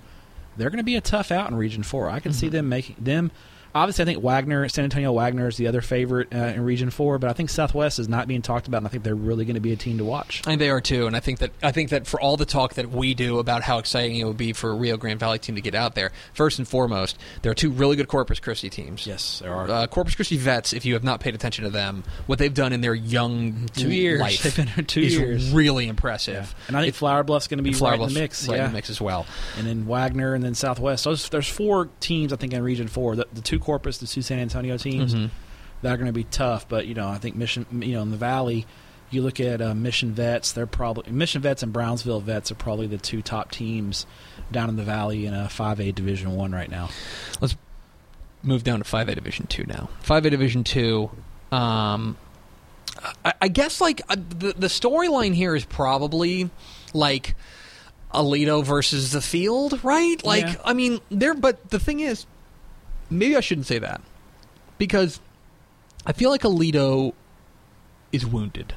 They're 0.57 0.69
going 0.71 0.77
to 0.79 0.85
be 0.85 0.95
a 0.97 1.01
tough 1.01 1.33
out 1.33 1.51
in 1.51 1.57
Region 1.57 1.83
Four. 1.83 2.09
I 2.11 2.21
can 2.21 2.33
see 2.33 2.49
Mhm. 2.49 2.53
them 2.53 2.69
making 2.69 2.97
them. 3.01 3.31
Obviously, 3.75 4.03
I 4.03 4.07
think 4.07 4.23
Wagner, 4.23 4.69
San 4.69 4.85
Antonio 4.85 5.13
Wagner, 5.13 5.49
is 5.49 5.57
the 5.57 5.67
other 5.67 5.81
favorite 5.81 6.35
uh, 6.35 6.39
in 6.39 6.63
Region 6.65 6.91
Four. 6.91 7.19
But 7.19 7.31
I 7.31 7.33
think 7.33 7.51
Southwest 7.51 7.99
is 7.99 8.09
not 8.09 8.29
being 8.29 8.43
talked 8.43 8.67
about, 8.69 8.79
and 8.79 8.87
I 8.87 8.91
think 8.91 9.05
they're 9.05 9.15
really 9.15 9.45
going 9.45 9.55
to 9.55 9.61
be 9.61 9.73
a 9.73 9.77
team 9.77 9.99
to 9.99 10.05
watch. 10.05 10.41
I 10.45 10.51
think 10.51 10.59
they 10.59 10.71
are 10.71 10.81
too, 10.81 11.07
and 11.07 11.17
I 11.17 11.21
think 11.21 11.39
that 11.41 11.51
I 11.63 11.73
think 11.73 11.91
that 11.91 12.07
for 12.07 12.21
all 12.21 12.37
the 12.37 12.45
talk 12.47 12.75
that 12.75 12.91
we 12.91 13.15
do 13.15 13.39
about 13.39 13.63
how 13.63 13.79
exciting 13.79 14.17
it 14.17 14.25
would 14.25 14.37
be 14.37 14.53
for 14.53 14.71
a 14.71 14.75
Rio 14.75 14.97
Grande 14.97 15.21
Valley 15.21 15.39
team 15.39 15.55
to 15.55 15.61
get 15.61 15.75
out 15.75 15.95
there, 15.95 16.11
first 16.33 16.59
and 16.59 16.67
foremost, 16.67 17.19
there 17.43 17.53
are 17.53 17.55
two 17.55 17.71
really 17.71 17.97
good 17.97 18.09
Corpus 18.09 18.41
Christi 18.41 18.71
teams. 18.71 19.07
Yes, 19.07 19.41
there 19.41 19.55
are. 19.55 19.71
Uh, 19.71 19.87
Corpus 19.87 20.15
Christi 20.15 20.37
vets, 20.37 20.73
if 20.73 20.85
you 20.85 20.95
have 20.95 21.05
not 21.05 21.21
paid 21.21 21.35
attention 21.35 21.65
to 21.65 21.71
them, 21.71 22.03
what 22.27 22.39
they've 22.39 22.53
done 22.55 22.73
in 22.73 22.81
their 22.81 22.95
young 22.95 23.67
Two 23.75 23.91
years. 23.91 24.21
life 24.21 24.43
They've 24.43 24.57
been 24.57 24.67
here 24.67 24.85
two 24.85 25.01
is 25.01 25.17
years. 25.17 25.51
really 25.53 25.87
impressive. 25.87 26.35
Yeah. 26.59 26.65
And 26.69 26.77
I 26.77 26.83
think 26.83 26.95
Flower 26.95 27.23
Bluff's 27.23 27.47
going 27.47 27.59
to 27.59 27.63
be 27.65 27.73
Flower 27.73 27.93
right 27.93 28.01
in 28.01 28.09
the 28.15 28.21
mix. 28.21 28.49
right 28.49 28.57
yeah. 28.57 28.65
in 28.67 28.71
the 28.73 28.77
mix 28.77 28.91
as 28.91 29.01
well. 29.01 29.27
and 29.59 29.67
then 29.67 29.87
Wagner, 29.87 30.35
and 30.35 30.43
then 30.43 30.55
Southwest. 30.55 31.05
So 31.05 31.11
there's, 31.11 31.29
there's 31.29 31.49
four 31.49 31.89
teams 32.01 32.33
I 32.33 32.37
think 32.37 32.53
in 32.53 32.63
Region 32.63 32.89
Four. 32.89 33.15
The, 33.17 33.27
the 33.33 33.41
two 33.41 33.60
Corpus, 33.61 33.99
the 33.99 34.07
two 34.07 34.23
San 34.23 34.39
Antonio 34.39 34.77
teams 34.77 35.15
Mhm. 35.15 35.31
that 35.83 35.93
are 35.93 35.97
going 35.97 36.07
to 36.07 36.13
be 36.13 36.25
tough. 36.25 36.69
But 36.69 36.87
you 36.87 36.95
know, 36.95 37.09
I 37.09 37.19
think 37.19 37.37
Mission, 37.37 37.67
you 37.83 37.93
know, 37.95 38.03
in 38.03 38.11
the 38.11 38.17
Valley, 38.17 38.67
you 39.11 39.23
look 39.23 39.41
at 39.41 39.61
uh, 39.61 39.75
Mission 39.75 40.13
Vets. 40.13 40.53
They're 40.53 40.67
probably 40.67 41.11
Mission 41.13 41.43
Vets 41.43 41.63
and 41.63 41.73
Brownsville 41.73 42.21
Vets 42.21 42.51
are 42.51 42.55
probably 42.57 42.87
the 42.87 42.99
two 42.99 43.23
top 43.23 43.51
teams 43.51 44.07
down 44.53 44.69
in 44.69 44.77
the 44.77 44.85
Valley 44.85 45.27
in 45.27 45.35
a 45.35 45.49
5A 45.49 45.95
Division 45.95 46.37
One 46.37 46.53
right 46.53 46.71
now. 46.71 46.89
Let's 47.41 47.57
move 48.43 48.65
down 48.65 48.79
to 48.79 48.85
five 48.85 49.09
A 49.09 49.15
Division 49.15 49.47
two 49.47 49.65
now. 49.67 49.89
Five 50.01 50.25
A 50.27 50.31
Division 50.31 50.65
two. 50.65 51.11
Um, 51.53 52.17
I, 53.25 53.35
I 53.43 53.49
guess 53.49 53.81
like 53.81 54.03
uh, 54.09 54.17
the 54.17 54.55
the 54.57 54.67
storyline 54.69 55.35
here 55.35 55.57
is 55.57 55.65
probably 55.65 56.49
like 56.95 57.35
Aledo 58.15 58.65
versus 58.65 59.13
the 59.13 59.21
field, 59.21 59.83
right? 59.85 60.23
Like, 60.25 60.45
Yeah. 60.45 60.55
I 60.65 60.73
mean, 60.73 61.01
there. 61.11 61.35
But 61.35 61.71
the 61.71 61.79
thing 61.79 62.01
is, 62.01 62.27
maybe 63.11 63.37
I 63.37 63.41
shouldn't 63.41 63.67
say 63.67 63.79
that 63.79 64.01
because 64.79 65.21
I 66.07 66.13
feel 66.13 66.31
like 66.31 66.43
Aledo 66.43 67.13
is 68.13 68.25
wounded. 68.25 68.75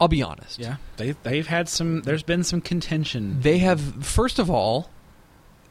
I'll 0.00 0.08
be 0.08 0.22
honest. 0.22 0.58
Yeah, 0.58 0.76
they 0.96 1.12
they've 1.12 1.46
had 1.46 1.68
some. 1.68 2.02
There's 2.02 2.22
been 2.22 2.42
some 2.42 2.60
contention. 2.60 3.40
They 3.42 3.58
have, 3.58 4.04
first 4.04 4.38
of 4.38 4.48
all, 4.48 4.88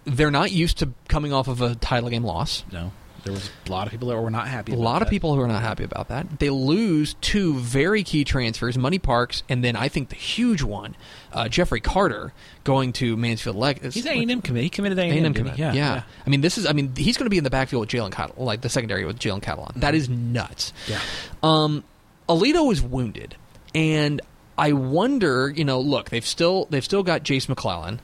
they're 0.05 0.29
not 0.29 0.51
used 0.51 0.77
to 0.79 0.89
coming 1.07 1.33
off 1.33 1.47
of 1.47 1.61
a 1.61 1.75
title 1.75 2.09
game 2.09 2.23
loss. 2.23 2.63
No, 2.71 2.91
there 3.23 3.33
was 3.33 3.49
a 3.67 3.71
lot 3.71 3.87
of 3.87 3.91
people 3.91 4.07
that 4.09 4.17
were 4.21 4.29
not 4.31 4.47
happy. 4.47 4.71
A 4.71 4.75
about 4.75 4.83
lot 4.83 5.01
of 5.01 5.07
that. 5.07 5.11
people 5.11 5.35
who 5.35 5.41
are 5.41 5.47
not 5.47 5.61
happy 5.61 5.83
about 5.83 6.07
that. 6.09 6.39
They 6.39 6.49
lose 6.49 7.15
two 7.21 7.55
very 7.55 8.03
key 8.03 8.23
transfers, 8.23 8.77
Money 8.77 8.99
Parks, 8.99 9.43
and 9.49 9.63
then 9.63 9.75
I 9.75 9.87
think 9.89 10.09
the 10.09 10.15
huge 10.15 10.61
one, 10.63 10.95
uh, 11.33 11.47
Jeffrey 11.49 11.79
Carter, 11.81 12.33
going 12.63 12.93
to 12.93 13.15
Mansfield. 13.17 13.55
Leg- 13.55 13.81
He's 13.91 14.05
A 14.05 14.11
and 14.11 14.31
M 14.31 14.41
committee. 14.41 14.63
He 14.65 14.69
committed 14.69 14.97
A 14.99 15.03
and 15.03 15.13
A&M 15.13 15.25
M 15.25 15.33
commit. 15.33 15.57
Yeah, 15.57 15.73
yeah, 15.73 16.03
I 16.25 16.29
mean, 16.29 16.41
this 16.41 16.57
is. 16.57 16.65
I 16.65 16.73
mean, 16.73 16.95
he's 16.95 17.17
going 17.17 17.25
to 17.25 17.29
be 17.29 17.37
in 17.37 17.43
the 17.43 17.49
backfield 17.49 17.81
with 17.81 17.89
Jalen 17.89 18.11
Cattle, 18.11 18.43
like 18.45 18.61
the 18.61 18.69
secondary 18.69 19.05
with 19.05 19.19
Jalen 19.19 19.41
Catalon. 19.41 19.73
That 19.75 19.95
is 19.95 20.09
nuts. 20.09 20.73
yeah. 20.87 20.99
Um, 21.43 21.83
Aledo 22.27 22.71
is 22.71 22.81
wounded, 22.81 23.35
and 23.73 24.21
I 24.57 24.73
wonder. 24.73 25.49
You 25.55 25.65
know, 25.65 25.79
look, 25.79 26.09
they've 26.09 26.25
still 26.25 26.65
they've 26.69 26.83
still 26.83 27.03
got 27.03 27.23
Jase 27.23 27.49
McClellan. 27.49 27.99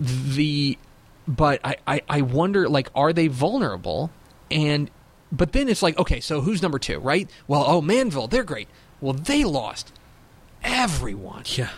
The, 0.00 0.78
but 1.26 1.60
I, 1.64 1.76
I 1.86 2.02
I 2.08 2.20
wonder 2.22 2.68
like, 2.68 2.88
are 2.94 3.12
they 3.12 3.26
vulnerable? 3.26 4.10
And 4.50 4.90
but 5.30 5.52
then 5.52 5.68
it's 5.68 5.82
like, 5.82 5.98
okay, 5.98 6.20
so 6.20 6.40
who's 6.40 6.62
number 6.62 6.78
two, 6.78 6.98
right? 6.98 7.30
Well, 7.46 7.64
oh 7.66 7.82
Manvel, 7.82 8.30
they're 8.30 8.44
great. 8.44 8.68
Well, 9.00 9.12
they 9.12 9.44
lost 9.44 9.92
everyone. 10.62 11.44
Yeah. 11.46 11.70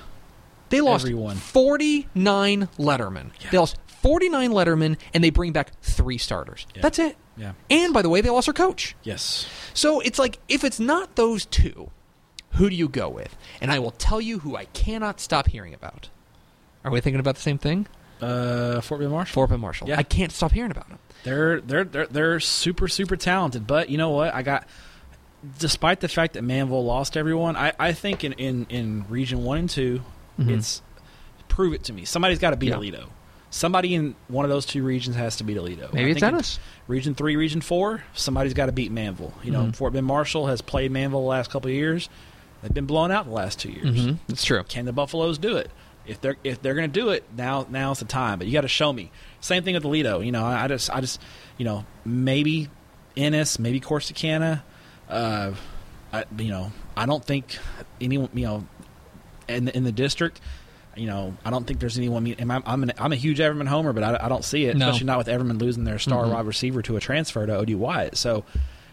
They 0.70 0.80
lost 0.80 1.04
Everyone. 1.04 1.37
49 1.37 2.68
Letterman. 2.78 3.30
Yeah. 3.40 3.50
They 3.50 3.59
lost 3.59 3.76
49 3.88 4.52
Letterman, 4.52 4.96
and 5.12 5.22
they 5.22 5.30
bring 5.30 5.52
back 5.52 5.72
three 5.83 6.16
starters. 6.16 6.64
Yeah. 6.74 6.83
That's 6.83 6.98
it. 7.00 7.16
Yeah. 7.37 7.52
And 7.68 7.92
by 7.92 8.02
the 8.02 8.09
way, 8.09 8.20
they 8.20 8.30
lost 8.30 8.46
their 8.46 8.54
coach. 8.54 8.94
Yes. 9.02 9.48
So 9.74 9.98
it's 10.00 10.18
like 10.18 10.38
if 10.48 10.62
it's 10.62 10.78
not 10.78 11.16
those 11.16 11.44
two, 11.44 11.90
who 12.52 12.70
do 12.70 12.76
you 12.76 12.88
go 12.88 13.09
with? 13.09 13.37
And 13.61 13.72
I 13.72 13.80
will 13.80 13.90
tell 13.90 14.20
you 14.20 14.38
who 14.38 14.56
I 14.56 14.66
cannot 14.66 15.18
stop 15.20 15.48
hearing 15.48 15.74
about. 15.74 16.09
Are 16.85 16.90
we 16.92 17.00
thinking 17.00 17.20
about 17.20 17.35
the 17.35 17.40
same 17.42 17.59
thing? 17.59 17.88
Uh, 18.20 18.80
Fort 18.80 19.00
Bend 19.00 19.11
Marshall. 19.11 19.35
Fort 19.35 19.50
Bend 19.50 19.61
Marshall. 19.61 19.88
Yeah. 19.88 19.98
I 19.98 20.04
can't 20.04 20.30
stop 20.30 20.52
hearing 20.52 20.70
about 20.70 20.87
him. 20.87 20.98
They're 21.24 21.61
they're 21.61 21.85
they're 21.85 22.06
they're 22.06 22.40
super 22.40 22.88
super 22.88 23.16
talented, 23.16 23.66
but 23.66 23.88
you 23.90 23.98
know 23.98 24.11
what? 24.11 24.35
I 24.35 24.42
got 24.42 24.66
despite 25.59 26.00
the 26.00 26.09
fact 26.09 26.35
that 26.35 26.42
Manvel 26.44 26.85
lost 26.85 27.16
everyone, 27.16 27.56
I, 27.56 27.72
I 27.78 27.92
think 27.92 28.24
in, 28.24 28.35
in, 28.35 28.66
in 28.68 29.04
region 29.09 29.42
one 29.44 29.59
and 29.59 29.70
2 29.70 30.02
Mhm. 30.38 30.50
it's 30.59 30.83
prove 31.48 31.72
it 31.74 31.85
to 31.85 31.92
me. 31.92 32.04
Somebody's 32.04 32.38
got 32.38 32.50
to 32.50 32.56
beat 32.56 32.68
Yeah. 32.70 32.76
Aledo. 32.76 33.06
Somebody 33.50 33.94
in 33.94 34.14
one 34.28 34.44
of 34.44 34.50
those 34.50 34.64
two 34.64 34.83
regions 34.85 35.16
has 35.16 35.37
to 35.37 35.44
beat 35.44 35.56
Aledo. 35.56 35.92
Maybe 35.92 36.11
I 36.11 36.12
it's 36.12 36.22
Ennis. 36.22 36.59
Region 36.87 37.14
three, 37.14 37.37
region 37.37 37.61
four, 37.61 38.04
somebody's 38.14 38.54
got 38.54 38.66
to 38.66 38.72
beat 38.72 38.92
Manvel. 38.92 39.33
You 39.42 39.50
know, 39.50 39.62
Mhm. 39.64 39.76
Fort 39.76 39.92
Bend 39.92 40.06
Marshall 40.06 40.46
has 40.46 40.61
played 40.62 40.92
Manvel 40.92 41.11
the 41.12 41.16
last 41.18 41.50
couple 41.50 41.68
of 41.68 41.74
years. 41.74 42.09
They've 42.62 42.72
been 42.72 42.87
blown 42.87 43.11
out 43.11 43.24
the 43.26 43.33
last 43.33 43.59
two 43.59 43.70
years. 43.70 43.87
Mm-hmm. 43.98 44.16
That's 44.28 44.44
true. 44.44 44.62
Can 44.68 44.85
the 44.85 44.92
Buffaloes 44.92 45.38
do 45.38 45.56
it? 45.56 45.70
If 46.06 46.20
they're 46.20 46.36
if 46.42 46.60
they're 46.62 46.74
going 46.74 46.90
to 46.90 47.00
do 47.00 47.10
it 47.10 47.24
now, 47.36 47.66
now's 47.68 47.98
the 48.00 48.04
time. 48.06 48.38
But 48.38 48.46
you 48.48 48.52
got 48.52 48.62
to 48.62 48.68
show 48.68 48.92
me. 48.92 49.10
Same 49.40 49.62
thing 49.62 49.74
with 49.74 49.84
Aledo. 49.84 50.24
You 50.24 50.32
know, 50.32 50.44
I, 50.44 50.64
I 50.64 50.68
just 50.68 50.90
I 50.90 51.00
just 51.00 51.20
you 51.58 51.64
know 51.64 51.84
maybe 52.04 52.68
Ennis, 53.16 53.58
maybe 53.58 53.80
Corsicana. 53.80 54.62
Uh, 55.08 55.52
I, 56.12 56.24
you 56.38 56.48
know, 56.48 56.72
I 56.96 57.06
don't 57.06 57.24
think 57.24 57.58
anyone. 58.00 58.30
You 58.34 58.44
know, 58.46 58.66
in 59.48 59.66
the, 59.66 59.76
in 59.76 59.84
the 59.84 59.92
district. 59.92 60.40
You 60.96 61.06
know, 61.06 61.36
I 61.44 61.50
don't 61.50 61.66
think 61.66 61.78
there's 61.78 61.96
anyone. 61.96 62.26
and 62.26 62.52
I'm 62.52 62.62
I'm, 62.66 62.82
an, 62.82 62.92
I'm 62.98 63.12
a 63.12 63.16
huge 63.16 63.38
Everman 63.38 63.68
homer, 63.68 63.92
but 63.92 64.02
I, 64.02 64.26
I 64.26 64.28
don't 64.28 64.44
see 64.44 64.64
it, 64.64 64.76
No. 64.76 64.88
especially 64.88 65.06
not 65.06 65.18
with 65.18 65.28
Everman 65.28 65.60
losing 65.60 65.84
their 65.84 66.00
star 66.00 66.24
Mhm. 66.24 66.32
wide 66.32 66.46
receiver 66.46 66.82
to 66.82 66.96
a 66.96 67.00
transfer 67.00 67.46
to 67.46 67.58
OD 67.60 67.74
Wyatt. 67.74 68.16
So, 68.16 68.44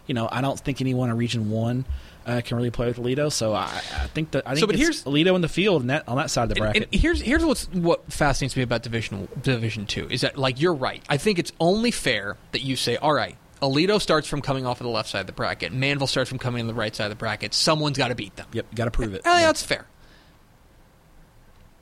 you 0.06 0.14
know, 0.14 0.30
I 0.32 0.42
don't 0.42 0.60
think 0.60 0.80
anyone 0.80 1.10
in 1.10 1.18
Region 1.18 1.50
One 1.50 1.86
uh, 2.28 2.42
can 2.42 2.58
really 2.58 2.70
play 2.70 2.88
with 2.88 2.98
Aledo. 2.98 3.32
So 3.32 3.54
I, 3.54 3.64
I 3.66 4.08
think 4.08 4.32
that 4.32 4.46
I 4.46 4.52
think 4.52 4.60
So, 4.60 4.68
but 4.68 4.76
it's 4.76 4.82
here's- 4.84 5.04
Aledo 5.04 5.34
in 5.36 5.42
the 5.42 5.50
field 5.50 5.82
and 5.82 5.90
that 5.90 6.08
on 6.08 6.18
that 6.18 6.30
side 6.30 6.44
of 6.44 6.50
the 6.50 6.56
bracket. 6.56 6.90
And, 6.92 7.02
here's 7.02 7.22
here's 7.22 7.44
what's 7.44 7.68
what 7.74 8.12
fascinates 8.12 8.56
me 8.56 8.64
about 8.64 8.84
division 8.84 9.28
division 9.42 9.86
two 9.86 10.08
is 10.10 10.22
that 10.22 10.38
like 10.38 10.62
you're 10.62 10.74
right. 10.74 11.02
I 11.10 11.18
think 11.18 11.40
it's 11.40 11.52
only 11.60 11.92
fair 11.92 12.38
that 12.52 12.62
you 12.62 12.76
say, 12.76 12.98
all 12.98 13.14
right, 13.14 13.36
Alito 13.62 14.00
starts 14.02 14.28
from 14.28 14.42
coming 14.42 14.66
off 14.66 14.80
of 14.82 14.86
the 14.86 14.92
left 14.92 15.10
side 15.10 15.22
of 15.22 15.28
the 15.28 15.34
bracket. 15.34 15.72
Manvel 15.74 16.08
starts 16.08 16.30
from 16.30 16.38
coming 16.38 16.62
on 16.62 16.68
the 16.68 16.74
right 16.74 16.96
side 16.96 17.06
of 17.06 17.10
the 17.12 17.16
bracket. 17.16 17.54
Someone's 17.54 17.98
got 17.98 18.10
to 18.10 18.16
beat 18.16 18.36
them. 18.36 18.48
Yep, 18.54 18.76
got 18.76 18.86
to 18.86 18.92
prove 18.92 19.14
it. 19.14 19.22
Oh, 19.26 19.38
yeah, 19.40 19.48
that's 19.48 19.64
fair. 19.64 19.86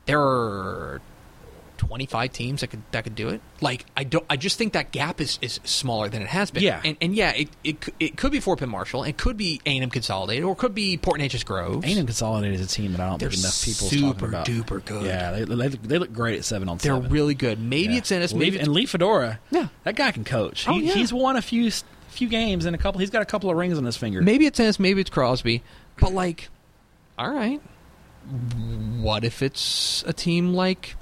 There 0.06 0.20
are 0.20 1.00
25 1.76 2.32
teams 2.32 2.60
that 2.62 2.68
could 2.68 2.82
that 2.92 3.04
could 3.04 3.14
do 3.14 3.28
it. 3.28 3.40
Like 3.60 3.86
I 3.96 4.04
don't 4.04 4.24
I 4.28 4.36
just 4.36 4.58
think 4.58 4.72
that 4.74 4.92
gap 4.92 5.20
is, 5.20 5.38
is 5.42 5.60
smaller 5.64 6.08
than 6.08 6.22
it 6.22 6.28
has 6.28 6.50
been. 6.50 6.62
Yeah. 6.62 6.80
And 6.84 6.96
and 7.00 7.14
yeah, 7.14 7.32
it 7.32 7.48
it, 7.64 7.88
it 8.00 8.16
could 8.16 8.32
be 8.32 8.40
Fort 8.40 8.58
Bend 8.58 8.70
Marshall, 8.70 9.04
it 9.04 9.16
could 9.16 9.36
be 9.36 9.60
A&M 9.66 9.90
Consolidated 9.90 10.44
or 10.44 10.52
it 10.52 10.58
could 10.58 10.74
be 10.74 10.96
Port 10.96 11.20
Neches 11.20 11.44
Groves. 11.44 11.84
A&M 11.86 12.06
Consolidated 12.06 12.60
is 12.60 12.66
a 12.66 12.68
team 12.68 12.92
that 12.92 13.00
I 13.00 13.08
don't 13.08 13.18
They're 13.20 13.30
think 13.30 13.40
enough 13.42 13.64
people 13.64 13.88
super 13.88 14.12
talking 14.12 14.28
about. 14.28 14.46
duper 14.46 14.84
good. 14.84 15.04
Yeah, 15.06 15.30
they, 15.32 15.44
they, 15.44 15.54
look- 15.54 15.82
they 15.82 15.98
look 15.98 16.12
great 16.12 16.38
at 16.38 16.44
seven 16.44 16.68
on 16.68 16.78
They're 16.78 16.94
seven. 16.94 17.10
really 17.10 17.34
good. 17.34 17.60
Maybe 17.60 17.92
Yeah. 17.94 17.98
it's 17.98 18.10
Ennis, 18.12 18.32
Lee- 18.32 18.38
maybe 18.50 18.58
and 18.58 18.68
Lee 18.68 18.86
Fedora. 18.86 19.40
Yeah. 19.50 19.68
that 19.84 19.96
guy 19.96 20.10
can 20.12 20.24
coach. 20.24 20.66
Oh, 20.68 20.72
He, 20.78 20.86
yeah. 20.88 20.94
He's 20.94 21.12
won 21.12 21.36
a 21.36 21.42
few 21.42 21.70
few 22.08 22.28
games 22.28 22.64
and 22.64 22.74
a 22.74 22.78
couple. 22.78 22.98
He's 22.98 23.10
got 23.10 23.20
a 23.22 23.26
couple 23.26 23.50
of 23.50 23.56
rings 23.56 23.76
on 23.76 23.84
his 23.84 23.96
finger. 23.96 24.22
Maybe 24.22 24.46
it's 24.46 24.58
Ennis, 24.58 24.78
maybe 24.78 25.00
it's 25.02 25.10
Crosby. 25.10 25.62
But 26.00 26.12
like, 26.14 26.48
all 27.18 27.30
right, 27.30 27.60
what 29.00 29.24
if 29.24 29.42
it's 29.42 30.02
a 30.06 30.12
team 30.12 30.54
like 30.54 30.96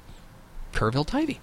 Kerrville 0.75 1.07
Tivy? 1.07 1.39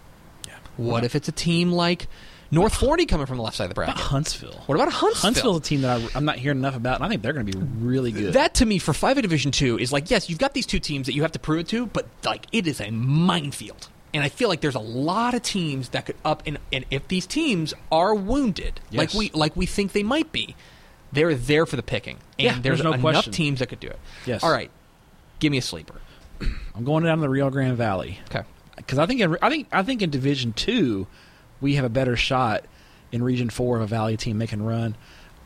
Yeah. 0.47 0.53
What 0.77 1.03
if 1.03 1.15
it's 1.15 1.27
a 1.27 1.31
team 1.31 1.71
like 1.71 2.07
North 2.51 2.75
Forney 2.75 3.05
coming 3.05 3.25
from 3.25 3.37
the 3.37 3.43
left 3.43 3.55
side 3.55 3.69
of 3.69 3.75
the 3.75 3.79
What 3.79 3.85
about 3.85 3.95
bracket? 3.95 4.11
Huntsville? 4.11 4.63
What 4.65 4.75
about 4.75 4.91
Huntsville? 4.91 5.21
Huntsville's 5.21 5.57
a 5.57 5.61
team 5.61 5.81
that 5.81 6.01
I, 6.01 6.07
I'm 6.17 6.25
not 6.25 6.37
hearing 6.37 6.57
enough 6.59 6.75
about, 6.75 6.95
and 6.95 7.05
I 7.05 7.09
think 7.09 7.21
they're 7.21 7.33
going 7.33 7.45
to 7.45 7.57
be 7.57 7.63
really 7.83 8.11
good. 8.11 8.33
That 8.33 8.55
to 8.55 8.65
me 8.65 8.77
for 8.77 8.93
five 8.93 9.17
A 9.17 9.21
Division 9.21 9.51
two 9.51 9.79
is 9.79 9.91
like 9.93 10.09
yes, 10.11 10.29
you've 10.29 10.39
got 10.39 10.53
these 10.53 10.65
two 10.65 10.79
teams 10.79 11.05
that 11.07 11.13
you 11.15 11.21
have 11.21 11.31
to 11.31 11.39
prove 11.39 11.61
it 11.61 11.67
to, 11.69 11.85
but 11.85 12.07
like 12.25 12.45
it 12.51 12.67
is 12.67 12.81
a 12.81 12.91
minefield. 12.91 13.87
And 14.13 14.21
I 14.23 14.27
feel 14.27 14.49
like 14.49 14.59
there's 14.59 14.75
a 14.75 14.79
lot 14.79 15.33
of 15.33 15.41
teams 15.41 15.89
that 15.89 16.05
could 16.05 16.17
up 16.25 16.43
and, 16.45 16.59
and 16.73 16.83
if 16.91 17.07
these 17.07 17.25
teams 17.25 17.73
are 17.93 18.13
wounded, 18.13 18.81
like 18.91 19.13
we 19.13 19.31
like 19.33 19.55
we 19.55 19.65
think 19.65 19.93
they 19.93 20.03
might 20.03 20.33
be, 20.33 20.53
they're 21.13 21.33
there 21.33 21.65
for 21.65 21.77
the 21.77 21.83
picking. 21.83 22.17
And 22.37 22.45
Yeah, 22.45 22.51
there's, 22.55 22.63
there's 22.79 22.83
no 22.83 22.89
enough 22.91 23.01
question. 23.01 23.31
teams 23.31 23.59
that 23.59 23.67
could 23.69 23.79
do 23.79 23.87
it. 23.87 23.99
Yes. 24.25 24.43
All 24.43 24.51
right. 24.51 24.69
Give 25.39 25.49
me 25.51 25.57
a 25.59 25.61
sleeper. 25.61 26.01
I'm 26.75 26.83
going 26.83 27.05
down 27.05 27.19
to 27.19 27.21
the 27.21 27.29
Rio 27.29 27.49
Grande 27.49 27.77
Valley. 27.77 28.19
Okay. 28.29 28.43
Because 28.85 28.99
I 28.99 29.05
think 29.05 29.21
in, 29.21 29.37
I 29.41 29.49
think 29.49 29.67
I 29.71 29.83
think 29.83 30.01
in 30.01 30.09
Division 30.09 30.53
Two, 30.53 31.07
we 31.59 31.75
have 31.75 31.85
a 31.85 31.89
better 31.89 32.15
shot 32.15 32.65
in 33.11 33.23
Region 33.23 33.49
Four 33.49 33.77
of 33.77 33.81
a 33.83 33.87
Valley 33.87 34.17
team 34.17 34.37
making 34.37 34.63
run. 34.63 34.95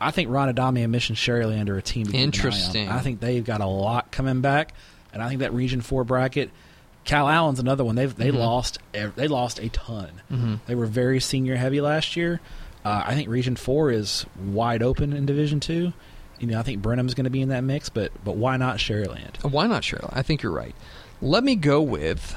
I 0.00 0.10
think 0.10 0.30
Ron 0.30 0.48
Adami 0.48 0.82
and 0.82 0.92
Mission 0.92 1.16
Sharyland 1.16 1.68
are 1.70 1.78
a 1.78 1.82
team. 1.82 2.06
To 2.06 2.12
keep 2.12 2.14
an 2.14 2.18
eye 2.18 2.22
on. 2.22 2.24
Interesting. 2.24 2.88
I 2.88 3.00
think 3.00 3.20
they've 3.20 3.44
got 3.44 3.60
a 3.60 3.66
lot 3.66 4.10
coming 4.12 4.40
back, 4.42 4.72
and 5.12 5.22
I 5.22 5.28
think 5.28 5.40
that 5.40 5.52
Region 5.54 5.80
Four 5.80 6.04
bracket 6.04 6.50
Calallen's 7.04 7.60
another 7.60 7.84
one. 7.84 7.94
They've 7.94 8.14
they 8.14 8.30
Mhm. 8.30 8.38
lost 8.38 8.78
they 8.92 9.28
lost 9.28 9.58
a 9.58 9.68
ton. 9.70 10.10
Mm-hmm. 10.30 10.54
They 10.66 10.74
were 10.74 10.86
very 10.86 11.20
senior 11.20 11.56
heavy 11.56 11.80
last 11.80 12.16
year. 12.16 12.40
Uh, 12.84 13.02
I 13.06 13.14
think 13.14 13.28
Region 13.28 13.56
Four 13.56 13.90
is 13.90 14.26
wide 14.44 14.82
open 14.82 15.12
in 15.12 15.24
Division 15.26 15.60
Two. 15.60 15.92
You 16.38 16.46
know, 16.48 16.58
I 16.58 16.62
think 16.62 16.82
Brenham's 16.82 17.14
going 17.14 17.24
to 17.24 17.30
be 17.30 17.40
in 17.40 17.48
that 17.48 17.64
mix, 17.64 17.88
but 17.88 18.12
but 18.24 18.36
why 18.36 18.56
not 18.58 18.76
Sharyland? 18.76 19.42
Why 19.50 19.66
not 19.66 19.82
Shirley? 19.84 20.10
I 20.12 20.22
think 20.22 20.42
you're 20.42 20.52
right. 20.52 20.74
Let 21.22 21.42
me 21.42 21.56
go 21.56 21.80
with. 21.80 22.36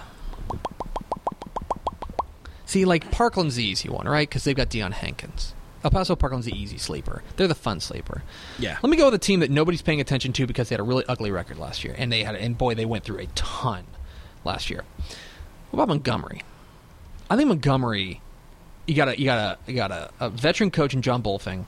See, 2.70 2.86
like 2.86 3.10
Parkland's 3.10 3.56
the 3.56 3.64
easy 3.64 3.90
one, 3.90 4.08
right? 4.08 4.30
Because 4.30 4.44
they've 4.44 4.56
got 4.56 4.70
Dion 4.70 4.92
Hankins. 4.92 5.56
El 5.84 5.90
Paso 5.90 6.16
Parkland's 6.16 6.46
the 6.46 6.56
easy 6.56 6.78
sleeper. 6.78 7.24
They're 7.36 7.48
the 7.48 7.56
fun 7.56 7.80
sleeper. 7.80 8.22
Yeah, 8.60 8.78
Let 8.84 8.92
me 8.92 8.96
go 8.96 9.06
with 9.06 9.16
a 9.16 9.18
team 9.18 9.40
that 9.40 9.50
nobody's 9.50 9.82
paying 9.82 10.00
attention 10.00 10.34
to 10.34 10.46
because 10.46 10.70
they 10.70 10.74
had 10.74 10.80
a 10.80 10.84
really 10.84 11.04
ugly 11.08 11.32
record 11.32 11.58
last 11.58 11.84
year, 11.84 11.96
and 11.98 12.12
they 12.12 12.22
had, 12.24 12.36
and 12.36 12.56
boy, 12.56 12.76
they 12.76 12.86
went 12.86 13.06
through 13.06 13.18
a 13.18 13.26
ton 13.34 13.86
last 14.46 14.70
year. 14.70 14.84
What 15.72 15.78
about 15.78 15.88
Montgomery? 15.88 16.44
I 17.28 17.38
think 17.38 17.48
Montgomery, 17.48 18.22
you 18.86 18.94
got 18.94 19.08
a 19.08 19.20
you 19.20 19.26
got 19.26 19.40
a 19.40 19.72
you 19.72 19.76
got 19.76 19.90
a, 19.90 20.12
a 20.20 20.30
veteran 20.30 20.70
coach 20.70 20.94
in 20.94 21.02
John 21.02 21.24
Bolfing. 21.24 21.66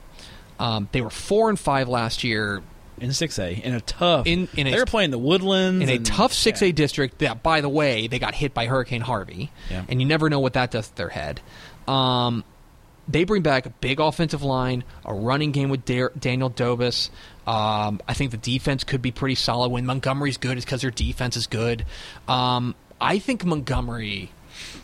Um, 0.60 0.88
they 0.92 1.02
were 1.02 1.10
four 1.10 1.50
and 1.50 1.60
five 1.60 1.90
last 1.90 2.24
year 2.24 2.62
in 3.00 3.14
six 3.14 3.40
A 3.40 3.54
in 3.54 3.74
a 3.74 3.82
tough. 3.82 4.28
in 4.28 4.48
in 4.56 4.68
a 4.68 4.72
they 4.72 4.78
were 4.80 4.86
playing 4.86 5.12
the 5.12 5.18
Woodlands 5.18 5.84
in 5.84 5.90
a 5.90 5.96
and- 5.96 6.06
tough 6.06 6.34
6A 6.34 6.68
yeah. 6.68 6.72
district 6.72 7.20
that, 7.20 7.42
by 7.44 7.62
the 7.62 7.70
way, 7.70 8.08
they 8.08 8.20
got 8.20 8.36
hit 8.36 8.54
by 8.54 8.66
Hurricane 8.68 9.02
Harvey. 9.02 9.52
Yeah. 9.70 9.84
And 9.90 10.02
you 10.02 10.08
never 10.08 10.30
know 10.30 10.40
what 10.40 10.54
that 10.54 10.72
does 10.72 10.90
to 10.90 10.96
their 10.96 11.10
head. 11.10 11.42
Um, 11.88 12.44
they 13.08 13.24
bring 13.24 13.42
back 13.42 13.66
a 13.66 13.70
big 13.70 14.00
offensive 14.00 14.44
line, 14.44 14.84
a 15.06 15.14
running 15.14 15.52
game 15.52 15.70
with 15.70 15.86
Dar- 15.86 16.12
Daniel 16.18 16.50
Dobis. 16.50 17.10
Um, 17.48 18.00
I 18.08 18.14
think 18.14 18.32
the 18.32 18.38
defense 18.38 18.84
could 18.84 19.02
be 19.02 19.12
pretty 19.12 19.36
solid. 19.36 19.70
When 19.72 19.86
Montgomery's 19.86 20.38
good, 20.38 20.58
it's 20.58 20.66
because 20.66 20.82
their 20.82 20.92
defense 20.92 21.36
is 21.36 21.48
good. 21.48 21.86
Um, 22.28 22.76
I 23.02 23.18
think 23.20 23.44
Montgomery. 23.44 24.32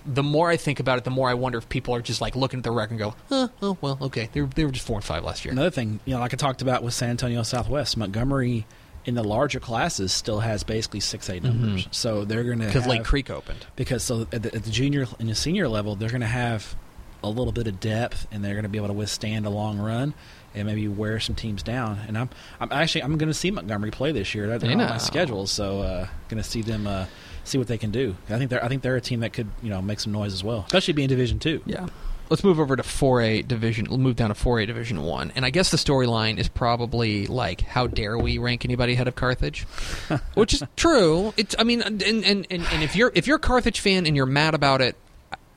The 0.06 0.24
more 0.24 0.50
I 0.50 0.58
think 0.58 0.80
about 0.80 0.98
it, 0.98 1.04
the 1.04 1.10
more 1.12 1.30
I 1.30 1.34
wonder 1.34 1.58
if 1.58 1.68
people 1.70 1.94
are 1.96 2.02
just 2.02 2.22
like 2.22 2.36
looking 2.36 2.60
at 2.60 2.64
the 2.64 2.72
record 2.72 2.92
and 2.92 3.00
go, 3.00 3.16
huh, 3.30 3.48
"Oh 3.62 3.78
well, 3.82 3.98
okay, 4.02 4.30
they 4.34 4.42
were, 4.42 4.48
they 4.48 4.66
were 4.66 4.72
just 4.72 4.86
four 4.86 4.96
and 4.98 5.04
five 5.06 5.24
last 5.24 5.44
year." 5.46 5.52
Another 5.52 5.70
thing, 5.72 6.00
you 6.06 6.14
know, 6.14 6.20
like 6.20 6.34
I 6.34 6.38
talked 6.38 6.62
about 6.62 6.84
with 6.84 6.94
San 6.94 7.10
Antonio 7.12 7.44
Southwest, 7.44 7.98
Montgomery 7.98 8.66
in 9.06 9.16
the 9.16 9.24
larger 9.24 9.60
classes 9.62 10.12
still 10.12 10.42
has 10.42 10.64
basically 10.64 11.00
six 11.00 11.30
A 11.30 11.40
numbers. 11.40 11.88
So 11.92 12.26
they're 12.26 12.44
going 12.44 12.60
to 12.60 12.66
Because 12.66 12.86
Lake 12.88 13.06
Creek 13.06 13.30
opened. 13.30 13.66
because 13.78 14.04
so 14.04 14.28
at 14.34 14.44
the, 14.44 14.54
at 14.54 14.64
the 14.64 14.70
junior 14.70 15.08
and 15.20 15.30
the 15.30 15.36
senior 15.36 15.70
level, 15.70 15.96
they're 15.96 16.10
going 16.10 16.20
to 16.22 16.28
have 16.28 16.76
a 17.24 17.30
little 17.30 17.54
bit 17.54 17.68
of 17.68 17.80
depth, 17.80 18.28
and 18.32 18.44
they're 18.44 18.54
going 18.54 18.64
to 18.64 18.70
be 18.70 18.78
able 18.78 18.88
to 18.90 18.94
withstand 18.94 19.46
a 19.46 19.50
long 19.50 19.78
run 19.80 20.14
and 20.54 20.68
maybe 20.68 20.88
wear 20.88 21.20
some 21.20 21.36
teams 21.36 21.64
down. 21.64 22.00
And 22.08 22.18
I'm 22.18 22.30
I'm 22.60 22.72
actually 22.72 23.04
I'm 23.04 23.18
going 23.18 23.30
to 23.30 23.34
see 23.34 23.50
Montgomery 23.50 23.92
play 23.92 24.12
this 24.12 24.36
year. 24.36 24.58
They're 24.60 24.72
on 24.72 24.78
my 24.78 24.98
schedule, 24.98 25.48
so 25.48 25.80
uh, 25.82 26.08
going 26.28 26.42
to 26.44 26.48
see 26.50 26.62
them. 26.62 26.86
Uh, 26.86 27.06
See 27.48 27.58
what 27.58 27.68
they 27.68 27.78
can 27.78 27.92
do. 27.92 28.18
I 28.30 28.38
think 28.38 28.50
they're. 28.50 28.64
I 28.64 28.68
think 28.68 28.82
they're 28.82 28.98
a 28.98 29.02
team 29.02 29.22
that 29.22 29.32
could, 29.32 29.48
you 29.64 29.70
know, 29.70 29.82
make 29.82 30.02
some 30.02 30.12
noise 30.12 30.34
as 30.34 30.44
well, 30.44 30.66
especially 30.68 30.94
being 30.94 31.08
Division 31.08 31.40
Two. 31.40 31.62
Yeah. 31.66 31.88
Let's 32.30 32.44
move 32.44 32.60
over 32.60 32.76
to 32.76 32.84
4A 32.84 33.48
division. 33.48 33.86
We'll 33.88 34.00
move 34.00 34.18
down 34.18 34.28
to 34.28 34.36
4A 34.36 34.68
division 34.68 35.02
1. 35.02 35.32
And 35.38 35.46
I 35.46 35.50
guess 35.50 35.72
the 35.72 35.78
storyline 35.78 36.40
is 36.40 36.50
probably 36.50 37.26
like 37.26 37.62
how 37.62 37.88
dare 37.88 38.18
we 38.18 38.38
rank 38.38 38.66
anybody 38.66 38.94
ahead 38.94 39.08
of 39.08 39.16
Carthage? 39.16 39.62
Which 40.34 40.54
is 40.54 40.62
true. 40.76 41.34
It's 41.38 41.56
I 41.58 41.64
mean 41.64 41.82
and 41.82 42.04
and, 42.04 42.26
and, 42.26 42.46
and 42.50 42.84
if 42.84 42.98
you're 42.98 43.14
if 43.16 43.28
you're 43.28 43.38
a 43.38 43.40
Carthage 43.40 43.80
fan 43.80 44.06
and 44.06 44.14
you're 44.14 44.26
mad 44.26 44.56
about 44.56 44.82
it, 44.82 44.98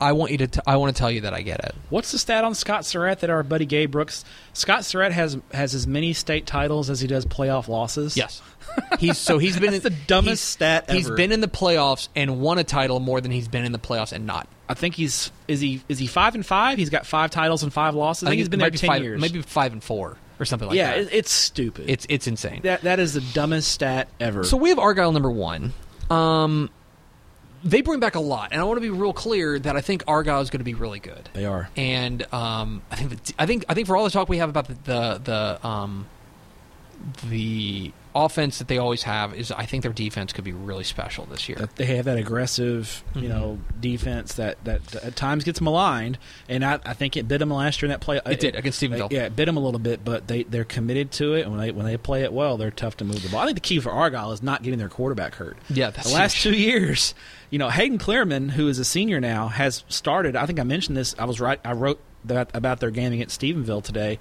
I 0.01 0.13
want 0.13 0.33
you 0.33 0.39
to 0.39 0.47
t- 0.47 0.61
I 0.67 0.77
want 0.77 0.95
to 0.95 0.99
tell 0.99 1.11
you 1.11 1.23
that 1.23 1.35
I 1.35 1.43
get 1.43 1.61
it. 1.65 1.75
What's 1.91 2.13
the 2.13 2.19
stat 2.19 2.45
on 2.45 2.55
Scott 2.55 2.85
Surratt 2.85 3.21
that 3.21 3.31
our 3.31 3.43
buddy 3.43 3.67
Gabe 3.67 3.91
Brooks? 3.91 4.25
Scott 4.53 4.85
Surratt 4.85 5.13
has 5.13 5.37
has 5.53 5.75
as 5.75 5.87
many 5.87 6.13
state 6.13 6.47
titles 6.47 6.89
as 6.91 7.01
he 7.01 7.07
does 7.07 7.27
playoff 7.27 7.69
losses. 7.69 8.17
Yes. 8.17 8.41
He's 8.99 9.19
so 9.19 9.39
he's 9.39 9.59
been 9.59 9.71
That's 9.73 9.85
in, 9.85 9.93
the 9.93 9.99
dumbest 10.07 10.31
he's- 10.31 10.41
stat 10.41 10.91
He's 10.91 11.11
been 11.11 11.33
in 11.33 11.41
the 11.41 11.49
playoffs 11.49 12.09
and 12.17 12.41
won 12.41 12.59
a 12.59 12.65
title 12.65 13.01
more 13.01 13.21
than 13.21 13.31
he's 13.31 13.49
been 13.49 13.65
in 13.65 13.73
the 13.73 13.79
playoffs 13.79 14.13
and 14.13 14.27
not. 14.27 14.49
I 14.69 14.75
think 14.75 14.95
he's 14.95 15.31
is 15.49 15.61
he 15.61 15.83
is 15.89 15.99
he 15.99 16.07
five 16.07 16.35
and 16.35 16.47
five? 16.47 16.79
He's 16.79 16.91
got 16.91 17.05
five 17.05 17.31
titles 17.31 17.63
and 17.63 17.73
five 17.73 17.95
losses. 17.95 18.27
I 18.27 18.31
think 18.31 18.39
he's 18.39 18.49
been 18.49 18.61
there 18.61 18.71
ten 18.71 18.89
five, 18.89 19.03
years. 19.03 19.21
maybe 19.21 19.43
5 19.43 19.73
and 19.73 19.83
4 19.83 20.17
or 20.39 20.45
something 20.47 20.69
like 20.69 20.77
yeah, 20.77 20.93
that. 20.97 21.03
Yeah, 21.05 21.09
it's 21.19 21.31
stupid. 21.33 21.91
it's 21.91 22.07
it's 22.09 22.27
insane. 22.27 22.61
that 22.63 22.83
that 22.83 23.01
is 23.01 23.13
the 23.15 23.21
dumbest 23.35 23.71
stat 23.73 24.09
ever. 24.21 24.45
So 24.45 24.57
we 24.57 24.69
have 24.71 24.79
Argyle 24.79 25.13
number 25.13 25.31
one. 25.31 25.73
Um, 26.09 26.71
they 27.65 27.81
bring 27.83 28.01
back 28.01 28.15
a 28.15 28.21
lot, 28.21 28.53
and 28.53 28.61
I 28.61 28.65
want 28.65 28.77
to 28.77 28.81
be 28.81 28.91
real 28.91 29.13
clear 29.13 29.59
that 29.59 29.77
I 29.77 29.81
think 29.81 30.05
Argyle 30.09 30.41
is 30.41 30.51
going 30.51 30.61
to 30.61 30.65
be 30.65 30.75
really 30.75 30.99
good. 31.01 31.29
they 31.33 31.45
are. 31.45 31.69
And 31.77 32.23
um, 32.33 32.83
I 32.91 32.97
think 32.97 33.25
the, 33.25 33.35
I 33.39 33.47
think 33.47 33.65
I 33.69 33.75
think 33.75 33.87
for 33.87 33.97
all 33.97 34.05
the 34.05 34.11
talk 34.11 34.29
we 34.29 34.39
have 34.39 34.49
about 34.49 34.69
the 34.69 34.75
the, 34.85 35.21
the 35.63 35.67
um, 35.67 36.07
the 37.29 37.93
offense 38.15 38.59
that 38.59 38.67
they 38.67 38.77
always 38.79 39.05
have 39.05 39.33
is 39.35 39.53
I 39.53 39.67
think 39.67 39.85
their 39.85 39.93
defense 39.93 40.33
could 40.33 40.43
be 40.43 40.53
really 40.53 40.83
special 40.83 41.27
this 41.27 41.49
year. 41.49 41.59
That 41.59 41.77
they 41.77 41.85
have 41.97 42.07
that 42.07 42.17
aggressive, 42.19 43.05
you 43.15 43.23
Mhm. 43.23 43.29
know, 43.29 43.59
defense 43.79 44.35
that, 44.35 44.63
that 44.65 44.97
at 44.97 45.15
times 45.15 45.45
gets 45.45 45.61
maligned, 45.61 46.19
and 46.49 46.65
I, 46.65 46.81
I 46.85 46.93
think 46.95 47.17
it 47.17 47.29
bit 47.29 47.39
them 47.39 47.51
last 47.51 47.81
year 47.81 47.87
in 47.87 47.91
that 47.91 48.01
play. 48.01 48.21
It 48.27 48.41
did 48.41 48.57
against 48.57 48.83
Stephenville. 48.83 49.13
Yeah, 49.13 49.27
it 49.27 49.37
bit 49.37 49.47
them 49.47 49.57
a 49.57 49.61
little 49.61 49.79
bit, 49.79 50.05
but 50.05 50.27
they 50.27 50.43
they're 50.43 50.65
committed 50.65 51.13
to 51.13 51.35
it, 51.35 51.43
and 51.43 51.53
when 51.53 51.61
they 51.61 51.71
when 51.71 51.87
they 51.87 51.97
play 51.97 52.23
it 52.25 52.33
well, 52.33 52.57
they're 52.57 52.73
tough 52.73 52.97
to 52.97 53.05
move 53.05 53.23
the 53.23 53.29
ball. 53.29 53.41
I 53.41 53.45
think 53.45 53.57
the 53.57 53.61
key 53.61 53.79
for 53.79 53.91
Argyle 53.91 54.33
is 54.33 54.43
not 54.43 54.63
getting 54.65 54.79
their 54.81 54.89
quarterback 54.89 55.37
hurt. 55.37 55.57
Yeah, 55.69 55.91
that's 55.91 56.09
the 56.09 56.15
last 56.15 56.35
huge. 56.37 56.55
two 56.57 56.61
years, 56.61 57.15
you 57.51 57.59
know, 57.61 57.69
Hayden 57.71 57.99
Clearman, 57.99 58.49
who 58.51 58.67
is 58.67 58.79
a 58.81 58.85
senior 58.85 59.21
now, 59.21 59.47
has 59.49 59.85
started. 59.89 60.35
I 60.35 60.47
think 60.47 60.59
I 60.59 60.65
mentioned 60.65 60.97
this. 60.97 61.15
I 61.19 61.27
was 61.27 61.41
right. 61.41 61.61
I 61.65 61.73
wrote 61.75 62.01
that 62.25 62.51
about 62.55 62.81
their 62.81 62.91
game 62.91 63.13
against 63.13 63.41
Stephenville 63.41 63.85
today. 63.85 64.19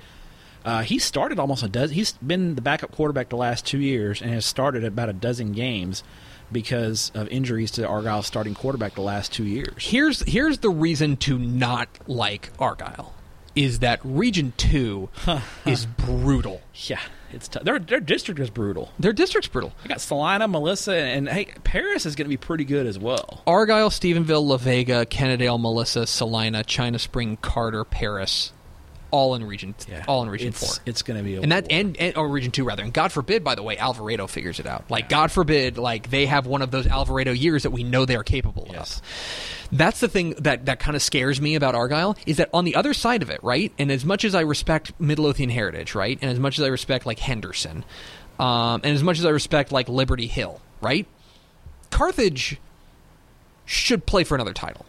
Uh, 0.65 0.81
he 0.81 0.99
started 0.99 1.39
almost 1.39 1.63
a 1.63 1.67
dozen. 1.67 1.95
He's 1.95 2.11
been 2.13 2.55
the 2.55 2.61
backup 2.61 2.91
quarterback 2.91 3.29
the 3.29 3.37
last 3.37 3.65
two 3.65 3.79
years 3.79 4.21
and 4.21 4.31
has 4.31 4.45
started 4.45 4.83
about 4.83 5.09
a 5.09 5.13
dozen 5.13 5.53
games 5.53 6.03
because 6.51 7.11
of 7.13 7.27
injuries 7.29 7.71
to 7.71 7.83
Argyle's 7.87 8.27
starting 8.27 8.55
quarterback 8.55 8.95
the 8.95 9.01
last 9.01 9.31
two 9.31 9.45
years. 9.45 9.73
Here's 9.77 10.21
here's 10.21 10.59
the 10.59 10.69
reason 10.69 11.17
to 11.17 11.37
not 11.37 11.87
like 12.07 12.49
Argyle 12.59 13.13
is 13.55 13.79
that 13.79 13.99
Region 14.03 14.53
Two 14.57 15.09
is 15.65 15.85
brutal. 15.85 16.61
Yeah, 16.75 16.99
it's 17.31 17.47
t- 17.47 17.59
their 17.63 17.79
their 17.79 17.99
district 17.99 18.39
is 18.39 18.49
brutal. 18.49 18.91
Their 18.99 19.13
district's 19.13 19.47
brutal. 19.49 19.73
I 19.83 19.87
got 19.87 20.01
Celina, 20.01 20.47
Melissa, 20.47 20.95
and 20.95 21.27
hey, 21.27 21.45
Paris 21.63 22.05
is 22.05 22.15
going 22.15 22.25
to 22.25 22.29
be 22.29 22.37
pretty 22.37 22.65
good 22.65 22.85
as 22.85 22.97
well. 22.97 23.43
Argyle, 23.47 23.89
Stephenville, 23.89 24.45
La 24.45 24.57
Vega, 24.57 25.05
Kennedale, 25.05 25.59
Melissa, 25.59 26.05
Celina, 26.07 26.63
China 26.63 26.99
Spring, 26.99 27.37
Carter, 27.41 27.83
Paris, 27.83 28.53
all 29.11 29.35
in 29.35 29.43
region, 29.45 29.73
all 30.07 30.21
in 30.23 30.29
region 30.29 30.49
it's, 30.49 30.59
four, 30.77 30.83
It's 30.85 31.01
going 31.01 31.17
to 31.17 31.23
be 31.23 31.35
a 31.35 31.41
and 31.41 31.51
that 31.51 31.63
war. 31.69 31.79
and, 31.79 31.97
and 31.97 32.17
or 32.17 32.27
region 32.29 32.51
two 32.51 32.63
rather. 32.63 32.83
And 32.83 32.93
God 32.93 33.11
forbid, 33.11 33.43
by 33.43 33.55
the 33.55 33.63
way, 33.63 33.77
Alvarado 33.77 34.27
figures 34.27 34.59
it 34.59 34.65
out. 34.67 34.89
Like 34.91 35.09
God 35.09 35.31
forbid, 35.31 35.77
like 35.77 36.09
they 36.09 36.25
have 36.27 36.45
one 36.45 36.61
of 36.61 36.71
those 36.71 36.85
Alvarado 36.87 37.31
years 37.31 37.63
that 37.63 37.71
we 37.71 37.83
know 37.83 38.05
they 38.05 38.15
are 38.15 38.23
capable 38.23 38.67
Yes. 38.71 38.97
of. 38.97 39.77
That's 39.77 39.99
the 39.99 40.07
thing 40.07 40.31
that 40.39 40.65
that 40.65 40.79
kind 40.79 40.95
of 40.95 41.01
scares 41.01 41.39
me 41.39 41.55
about 41.55 41.75
Argyle 41.75 42.17
is 42.25 42.37
that 42.37 42.49
on 42.53 42.65
the 42.65 42.75
other 42.75 42.93
side 42.93 43.21
of 43.21 43.29
it, 43.29 43.43
right? 43.43 43.71
And 43.77 43.91
as 43.91 44.03
much 44.05 44.25
as 44.25 44.33
I 44.35 44.41
respect 44.41 44.93
Midlothian 44.99 45.49
heritage, 45.49 45.93
right, 45.95 46.17
and 46.21 46.31
as 46.31 46.39
much 46.39 46.57
as 46.57 46.65
I 46.65 46.69
respect 46.69 47.05
like 47.05 47.19
Henderson, 47.19 47.85
um, 48.39 48.81
and 48.83 48.95
as 48.95 49.03
much 49.03 49.19
as 49.19 49.25
I 49.25 49.29
respect 49.29 49.71
like 49.71 49.87
Liberty 49.89 50.25
Hill, 50.27 50.59
right, 50.81 51.05
Carthage 51.91 52.57
should 53.65 54.05
play 54.05 54.23
for 54.23 54.35
another 54.35 54.53
title. 54.53 54.85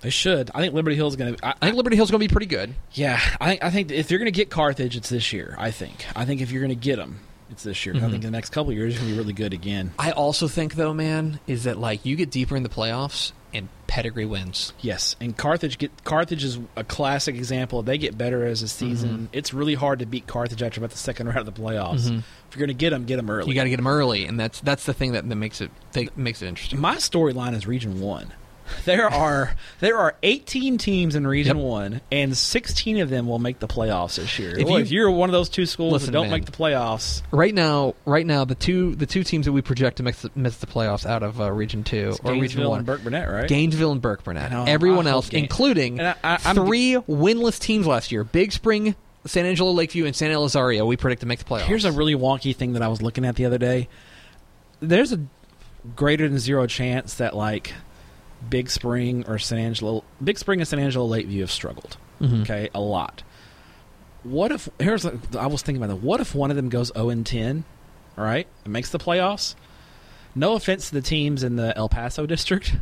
They 0.00 0.10
should. 0.10 0.50
I 0.54 0.60
think 0.60 0.74
Liberty 0.74 0.96
Hill 0.96 1.08
is 1.08 1.16
going 1.16 1.34
to. 1.36 1.46
I 1.46 1.52
think 1.66 1.76
Liberty 1.76 1.96
Hill's 1.96 2.10
going 2.10 2.20
to 2.20 2.28
be 2.28 2.32
pretty 2.32 2.46
good. 2.46 2.74
Yeah, 2.92 3.20
I 3.40 3.46
think 3.50 3.64
I 3.64 3.70
think 3.70 3.90
if 3.90 4.10
you're 4.10 4.18
going 4.18 4.26
to 4.32 4.36
get 4.36 4.50
Carthage, 4.50 4.96
it's 4.96 5.08
this 5.08 5.32
year. 5.32 5.54
I 5.58 5.70
think. 5.70 6.06
I 6.16 6.24
think 6.24 6.40
if 6.40 6.50
you're 6.50 6.60
going 6.62 6.70
to 6.70 6.74
get 6.74 6.96
them, 6.96 7.20
it's 7.50 7.62
this 7.62 7.84
year. 7.86 7.94
I 7.96 7.98
Mhm. 8.00 8.10
think 8.10 8.22
the 8.22 8.30
next 8.30 8.50
couple 8.50 8.70
of 8.70 8.76
years 8.76 8.94
is 8.94 9.00
going 9.00 9.10
to 9.10 9.14
be 9.16 9.20
really 9.20 9.32
good 9.32 9.52
again. 9.52 9.92
I 9.98 10.10
also 10.12 10.48
think 10.48 10.74
though, 10.74 10.94
man, 10.94 11.40
is 11.46 11.64
that 11.64 11.78
like 11.78 12.04
you 12.04 12.16
get 12.16 12.30
deeper 12.30 12.56
in 12.56 12.62
the 12.62 12.68
playoffs 12.68 13.32
and 13.54 13.68
pedigree 13.86 14.26
wins. 14.26 14.74
Yes, 14.82 15.16
and 15.22 15.34
Carthage 15.34 15.78
get 15.78 15.90
Carthage 16.04 16.44
is 16.44 16.58
a 16.76 16.84
classic 16.84 17.34
example. 17.34 17.82
They 17.82 17.96
get 17.96 18.18
better 18.18 18.44
as 18.46 18.60
a 18.62 18.68
season. 18.68 19.10
Mm-hmm. 19.10 19.24
It's 19.32 19.54
really 19.54 19.74
hard 19.74 20.00
to 20.00 20.06
beat 20.06 20.26
Carthage 20.26 20.62
after 20.62 20.80
about 20.80 20.90
the 20.90 20.98
second 20.98 21.26
round 21.34 21.38
of 21.38 21.46
the 21.46 21.60
playoffs. 21.60 22.08
Mhm. 22.10 22.18
If 22.18 22.56
you're 22.56 22.66
going 22.66 22.68
to 22.68 22.74
get 22.80 22.90
them, 22.90 23.04
get 23.06 23.16
them 23.16 23.28
early. 23.30 23.48
You 23.48 23.54
got 23.54 23.64
to 23.64 23.70
get 23.70 23.76
them 23.76 23.86
early, 23.86 24.26
and 24.26 24.38
that's 24.38 24.60
that's 24.60 24.84
the 24.84 24.92
thing 24.94 25.12
that, 25.12 25.26
that 25.28 25.36
makes 25.36 25.60
it 25.62 25.70
that 25.92 26.16
makes 26.16 26.42
it 26.42 26.46
interesting. 26.48 26.78
My 26.80 26.96
storyline 26.96 27.54
is 27.54 27.66
Region 27.66 28.00
One. 28.00 28.32
There 28.84 29.08
are 29.08 29.54
there 29.80 29.98
are 29.98 30.14
18 30.22 30.78
teams 30.78 31.14
in 31.14 31.26
Region 31.26 31.58
Yep. 31.58 31.66
One, 31.66 32.00
and 32.10 32.36
16 32.36 33.00
of 33.00 33.10
them 33.10 33.26
will 33.26 33.38
make 33.38 33.58
the 33.58 33.68
playoffs 33.68 34.16
this 34.16 34.38
year. 34.38 34.58
If 34.58 34.68
you- 34.68 34.78
you're 34.98 35.10
one 35.10 35.28
of 35.28 35.32
those 35.32 35.48
two 35.48 35.66
schools 35.66 35.92
Listen, 35.92 36.06
that 36.06 36.12
don't 36.12 36.24
man. 36.30 36.40
make 36.40 36.44
the 36.46 36.52
playoffs, 36.52 37.22
Right 37.30 37.54
now, 37.54 37.94
right 38.06 38.24
now, 38.26 38.44
the 38.44 38.54
two 38.54 38.94
the 38.94 39.06
two 39.06 39.24
teams 39.24 39.46
that 39.46 39.52
we 39.52 39.60
project 39.62 39.98
to 39.98 40.02
miss 40.02 40.22
the, 40.22 40.30
miss 40.34 40.56
the 40.58 40.66
playoffs 40.66 41.04
out 41.04 41.22
of 41.22 41.40
uh, 41.40 41.50
Region 41.52 41.84
Two 41.84 42.10
it's 42.10 42.20
or 42.20 42.32
Region 42.32 42.40
Gainesville 42.40 42.70
One, 42.70 42.78
and 42.80 42.88
Burkburnett, 42.88 43.30
right? 43.32 43.48
Gainesville 43.48 43.92
and 43.92 44.00
Burkburnett. 44.02 44.50
Know, 44.50 44.64
Everyone 44.66 45.06
else, 45.06 45.28
Gain- 45.28 45.44
including 45.44 46.00
I- 46.00 46.14
I- 46.24 46.36
three 46.54 46.94
winless 47.08 47.58
teams 47.58 47.86
last 47.86 48.10
year: 48.12 48.24
Big 48.24 48.52
Spring, 48.52 48.94
San 49.26 49.44
Angelo 49.46 49.70
Lakeview, 49.72 50.06
and 50.06 50.16
San 50.16 50.30
Elizario. 50.30 50.86
We 50.86 50.96
predict 50.96 51.20
to 51.20 51.26
make 51.26 51.38
the 51.40 51.44
playoffs. 51.44 51.62
Here's 51.66 51.84
a 51.84 51.92
really 51.92 52.14
wonky 52.14 52.54
thing 52.56 52.72
that 52.74 52.82
I 52.82 52.88
was 52.88 53.02
looking 53.02 53.24
at 53.24 53.36
the 53.36 53.44
other 53.44 53.58
day. 53.58 53.88
There's 54.80 55.12
a 55.12 55.20
greater 55.96 56.28
than 56.28 56.38
zero 56.38 56.66
chance 56.66 57.14
that 57.14 57.34
like 57.36 57.72
Big 58.48 58.70
Spring 58.70 59.24
or 59.26 59.38
San 59.38 59.58
Angelo, 59.58 60.04
Big 60.22 60.38
Spring 60.38 60.60
and 60.60 60.68
San 60.68 60.78
Angelo 60.78 61.04
Lakeview 61.06 61.40
have 61.40 61.50
struggled. 61.50 61.96
Mhm. 62.20 62.42
Okay, 62.42 62.68
a 62.74 62.80
lot. 62.80 63.22
What 64.24 64.50
if 64.52 64.68
here's 64.78 65.04
a, 65.04 65.18
I 65.38 65.46
was 65.46 65.62
thinking 65.62 65.82
about 65.82 65.94
that. 65.94 66.02
What 66.04 66.20
if 66.20 66.34
one 66.34 66.50
of 66.50 66.56
them 66.56 66.68
goes 66.68 66.90
0 66.94 67.08
and 67.10 67.24
10, 67.24 67.64
all 68.16 68.24
right, 68.24 68.46
and 68.64 68.72
makes 68.72 68.90
the 68.90 68.98
playoffs? 68.98 69.54
no 70.34 70.52
offense 70.54 70.88
to 70.88 70.94
the 70.94 71.00
teams 71.00 71.42
in 71.42 71.56
the 71.56 71.76
El 71.76 71.88
Paso 71.88 72.24
district, 72.26 72.76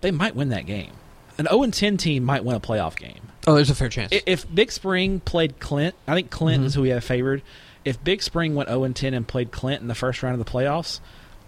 they 0.00 0.10
might 0.10 0.34
win 0.34 0.48
that 0.48 0.66
game. 0.66 0.92
An 1.38 1.46
0 1.46 1.62
and 1.62 1.72
10 1.74 1.96
team 1.98 2.24
might 2.24 2.44
win 2.44 2.56
a 2.56 2.60
playoff 2.60 2.96
game. 2.96 3.20
Oh, 3.46 3.54
there's 3.54 3.70
a 3.70 3.74
fair 3.74 3.88
chance. 3.88 4.12
If 4.26 4.52
Big 4.52 4.72
Spring 4.72 5.20
played 5.20 5.60
Clint, 5.60 5.94
I 6.08 6.14
think 6.14 6.30
Clint 6.30 6.62
Mhm. 6.62 6.66
is 6.66 6.74
who 6.74 6.82
we 6.82 6.88
have 6.90 7.04
favored. 7.04 7.42
If 7.84 8.02
Big 8.02 8.22
Spring 8.22 8.54
went 8.54 8.68
0 8.68 8.84
and 8.84 8.94
10 8.96 9.14
and 9.14 9.26
played 9.26 9.50
Clint 9.52 9.82
in 9.82 9.88
the 9.88 9.94
first 9.94 10.22
round 10.22 10.38
of 10.38 10.44
the 10.44 10.50
playoffs, 10.50 11.00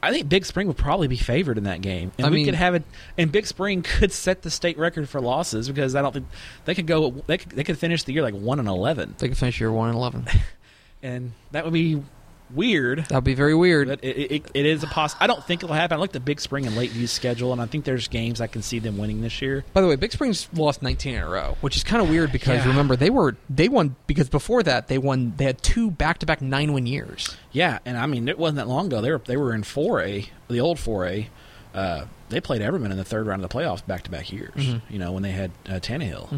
I 0.02 0.10
think 0.12 0.28
Big 0.28 0.44
Spring 0.44 0.66
would 0.66 0.76
probably 0.76 1.06
be 1.06 1.16
favored 1.16 1.58
in 1.58 1.64
that 1.64 1.80
game, 1.80 2.10
and 2.18 2.26
I 2.26 2.30
we 2.30 2.36
mean- 2.36 2.46
could 2.46 2.54
have 2.56 2.74
it. 2.74 2.82
And 3.16 3.30
Big 3.30 3.46
Spring 3.46 3.82
could 3.82 4.10
set 4.10 4.42
the 4.42 4.50
state 4.50 4.76
record 4.76 5.08
for 5.08 5.20
losses 5.20 5.68
because 5.68 5.94
I 5.94 6.02
don't 6.02 6.12
think 6.12 6.26
they 6.64 6.74
could 6.74 6.86
go. 6.88 7.10
They 7.26 7.38
could, 7.38 7.50
they 7.52 7.62
could 7.64 7.78
finish 7.78 8.02
the 8.02 8.12
year 8.12 8.22
like 8.22 8.34
one 8.34 8.58
and 8.58 8.68
eleven, 8.68 9.14
they 9.18 9.28
could 9.28 9.38
finish 9.38 9.60
year 9.60 9.70
one 9.70 9.88
and 9.90 9.96
eleven. 9.96 10.26
and 11.02 11.32
that 11.52 11.64
would 11.64 11.72
be 11.72 12.02
weird. 12.50 13.06
That'd 13.08 13.24
be 13.24 13.34
very 13.34 13.54
weird. 13.54 13.88
But 13.88 14.04
it, 14.04 14.32
it, 14.32 14.50
it 14.54 14.66
is 14.66 14.82
a 14.82 14.86
poss. 14.86 15.14
I 15.20 15.26
don't 15.26 15.42
think 15.44 15.62
it'll 15.62 15.74
happen. 15.74 15.96
I 15.96 16.00
looked 16.00 16.16
at 16.16 16.24
Big 16.24 16.40
Spring 16.40 16.66
and 16.66 16.76
Lakeview's 16.76 17.10
schedule, 17.12 17.52
and 17.52 17.60
I 17.62 17.66
think 17.66 17.84
there's 17.84 18.08
games 18.08 18.40
I 18.40 18.46
can 18.46 18.62
see 18.62 18.78
them 18.78 18.98
winning 18.98 19.20
this 19.22 19.40
year. 19.40 19.64
By 19.72 19.80
the 19.80 19.86
way, 19.88 19.96
Big 19.96 20.12
Springs 20.12 20.48
lost 20.52 20.82
19 20.82 21.14
in 21.14 21.22
a 21.22 21.28
row, 21.28 21.56
which 21.60 21.76
is 21.76 21.84
kind 21.84 22.02
of 22.02 22.08
weird 22.10 22.32
because 22.32 22.58
Yeah. 22.64 22.68
remember 22.68 22.96
they 22.96 23.10
were 23.10 23.36
they 23.48 23.68
won 23.68 23.96
because 24.06 24.28
before 24.28 24.62
that 24.64 24.88
they 24.88 24.98
won 24.98 25.34
they 25.36 25.44
had 25.44 25.62
two 25.62 25.90
back-to-back 25.90 26.42
nine-win 26.42 26.86
years. 26.86 27.36
Yeah, 27.52 27.78
and 27.84 27.96
I 27.96 28.06
mean 28.06 28.28
it 28.28 28.38
wasn't 28.38 28.56
that 28.56 28.68
long 28.68 28.86
ago. 28.86 29.00
They 29.00 29.10
were 29.10 29.18
they 29.24 29.36
were 29.36 29.54
in 29.54 29.62
four 29.62 30.00
A, 30.02 30.26
the 30.48 30.60
old 30.60 30.78
four 30.78 31.06
A. 31.06 31.28
Uh, 31.74 32.04
they 32.28 32.40
played 32.40 32.60
Everman 32.60 32.90
in 32.90 32.96
the 32.98 33.04
third 33.04 33.26
round 33.26 33.42
of 33.42 33.48
the 33.50 33.56
playoffs 33.56 33.86
back 33.86 34.02
to 34.04 34.10
back 34.10 34.30
years. 34.32 34.52
Mhm. 34.56 34.82
You 34.90 34.98
know 34.98 35.12
when 35.12 35.22
they 35.22 35.32
had 35.32 35.50
uh, 35.66 35.72
Tannehill. 35.80 36.28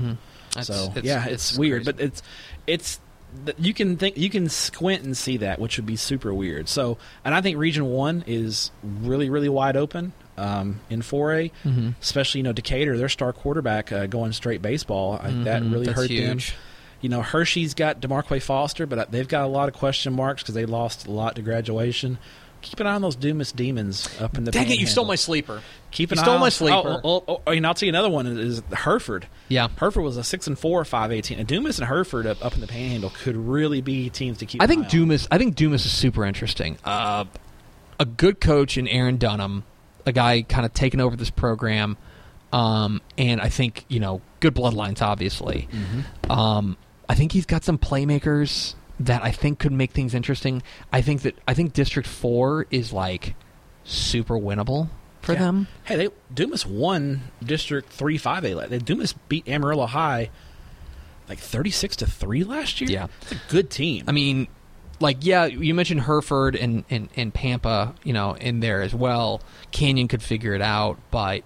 That's- 0.55 0.67
so 0.69 0.93
yeah, 1.03 1.27
it's, 1.27 1.59
weird, 1.59 1.85
but 1.85 1.99
it's 1.99 2.23
it's 2.69 3.01
you 3.59 3.74
can 3.74 3.97
think 3.97 4.16
you 4.16 4.30
can 4.30 4.49
squint 4.49 5.05
and 5.05 5.16
see 5.16 5.37
that, 5.39 5.59
which 5.59 5.76
would 5.76 5.87
be 5.87 5.97
super 5.97 6.32
weird. 6.32 6.68
So, 6.68 6.99
and 7.24 7.35
I 7.35 7.41
think 7.41 7.59
Region 7.59 7.87
One 7.87 8.24
is 8.26 8.70
really 8.82 9.28
really 9.30 9.49
wide 9.49 9.76
open 9.76 10.12
um, 10.39 10.80
in 10.91 11.03
four 11.03 11.35
A, 11.35 11.53
Mhm. 11.64 11.95
especially 12.01 12.41
you 12.41 12.43
know 12.45 12.53
Decatur, 12.53 12.97
their 12.99 13.09
star 13.09 13.32
quarterback 13.32 13.93
uh, 13.93 14.07
going 14.07 14.32
straight 14.32 14.62
baseball. 14.62 15.18
I, 15.22 15.30
that 15.45 15.62
really 15.62 15.87
that's 15.87 15.99
hurt 15.99 16.09
them. 16.09 16.39
You 17.01 17.11
know, 17.11 17.20
Hirschi's 17.20 17.74
got 17.74 18.01
Demarque 18.01 18.41
Foster, 18.41 18.87
but 18.87 19.11
they've 19.12 19.28
got 19.28 19.45
a 19.45 19.49
lot 19.49 19.68
of 19.68 19.74
question 19.74 20.14
marks 20.14 20.43
because 20.43 20.55
they 20.55 20.64
lost 20.64 21.07
a 21.07 21.11
lot 21.11 21.37
to 21.37 21.43
graduation. 21.43 22.16
Keep 22.65 22.81
an 22.81 22.87
eye 22.87 22.95
on 22.95 23.03
those 23.03 23.15
Dumas 23.15 23.53
demons 23.53 24.09
up 24.21 24.37
in 24.39 24.45
the. 24.45 24.51
Dang 24.51 24.71
it! 24.71 24.79
You 24.79 24.87
stole 24.87 25.05
my 25.05 25.15
sleeper. 25.17 25.62
Keep 25.91 26.11
you 26.11 26.15
an 26.17 26.25
stole 26.25 26.37
eye 26.39 26.41
my 26.41 26.49
sleeper. 26.49 27.01
Oh, 27.05 27.23
oh, 27.29 27.43
oh, 27.47 27.53
and 27.53 27.67
I'll 27.67 27.75
tell 27.75 27.87
you 27.87 27.91
another 27.93 28.09
one 28.11 28.27
is 28.27 28.62
Hereford. 28.73 29.27
Yeah. 29.49 29.69
Hereford 29.79 30.03
was 30.03 30.17
a 30.17 30.25
six 30.25 30.47
and 30.47 30.59
four, 30.59 30.85
five 30.85 31.12
eighteen, 31.12 31.39
and 31.39 31.47
Dumas 31.47 31.79
and 31.79 31.87
Hereford 31.87 32.27
up, 32.27 32.45
up 32.45 32.55
in 32.55 32.61
the 32.61 32.67
Panhandle 32.67 33.11
could 33.11 33.37
really 33.37 33.81
be 33.83 34.09
teams 34.11 34.39
to 34.39 34.47
keep. 34.47 34.61
I 34.61 34.65
an 34.65 34.69
think 34.71 34.81
eye 34.83 34.85
on. 34.87 34.91
Dumas. 34.91 35.29
I 35.31 35.39
think 35.39 35.55
Dumas 35.57 35.85
is 35.85 35.93
super 35.93 36.25
interesting. 36.25 36.79
Uh, 36.85 37.27
a 38.01 38.05
good 38.07 38.41
coach 38.41 38.77
in 38.79 38.89
Aaron 38.89 39.19
Dunham, 39.19 39.62
a 40.07 40.12
guy 40.12 40.43
kind 40.43 40.65
of 40.67 40.73
taking 40.75 41.01
over 41.01 41.15
this 41.17 41.31
program, 41.31 41.97
um, 42.53 43.01
and 43.19 43.41
I 43.41 43.51
think 43.51 43.85
you 43.89 44.01
know 44.01 44.21
good 44.41 44.55
bloodlines. 44.55 45.03
Obviously, 45.03 45.69
Mm-hmm. 45.71 46.33
um, 46.33 46.77
I 47.09 47.15
think 47.15 47.33
he's 47.33 47.47
got 47.47 47.62
some 47.62 47.77
playmakers 47.77 48.75
that 49.01 49.22
I 49.24 49.30
think 49.30 49.59
could 49.59 49.72
make 49.72 49.92
things 49.92 50.14
interesting. 50.14 50.62
I 50.92 51.01
think 51.03 51.22
that 51.22 51.36
I 51.49 51.55
think 51.55 51.72
District 51.72 52.09
Four 52.09 52.66
is 52.70 52.92
like 52.92 53.34
super 53.84 54.34
winnable 54.38 54.88
for 55.22 55.32
Yeah. 55.32 55.38
them. 55.40 55.68
Hey, 55.84 55.97
they 55.97 56.09
Dumas 56.32 56.64
won 56.66 57.22
District 57.45 57.90
three 57.92 58.18
five 58.18 58.45
A. 58.45 58.66
They 58.68 58.78
Dumas 58.78 59.14
beat 59.28 59.49
Amarillo 59.49 59.86
High 59.86 60.30
like 61.28 61.38
thirty 61.38 61.70
six 61.70 61.97
to 61.97 62.07
three 62.07 62.45
last 62.45 62.80
year. 62.80 62.90
Yeah. 62.90 63.07
it's 63.22 63.32
a 63.32 63.40
good 63.49 63.70
team. 63.70 64.05
I 64.07 64.12
mean, 64.12 64.47
like 65.01 65.18
yeah, 65.20 65.47
you 65.47 65.74
mentioned 65.74 66.03
Hereford 66.03 66.55
and, 66.55 66.84
and, 66.90 67.09
and 67.16 67.32
Pampa, 67.34 67.95
you 68.05 68.12
know, 68.12 68.34
in 68.36 68.61
there 68.61 68.80
as 68.82 68.95
well. 68.95 69.40
Canyon 69.72 70.07
could 70.09 70.22
figure 70.22 70.55
it 70.55 70.62
out, 70.62 70.99
but 71.11 71.42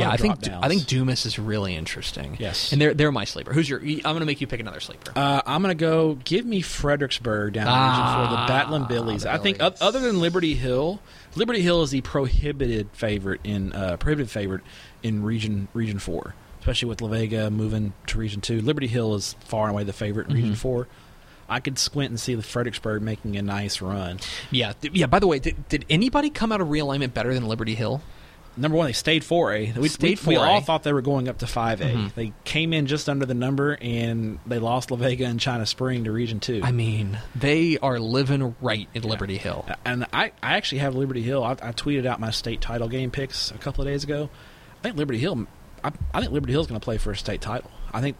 yeah, 0.00 0.10
I 0.10 0.16
think 0.16 0.40
drop-downs. 0.40 0.64
I 0.64 0.68
think 0.68 0.86
Dumas 0.86 1.26
is 1.26 1.38
really 1.38 1.74
interesting. 1.76 2.36
Yes. 2.38 2.72
and 2.72 2.80
they're 2.80 2.94
they're 2.94 3.12
my 3.12 3.24
sleeper. 3.24 3.52
Who's 3.52 3.68
your? 3.68 3.80
I'm 3.80 4.00
going 4.02 4.20
to 4.20 4.24
make 4.26 4.40
you 4.40 4.46
pick 4.46 4.60
another 4.60 4.80
sleeper. 4.80 5.12
Uh, 5.16 5.42
I'm 5.46 5.62
going 5.62 5.76
to 5.76 5.80
go. 5.80 6.14
Give 6.24 6.44
me 6.46 6.60
Fredericksburg 6.60 7.54
down 7.54 7.66
in 7.66 7.72
Ah, 7.72 7.88
Region 8.20 8.28
Four, 8.28 8.36
the 8.40 8.46
Battling 8.48 8.84
Billies. 8.86 9.22
the 9.22 9.32
I 9.32 9.38
think 9.38 9.58
Billies. 9.58 9.80
other 9.82 10.00
than 10.00 10.20
Liberty 10.20 10.54
Hill, 10.54 11.00
Liberty 11.36 11.62
Hill 11.62 11.82
is 11.82 11.90
the 11.90 12.00
prohibited 12.02 12.88
favorite 12.92 13.40
in 13.44 13.72
uh, 13.72 13.96
prohibited 13.96 14.30
favorite 14.30 14.62
in 15.02 15.22
Region 15.22 15.68
Region 15.74 15.98
Four, 15.98 16.34
especially 16.60 16.88
with 16.88 17.00
La 17.00 17.08
Vega 17.08 17.50
moving 17.50 17.92
to 18.08 18.18
Region 18.18 18.40
Two. 18.40 18.60
Liberty 18.60 18.86
Hill 18.86 19.14
is 19.14 19.34
far 19.40 19.64
and 19.64 19.72
away 19.72 19.84
the 19.84 19.92
favorite 19.92 20.28
in 20.28 20.34
Region 20.34 20.52
Mhm. 20.52 20.56
Four. 20.58 20.88
I 21.46 21.60
could 21.60 21.78
squint 21.78 22.08
and 22.10 22.18
see 22.18 22.34
the 22.34 22.42
Fredericksburg 22.42 23.02
making 23.02 23.36
a 23.36 23.42
nice 23.42 23.82
run. 23.82 24.18
yeah, 24.50 24.72
yeah. 24.80 25.04
By 25.04 25.18
the 25.18 25.26
way, 25.26 25.38
did, 25.38 25.68
did 25.68 25.84
anybody 25.90 26.30
come 26.30 26.52
out 26.52 26.62
of 26.62 26.68
realignment 26.68 27.12
better 27.12 27.34
than 27.34 27.46
Liberty 27.46 27.74
Hill? 27.74 28.00
Number 28.56 28.76
one, 28.78 28.86
they 28.86 28.92
stayed 28.92 29.22
4A. 29.22 29.76
We, 29.76 29.88
Stayed 29.88 30.20
we, 30.24 30.34
we 30.36 30.40
4A. 30.40 30.46
all 30.46 30.60
thought 30.60 30.82
they 30.84 30.92
were 30.92 31.02
going 31.02 31.28
up 31.28 31.38
to 31.38 31.46
5A. 31.46 31.78
Mhm. 31.78 32.14
They 32.14 32.32
came 32.44 32.72
in 32.72 32.86
just 32.86 33.08
under 33.08 33.26
the 33.26 33.34
number, 33.34 33.76
and 33.80 34.38
they 34.46 34.58
lost 34.60 34.90
La 34.90 34.96
Vega 34.96 35.24
and 35.26 35.40
China 35.40 35.66
Spring 35.66 36.04
to 36.04 36.12
Region 36.12 36.38
2. 36.40 36.60
I 36.62 36.70
mean, 36.70 37.18
they 37.34 37.78
are 37.78 37.98
living 37.98 38.54
right 38.60 38.88
in 38.94 39.02
Liberty 39.02 39.38
Hill. 39.38 39.64
and 39.84 40.06
I, 40.12 40.32
I 40.42 40.54
actually 40.56 40.78
have 40.78 40.94
Liberty 40.94 41.22
Hill. 41.22 41.42
I, 41.42 41.52
I 41.52 41.72
tweeted 41.72 42.06
out 42.06 42.20
my 42.20 42.30
state 42.30 42.60
title 42.60 42.88
game 42.88 43.10
picks 43.10 43.50
a 43.50 43.58
couple 43.58 43.82
of 43.82 43.88
days 43.88 44.04
ago. 44.04 44.30
I 44.80 44.82
think 44.82 44.96
Liberty 44.96 45.18
Hill. 45.18 45.46
I, 45.82 45.90
I 46.12 46.20
think 46.20 46.32
Liberty 46.32 46.52
Hill's 46.52 46.66
going 46.68 46.80
to 46.80 46.84
play 46.84 46.98
for 46.98 47.10
a 47.10 47.16
state 47.16 47.40
title. 47.40 47.70
I 47.92 48.00
think 48.00 48.16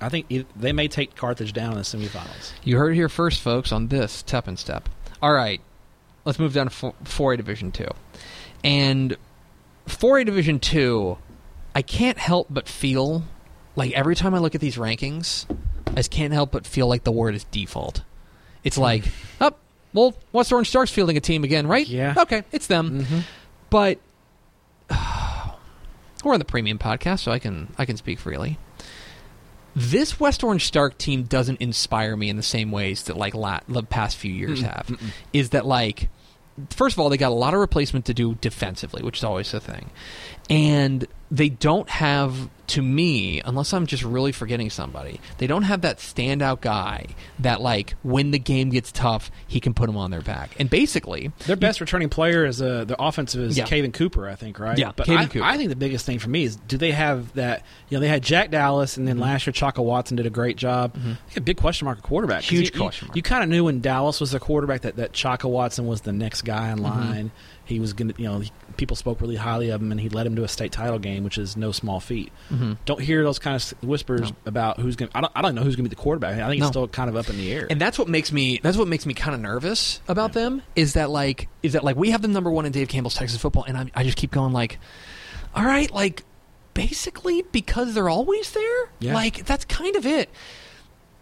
I 0.00 0.08
think 0.08 0.26
they 0.56 0.72
may 0.72 0.86
take 0.88 1.16
Carthage 1.16 1.52
down 1.52 1.72
in 1.72 1.78
the 1.78 1.84
semifinals. 1.84 2.52
You 2.62 2.78
heard 2.78 2.92
it 2.92 2.96
here 2.96 3.08
first, 3.08 3.40
folks, 3.40 3.72
on 3.72 3.88
this 3.88 4.22
Tep 4.22 4.46
and 4.46 4.56
Stepp. 4.56 4.84
All 5.20 5.32
right, 5.32 5.60
let's 6.24 6.38
move 6.38 6.52
down 6.54 6.66
to 6.66 6.70
four- 6.70 6.94
4A 7.04 7.36
Division 7.36 7.72
2. 7.72 7.86
And 8.64 9.16
4A 9.86 10.24
Division 10.26 10.58
2, 10.60 11.18
I 11.74 11.82
can't 11.82 12.18
help 12.18 12.48
but 12.50 12.68
feel 12.68 13.24
like 13.76 13.92
every 13.92 14.14
time 14.14 14.34
I 14.34 14.38
look 14.38 14.54
at 14.54 14.60
these 14.60 14.76
rankings, 14.76 15.46
I 15.88 15.94
just 15.96 16.10
can't 16.10 16.32
help 16.32 16.52
but 16.52 16.66
feel 16.66 16.86
like 16.86 17.04
the 17.04 17.12
word 17.12 17.34
is 17.34 17.44
default. 17.44 18.02
It's 18.64 18.78
like, 18.78 19.04
oh, 19.40 19.52
well, 19.92 20.14
West 20.32 20.52
Orange 20.52 20.68
Stark's 20.68 20.90
fielding 20.92 21.16
a 21.16 21.20
team 21.20 21.44
again, 21.44 21.66
right? 21.66 21.86
Yeah. 21.86 22.14
Okay, 22.16 22.42
it's 22.52 22.66
them. 22.66 23.02
Mm-hmm. 23.02 23.18
But 23.70 23.98
we're 26.24 26.32
on 26.32 26.38
the 26.38 26.44
premium 26.44 26.78
podcast, 26.78 27.20
so 27.20 27.32
I 27.32 27.38
can 27.38 27.68
I 27.78 27.84
can 27.84 27.96
speak 27.96 28.18
freely. 28.18 28.58
This 29.74 30.20
West 30.20 30.44
Orange 30.44 30.66
Stark 30.66 30.98
team 30.98 31.22
doesn't 31.24 31.60
inspire 31.60 32.14
me 32.16 32.28
in 32.28 32.36
the 32.36 32.42
same 32.42 32.70
ways 32.70 33.04
that 33.04 33.16
like 33.16 33.34
la- 33.34 33.60
the 33.68 33.82
past 33.82 34.16
few 34.18 34.32
years 34.32 34.60
Mm-mm, 34.62 34.66
have. 34.70 34.86
mm-mm. 34.86 35.10
Is 35.32 35.50
that 35.50 35.64
like 35.66 36.08
first 36.70 36.96
of 36.96 37.00
all 37.00 37.08
they 37.08 37.16
got 37.16 37.32
a 37.32 37.34
lot 37.34 37.54
of 37.54 37.60
replacement 37.60 38.04
to 38.06 38.14
do 38.14 38.34
defensively, 38.36 39.02
which 39.02 39.18
is 39.18 39.24
always 39.24 39.52
a 39.54 39.60
thing, 39.60 39.90
and 40.50 41.06
they 41.32 41.48
don't 41.48 41.88
have 41.88 42.50
to 42.68 42.80
me 42.82 43.40
unless 43.44 43.72
I'm 43.74 43.86
just 43.86 44.02
really 44.04 44.32
forgetting 44.32 44.70
somebody. 44.70 45.18
They 45.38 45.46
don't 45.46 45.62
have 45.64 45.80
that 45.82 45.98
standout 45.98 46.60
guy 46.60 47.06
that 47.40 47.60
like 47.60 47.94
when 48.02 48.30
the 48.30 48.38
game 48.38 48.68
gets 48.70 48.92
tough, 48.92 49.30
he 49.48 49.58
can 49.58 49.74
put 49.74 49.86
them 49.86 49.96
on 49.96 50.10
their 50.10 50.20
back. 50.20 50.58
And 50.60 50.70
basically, 50.70 51.32
Their 51.46 51.56
best 51.56 51.80
returning 51.80 52.08
player 52.08 52.44
is 52.46 52.62
uh, 52.62 52.84
the 52.84 53.02
offensive 53.02 53.42
is 53.42 53.58
Yeah. 53.58 53.64
Caven 53.64 53.92
Cooper, 53.92 54.28
I 54.28 54.34
think, 54.36 54.58
right? 54.58 54.78
Yeah, 54.78 54.92
but 54.94 55.08
I, 55.08 55.26
Cooper. 55.26 55.44
I 55.44 55.56
think 55.56 55.70
the 55.70 55.76
biggest 55.76 56.06
thing 56.06 56.18
for 56.18 56.28
me 56.30 56.44
is 56.44 56.56
do 56.56 56.76
they 56.78 56.92
have 56.92 57.32
that? 57.34 57.64
You 57.88 57.96
know, 57.96 58.00
they 58.00 58.08
had 58.08 58.22
Jack 58.22 58.50
Dallas, 58.50 58.96
and 58.96 59.08
then 59.08 59.16
Mm-hmm. 59.16 59.22
last 59.24 59.46
year 59.46 59.52
Chaka 59.52 59.82
Watson 59.82 60.16
did 60.16 60.26
a 60.26 60.30
great 60.30 60.56
job. 60.56 60.94
Had 60.96 61.18
a 61.36 61.40
big 61.40 61.56
question 61.56 61.86
mark 61.86 62.00
quarterback. 62.02 62.42
Huge 62.42 62.72
you, 62.74 62.80
question 62.80 63.08
mark. 63.08 63.16
You, 63.16 63.22
kind 63.22 63.42
of 63.42 63.48
knew 63.50 63.64
when 63.64 63.80
Dallas 63.80 64.20
was 64.20 64.30
the 64.32 64.40
quarterback 64.40 64.82
that 64.82 64.96
that 64.96 65.12
Chaka 65.12 65.48
Watson 65.48 65.86
was 65.86 66.02
the 66.02 66.12
next 66.12 66.42
guy 66.42 66.70
in 66.70 66.78
Mm-hmm. 66.78 67.26
He 67.64 67.78
was 67.78 67.92
going 67.92 68.12
to, 68.12 68.20
you 68.22 68.28
know, 68.28 68.40
he- 68.40 68.50
people 68.76 68.96
spoke 68.96 69.20
really 69.20 69.36
highly 69.36 69.70
of 69.70 69.80
him, 69.80 69.92
and 69.92 70.00
he 70.00 70.08
led 70.08 70.26
him 70.26 70.34
to 70.36 70.42
a 70.44 70.48
state 70.48 70.72
title 70.72 70.98
game, 70.98 71.22
which 71.24 71.38
is 71.38 71.56
no 71.56 71.70
small 71.72 72.00
feat. 72.00 72.32
Mhm. 72.50 72.76
Don't 72.84 73.00
hear 73.00 73.22
those 73.22 73.38
kind 73.38 73.54
of 73.54 73.74
whispers 73.88 74.22
No. 74.22 74.36
about 74.46 74.80
who's 74.80 74.96
going. 74.96 75.10
to 75.10 75.16
I 75.16 75.20
don't. 75.20 75.32
I 75.36 75.42
don't 75.42 75.54
know 75.54 75.62
who's 75.62 75.76
going 75.76 75.84
to 75.84 75.90
be 75.90 75.94
the 75.94 76.02
quarterback. 76.02 76.40
I 76.40 76.48
think 76.48 76.60
No. 76.60 76.66
it's 76.66 76.72
still 76.72 76.88
kind 76.88 77.08
of 77.08 77.16
up 77.16 77.30
in 77.30 77.36
the 77.36 77.52
air. 77.52 77.66
And 77.70 77.80
that's 77.80 77.98
what 77.98 78.08
makes 78.08 78.32
me 78.32 78.58
that's 78.62 78.76
what 78.76 78.88
makes 78.88 79.06
me 79.06 79.14
kind 79.14 79.34
of 79.34 79.40
nervous 79.40 80.00
about 80.08 80.32
them 80.32 80.62
is 80.74 80.94
that 80.94 81.10
like 81.10 81.48
is 81.62 81.74
that 81.74 81.84
like 81.84 81.96
we 81.96 82.10
have 82.10 82.22
the 82.22 82.28
number 82.28 82.50
one 82.50 82.66
in 82.66 82.72
Dave 82.72 82.88
Campbell's 82.88 83.14
Texas 83.14 83.40
football, 83.40 83.64
and 83.64 83.76
I, 83.78 83.90
I 83.94 84.02
just 84.04 84.16
keep 84.16 84.30
going 84.32 84.52
like, 84.52 84.78
all 85.54 85.64
right, 85.64 85.90
like 85.92 86.24
basically 86.74 87.42
because 87.52 87.94
they're 87.94 88.08
always 88.08 88.50
there, 88.52 88.88
Yeah. 88.98 89.14
like 89.14 89.44
that's 89.46 89.64
kind 89.66 89.94
of 89.94 90.04
it. 90.06 90.30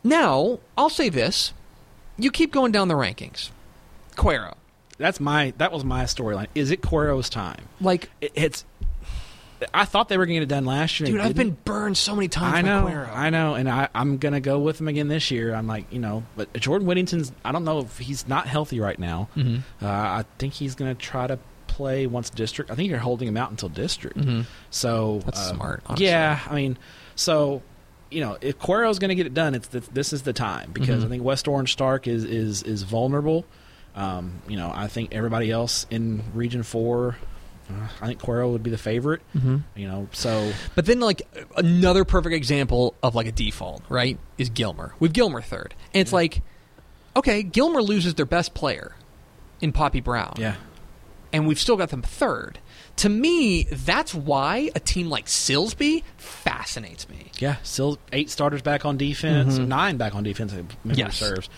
Now 0.03 0.61
I'll 0.79 0.89
say 0.91 1.09
this: 1.11 1.53
you 2.19 2.31
keep 2.31 2.53
going 2.53 2.73
down 2.73 2.89
the 2.89 2.95
rankings, 2.95 3.51
Cuero, 4.17 4.55
that's 5.01 5.19
my. 5.19 5.53
That 5.59 5.73
was 5.73 5.85
my 5.85 6.05
storyline. 6.05 6.47
Is 6.55 6.71
it 6.71 6.83
Cuero's 6.83 7.29
time? 7.29 7.65
like 7.81 8.11
It, 8.21 8.33
it's. 8.35 8.65
I 9.75 9.85
thought 9.85 10.09
they 10.09 10.17
were 10.17 10.25
going 10.25 10.41
to 10.41 10.47
get 10.47 10.51
it 10.51 10.55
done 10.55 10.65
last 10.65 11.01
year. 11.01 11.07
and 11.09 11.17
dude, 11.17 11.23
they 11.25 11.29
I've 11.29 11.35
been 11.37 11.57
burned 11.67 11.99
so 11.99 12.15
many 12.15 12.29
times. 12.29 12.55
I 12.55 12.63
by 12.63 12.69
know, 12.69 12.85
Cuero. 12.87 13.15
I 13.15 13.29
know, 13.29 13.55
and 13.55 13.69
I, 13.69 13.89
I'm 13.95 14.17
going 14.17 14.33
to 14.33 14.41
go 14.41 14.59
with 14.59 14.81
him 14.81 14.89
again 14.89 15.09
this 15.09 15.31
year. 15.31 15.55
I'm 15.55 15.67
like, 15.67 15.93
you 15.93 15.99
know, 15.99 16.23
but 16.35 16.51
Jordan 16.55 16.87
Whittington's. 16.89 17.31
I 17.45 17.53
don't 17.53 17.65
know 17.65 17.81
if 17.81 17.99
he's 17.99 18.27
not 18.27 18.47
healthy 18.47 18.81
right 18.81 18.99
now. 18.99 19.29
Mhm. 19.37 19.59
Uh, 19.83 19.87
I 19.87 20.25
think 20.39 20.55
he's 20.55 20.75
going 20.75 20.95
to 20.97 20.99
try 20.99 21.27
to 21.27 21.39
play 21.67 22.07
once 22.07 22.31
district. 22.31 22.71
I 22.71 22.75
think 22.75 22.89
you're 22.89 22.99
holding 22.99 23.29
him 23.29 23.37
out 23.37 23.51
until 23.51 23.69
district. 23.69 24.17
Mhm. 24.17 24.47
So 24.71 25.21
That's 25.27 25.39
uh, 25.41 25.55
smart, 25.55 25.83
honestly. 25.87 26.07
Yeah, 26.07 26.41
I 26.49 26.55
mean, 26.55 26.79
so 27.15 27.61
you 28.11 28.21
know, 28.23 28.39
if 28.41 28.59
Cuero's 28.59 28.99
going 28.99 29.11
to 29.11 29.15
get 29.15 29.27
it 29.27 29.35
done, 29.35 29.55
it's 29.55 29.69
th- 29.69 29.85
this 29.93 30.13
is 30.15 30.23
the 30.23 30.33
time 30.33 30.71
because 30.73 31.03
Mhm. 31.03 31.07
I 31.07 31.09
think 31.11 31.23
West 31.23 31.47
Orange 31.47 31.71
Stark 31.73 32.09
is 32.09 32.25
is 32.25 32.63
is 32.63 32.83
vulnerable. 32.83 33.45
Um, 33.95 34.41
you 34.49 34.57
know, 34.57 34.71
I 34.75 34.87
think 34.89 35.13
everybody 35.15 35.51
else 35.51 35.87
in 35.91 36.23
Region 36.35 36.63
Four, 36.63 37.17
uh, 37.69 37.89
I 38.01 38.07
think 38.07 38.21
Cuero 38.21 38.53
would 38.53 38.63
be 38.63 38.71
the 38.71 38.79
favorite. 38.79 39.21
Mm-hmm. 39.37 39.57
You 39.77 39.89
know, 39.89 40.09
so 40.13 40.53
But 40.75 40.87
then, 40.87 41.01
like 41.01 41.23
another 41.57 42.05
perfect 42.05 42.35
example 42.35 42.95
of 43.03 43.15
like 43.15 43.27
a 43.27 43.33
default, 43.33 43.83
right, 43.89 44.19
is 44.39 44.49
Gilmer. 44.51 44.95
With 45.01 45.13
Gilmer 45.13 45.41
third, 45.43 45.75
and 45.93 46.01
it's 46.01 46.13
like, 46.13 46.43
okay, 47.17 47.43
Gilmer 47.43 47.83
loses 47.83 48.15
their 48.15 48.27
best 48.27 48.55
player 48.55 48.95
in 49.61 49.73
Poppy 49.73 50.01
Brown, 50.01 50.35
yeah, 50.39 50.55
and 51.33 51.47
we've 51.47 51.59
still 51.61 51.77
got 51.77 51.91
them 51.91 52.03
third. 52.03 52.59
To 52.97 53.09
me, 53.09 53.65
that's 53.65 54.15
why 54.15 54.71
a 54.75 54.81
team 54.81 55.09
like 55.09 55.27
Silsbee 55.27 56.03
fascinates 56.17 57.09
me. 57.09 57.31
yeah, 57.39 57.57
still 57.63 57.99
eight 58.13 58.31
starters 58.31 58.63
back 58.63 58.85
on 58.85 58.97
defense, 58.99 59.59
Mhm. 59.59 59.67
nine 59.69 59.97
back 59.97 60.15
on 60.15 60.23
defense. 60.23 60.55
Yes. 60.85 61.17
serves. 61.17 61.49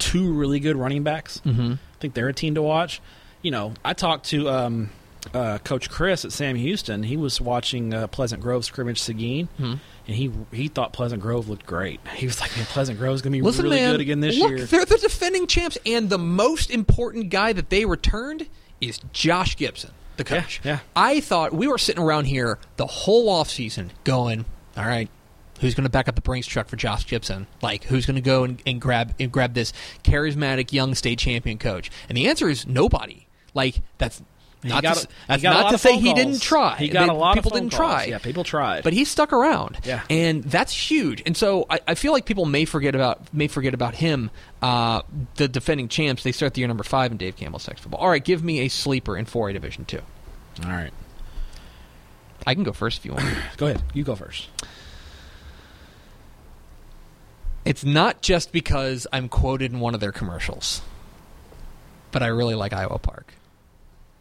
Two 0.00 0.32
really 0.32 0.58
good 0.58 0.76
running 0.76 1.02
backs. 1.04 1.40
Mm-hmm. 1.44 1.72
I 1.74 1.78
think 2.00 2.14
they're 2.14 2.28
a 2.28 2.34
team 2.34 2.56
to 2.56 2.62
watch. 2.62 3.00
You 3.42 3.52
know, 3.52 3.74
I 3.84 3.92
talked 3.92 4.26
to 4.30 4.48
um, 4.50 4.90
uh, 5.32 5.58
Coach 5.58 5.88
Chris 5.88 6.24
at 6.24 6.32
Sam 6.32 6.56
Houston. 6.56 7.02
He 7.04 7.16
was 7.16 7.40
watching 7.40 7.94
uh, 7.94 8.06
Pleasant 8.08 8.42
Grove 8.42 8.64
scrimmage 8.64 9.00
Seguin, 9.00 9.46
Hmm. 9.56 9.74
and 10.06 10.16
he 10.16 10.30
he 10.52 10.68
thought 10.68 10.92
Pleasant 10.92 11.22
Grove 11.22 11.48
looked 11.48 11.64
great. 11.66 12.00
He 12.16 12.26
was 12.26 12.40
like, 12.40 12.54
"Man, 12.56 12.66
Pleasant 12.66 12.98
Grove's 12.98 13.22
gonna 13.22 13.32
be 13.36 13.40
Listen, 13.42 13.64
really 13.64 13.76
man, 13.76 13.92
good 13.92 14.00
again 14.00 14.20
this 14.20 14.36
look, 14.38 14.50
year." 14.50 14.64
they're 14.66 14.84
the 14.84 14.98
defending 14.98 15.46
champs, 15.46 15.78
and 15.86 16.10
the 16.10 16.18
most 16.18 16.70
important 16.70 17.30
guy 17.30 17.52
that 17.52 17.70
they 17.70 17.84
returned 17.84 18.46
is 18.80 18.98
Josh 19.12 19.56
Gibson, 19.56 19.90
the 20.16 20.24
Yeah, 20.24 20.40
coach. 20.40 20.60
yeah. 20.64 20.78
I 20.96 21.20
thought 21.20 21.52
we 21.52 21.66
were 21.68 21.78
sitting 21.78 22.02
around 22.02 22.24
here 22.24 22.58
the 22.76 22.86
whole 22.86 23.28
offseason 23.28 23.90
going, 24.04 24.46
all 24.76 24.86
right, 24.86 25.08
who's 25.60 25.74
going 25.74 25.84
to 25.84 25.90
back 25.90 26.08
up 26.08 26.14
the 26.16 26.20
Brinks 26.20 26.46
truck 26.46 26.68
for 26.68 26.76
Josh 26.76 27.06
Gibson? 27.06 27.46
Like, 27.62 27.84
who's 27.84 28.06
going 28.06 28.16
to 28.16 28.20
go 28.20 28.44
and, 28.44 28.60
and 28.66 28.80
grab 28.80 29.14
and 29.20 29.30
grab 29.30 29.54
this 29.54 29.72
charismatic 30.02 30.72
young 30.72 30.94
state 30.94 31.18
champion 31.18 31.58
coach? 31.58 31.90
And 32.08 32.16
the 32.18 32.28
answer 32.28 32.48
is 32.48 32.66
nobody. 32.66 33.26
Like, 33.54 33.76
that's 33.98 34.22
not 34.62 34.82
got 34.82 34.96
to, 34.98 35.06
a- 35.06 35.10
that's 35.28 35.42
a 35.42 35.46
not 35.46 35.70
to 35.70 35.78
say 35.78 35.98
he 35.98 36.12
didn't 36.12 36.42
try. 36.42 36.76
He 36.76 36.88
got 36.88 37.06
They- 37.06 37.12
a 37.12 37.14
lot 37.16 37.34
people 37.34 37.50
didn't 37.50 37.70
calls. 37.70 37.78
try. 37.78 38.04
Yeah, 38.04 38.18
people 38.18 38.44
tried. 38.44 38.84
But 38.84 38.92
he 38.92 39.04
stuck 39.06 39.32
around, 39.32 39.78
Yeah. 39.84 40.02
and 40.10 40.44
that's 40.44 40.72
huge. 40.74 41.22
And 41.24 41.34
so 41.36 41.64
I, 41.70 41.80
I 41.88 41.94
feel 41.94 42.12
like 42.12 42.26
people 42.26 42.44
may 42.44 42.66
forget 42.66 42.94
about 42.94 43.32
may 43.32 43.48
forget 43.48 43.72
about 43.72 43.94
him. 43.94 44.30
Uh, 44.60 45.00
the 45.36 45.48
defending 45.48 45.88
champs, 45.88 46.22
they 46.24 46.32
start 46.32 46.52
the 46.52 46.60
year 46.60 46.68
number 46.68 46.84
five 46.84 47.10
in 47.10 47.16
Dave 47.16 47.36
Campbell's 47.36 47.64
Texas 47.64 47.82
football. 47.84 48.00
All 48.00 48.10
right, 48.10 48.22
give 48.22 48.44
me 48.44 48.60
a 48.60 48.68
sleeper 48.68 49.16
in 49.16 49.24
4A 49.24 49.54
Division 49.54 49.86
Two. 49.86 50.00
All 50.62 50.70
right, 50.70 50.92
I 52.46 52.54
can 52.54 52.62
go 52.62 52.72
first 52.72 52.98
if 52.98 53.06
you 53.06 53.12
want. 53.12 53.24
go 53.56 53.66
ahead. 53.66 53.82
You 53.94 54.04
go 54.04 54.14
first. 54.14 54.48
It's 57.64 57.84
not 57.84 58.22
just 58.22 58.52
because 58.52 59.06
I'm 59.12 59.28
quoted 59.28 59.72
in 59.72 59.80
one 59.80 59.94
of 59.94 60.00
their 60.00 60.12
commercials, 60.12 60.82
but 62.10 62.22
I 62.22 62.28
really 62.28 62.54
like 62.54 62.72
Iowa 62.72 62.98
Park. 62.98 63.34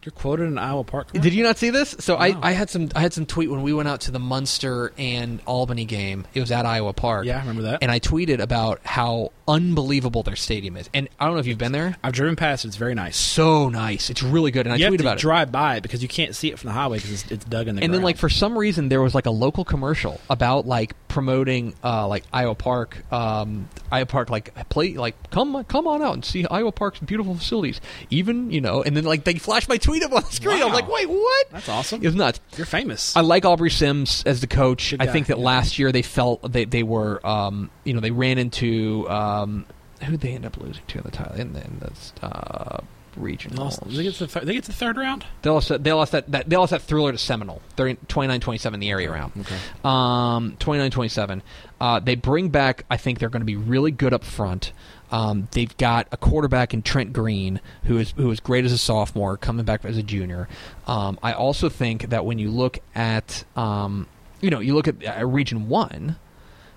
You're 0.04 0.12
quoted 0.14 0.44
in 0.44 0.58
Iowa 0.58 0.86
Park. 0.86 1.12
Did 1.12 1.34
you 1.34 1.44
not 1.44 1.58
see 1.58 1.72
this? 1.72 1.94
So 2.00 2.14
No. 2.16 2.22
I, 2.22 2.36
I 2.42 2.52
had 2.54 2.70
some 2.70 2.88
I 2.96 3.02
had 3.02 3.12
some 3.12 3.26
tweet 3.26 3.50
when 3.52 3.62
we 3.64 3.74
went 3.74 3.90
out 3.90 4.02
to 4.02 4.12
the 4.12 4.20
Muenster 4.20 4.92
and 4.98 5.42
Albany 5.46 5.84
game. 5.84 6.26
It 6.34 6.40
was 6.40 6.54
at 6.54 6.66
Iowa 6.66 6.94
Park. 6.94 7.26
Yeah, 7.26 7.36
I 7.36 7.42
remember 7.42 7.64
that. 7.64 7.80
And 7.82 7.92
I 7.92 8.00
tweeted 8.00 8.40
about 8.40 8.80
how 8.86 9.34
unbelievable 9.46 10.24
their 10.24 10.38
stadium 10.38 10.78
is. 10.78 10.90
And 10.94 11.10
I 11.20 11.26
don't 11.26 11.34
know 11.34 11.42
if 11.42 11.48
you've 11.48 11.58
been 11.58 11.74
there. 11.74 11.98
I've 12.02 12.14
driven 12.14 12.38
past. 12.38 12.64
it. 12.64 12.70
It's 12.70 12.78
very 12.78 12.96
nice. 12.96 13.18
So 13.18 13.68
nice. 13.68 14.10
It's 14.10 14.24
really 14.24 14.52
good. 14.52 14.68
And 14.68 14.74
I 14.74 14.78
you 14.78 14.86
have 14.86 14.94
tweeted 14.94 15.02
about 15.02 15.18
it. 15.18 15.22
drive 15.22 15.52
by 15.52 15.76
it 15.76 15.82
because 15.82 16.02
you 16.02 16.08
can't 16.08 16.34
see 16.34 16.50
it 16.50 16.58
from 16.58 16.70
the 16.70 16.74
highway 16.74 17.00
because 17.00 17.24
it's, 17.24 17.32
it's 17.32 17.46
dug 17.46 17.68
in 17.68 17.76
the 17.76 17.84
and 17.84 17.94
then 17.94 18.02
like 18.02 18.16
for 18.16 18.30
some 18.30 18.58
reason 18.58 18.88
there 18.88 19.02
was 19.02 19.14
like 19.14 19.26
a 19.26 19.32
local 19.32 19.66
commercial 19.66 20.22
about 20.30 20.66
like 20.66 20.96
promoting 21.20 21.74
uh 21.84 22.08
like 22.08 22.24
Iowa 22.32 22.56
Park 22.56 23.04
um 23.12 23.68
Iowa 23.92 24.06
Park 24.06 24.30
like 24.30 24.54
play 24.70 24.94
like 24.94 25.30
come 25.32 25.64
come 25.66 25.86
on 25.86 26.02
out 26.02 26.14
and 26.14 26.24
see 26.24 26.46
Iowa 26.46 26.72
Park's 26.72 27.00
beautiful 27.00 27.36
facilities 27.36 27.82
even 28.10 28.52
you 28.52 28.62
know 28.62 28.82
and 28.82 28.96
then 28.96 29.04
like 29.04 29.26
they 29.26 29.36
flashed 29.36 29.68
my 29.68 29.76
tweet 29.78 30.02
up 30.04 30.14
on 30.14 30.24
the 30.24 30.32
screen 30.32 30.62
I'm 30.64 30.72
like 30.72 30.88
wait 30.88 31.10
what 31.10 31.52
that's 31.52 31.68
awesome. 31.68 32.02
it 32.02 32.08
was 32.08 32.16
nuts 32.16 32.40
You're 32.56 32.66
famous. 32.66 33.16
I 33.18 33.22
like 33.22 33.44
Aubrey 33.44 33.70
Sims 33.70 34.24
as 34.26 34.40
the 34.40 34.48
coach. 34.48 34.92
Good 34.92 35.02
I 35.02 35.08
guy, 35.08 35.12
think 35.12 35.28
that 35.28 35.38
yeah. 35.38 35.44
last 35.44 35.78
year 35.78 35.92
they 35.92 36.02
felt 36.02 36.52
they 36.52 36.66
they 36.66 36.84
were 36.84 37.26
um, 37.28 37.70
you 37.84 37.94
know 37.94 38.00
they 38.00 38.12
ran 38.12 38.38
into 38.38 39.10
um, 39.10 39.66
who 40.04 40.16
they 40.16 40.30
end 40.32 40.46
up 40.46 40.58
losing 40.58 40.84
to 40.88 40.98
in 41.00 41.04
the 41.04 41.12
title 41.12 41.36
in 41.36 41.54
the, 41.54 41.64
in 41.64 41.80
the 41.80 42.26
uh, 42.26 42.80
region. 43.16 43.56
They 43.56 44.04
get 44.04 44.16
the 44.16 44.28
th- 44.28 44.46
they 44.46 44.54
get 44.54 44.64
the 44.66 44.74
third 44.74 44.98
round. 44.98 45.26
They 45.42 45.50
lost 45.50 45.70
that 45.70 45.84
they 45.84 45.94
lost 45.94 46.12
that, 46.12 46.32
that 46.32 46.50
they 46.50 46.58
lost 46.58 46.72
that 46.72 46.82
thriller 46.82 47.12
to 47.12 47.18
Seminole. 47.18 47.62
They're 47.76 47.88
in 47.88 47.98
29-27 47.98 48.80
the 48.80 48.90
area 48.90 49.12
round. 49.12 49.34
Okay. 49.40 49.58
Um, 49.84 50.56
29-27. 50.60 51.42
Uh, 51.80 52.00
they 52.00 52.16
bring 52.16 52.50
back. 52.50 52.86
I 52.90 52.98
think 52.98 53.20
they're 53.20 53.30
going 53.30 53.42
to 53.42 53.46
be 53.46 53.56
really 53.56 53.92
good 53.92 54.14
up 54.14 54.24
front. 54.24 54.72
Um, 55.12 55.48
they've 55.52 55.76
got 55.78 56.08
a 56.12 56.18
quarterback 56.18 56.74
in 56.74 56.82
Trent 56.82 57.14
Green, 57.14 57.62
who 57.86 57.98
is 57.98 58.14
who 58.16 58.30
is 58.32 58.40
great 58.40 58.66
as 58.66 58.72
a 58.72 58.78
sophomore, 58.78 59.38
coming 59.38 59.66
back 59.66 59.84
as 59.86 59.98
a 59.98 60.04
junior. 60.04 60.48
Um, 60.88 61.18
I 61.24 61.34
also 61.34 61.70
think 61.70 62.10
that 62.10 62.26
when 62.26 62.38
you 62.38 62.52
look 62.52 62.80
at, 62.94 63.44
um, 63.56 64.08
you 64.42 64.50
know, 64.50 64.60
you 64.60 64.76
look 64.76 64.88
at 64.88 65.22
uh, 65.22 65.26
Region 65.26 65.68
One, 65.68 66.18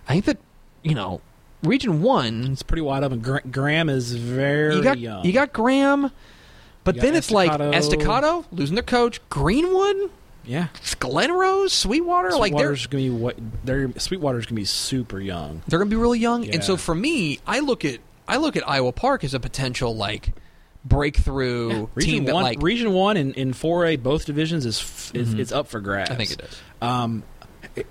I 0.09 0.13
think 0.15 0.25
that 0.27 0.39
you 0.83 0.95
know, 0.95 1.21
Region 1.63 2.03
One, 2.03 2.49
It's 2.53 2.63
pretty 2.63 2.83
wide 2.83 3.05
open. 3.05 3.21
Gra- 3.21 3.43
Graham 3.51 3.89
is 3.89 4.13
very 4.15 4.77
you 4.77 4.83
got 4.83 4.99
young. 4.99 5.25
you 5.25 5.33
got 5.33 5.53
Graham, 5.53 6.11
but 6.85 6.97
got 6.97 7.03
then 7.03 7.15
it's 7.15 7.31
like 7.31 7.53
Estacado. 7.61 8.45
Losing 8.51 8.75
their 8.75 8.83
coach, 8.83 9.21
Greenwood, 9.29 10.11
yeah. 10.45 10.69
Glen 10.99 11.31
Rose, 11.33 11.73
Sweetwater, 11.73 12.31
like 12.33 12.53
they're 12.57 12.75
Sweetwater's 12.77 12.87
gonna 12.89 13.05
be 13.05 13.11
what? 13.11 13.37
They're 13.65 13.93
Sweetwater's 13.99 14.47
gonna 14.47 14.57
be 14.61 14.65
super 14.65 15.21
young. 15.21 15.63
they're 15.69 15.79
going 15.79 15.89
to 15.91 15.95
be 15.97 16.01
really 16.01 16.19
young. 16.19 16.49
And 16.49 16.65
so 16.65 16.77
for 16.77 16.95
me, 16.95 17.39
I 17.47 17.61
look 17.61 17.85
at 17.85 18.01
I 18.27 18.39
look 18.39 18.57
at 18.57 18.69
Iowa 18.69 18.93
Park 18.93 19.23
as 19.25 19.35
a 19.35 19.41
potential 19.41 19.95
like 19.95 20.33
breakthrough 20.85 21.71
team 21.71 21.89
Region 21.95 22.25
that 22.27 22.35
one, 22.35 22.43
like 22.45 22.63
Region 22.63 22.93
one 22.93 23.17
in 23.17 23.33
in 23.35 23.53
four 23.53 23.87
A, 23.87 23.97
both 23.97 24.25
divisions 24.27 24.67
is 24.67 24.81
f- 24.81 25.13
is 25.15 25.35
Mhm. 25.35 25.39
it's 25.39 25.53
up 25.53 25.69
for 25.69 25.81
grabs. 25.81 26.11
I 26.11 26.15
think 26.17 26.33
it 26.33 26.41
is. 26.41 26.59
Um, 26.81 27.23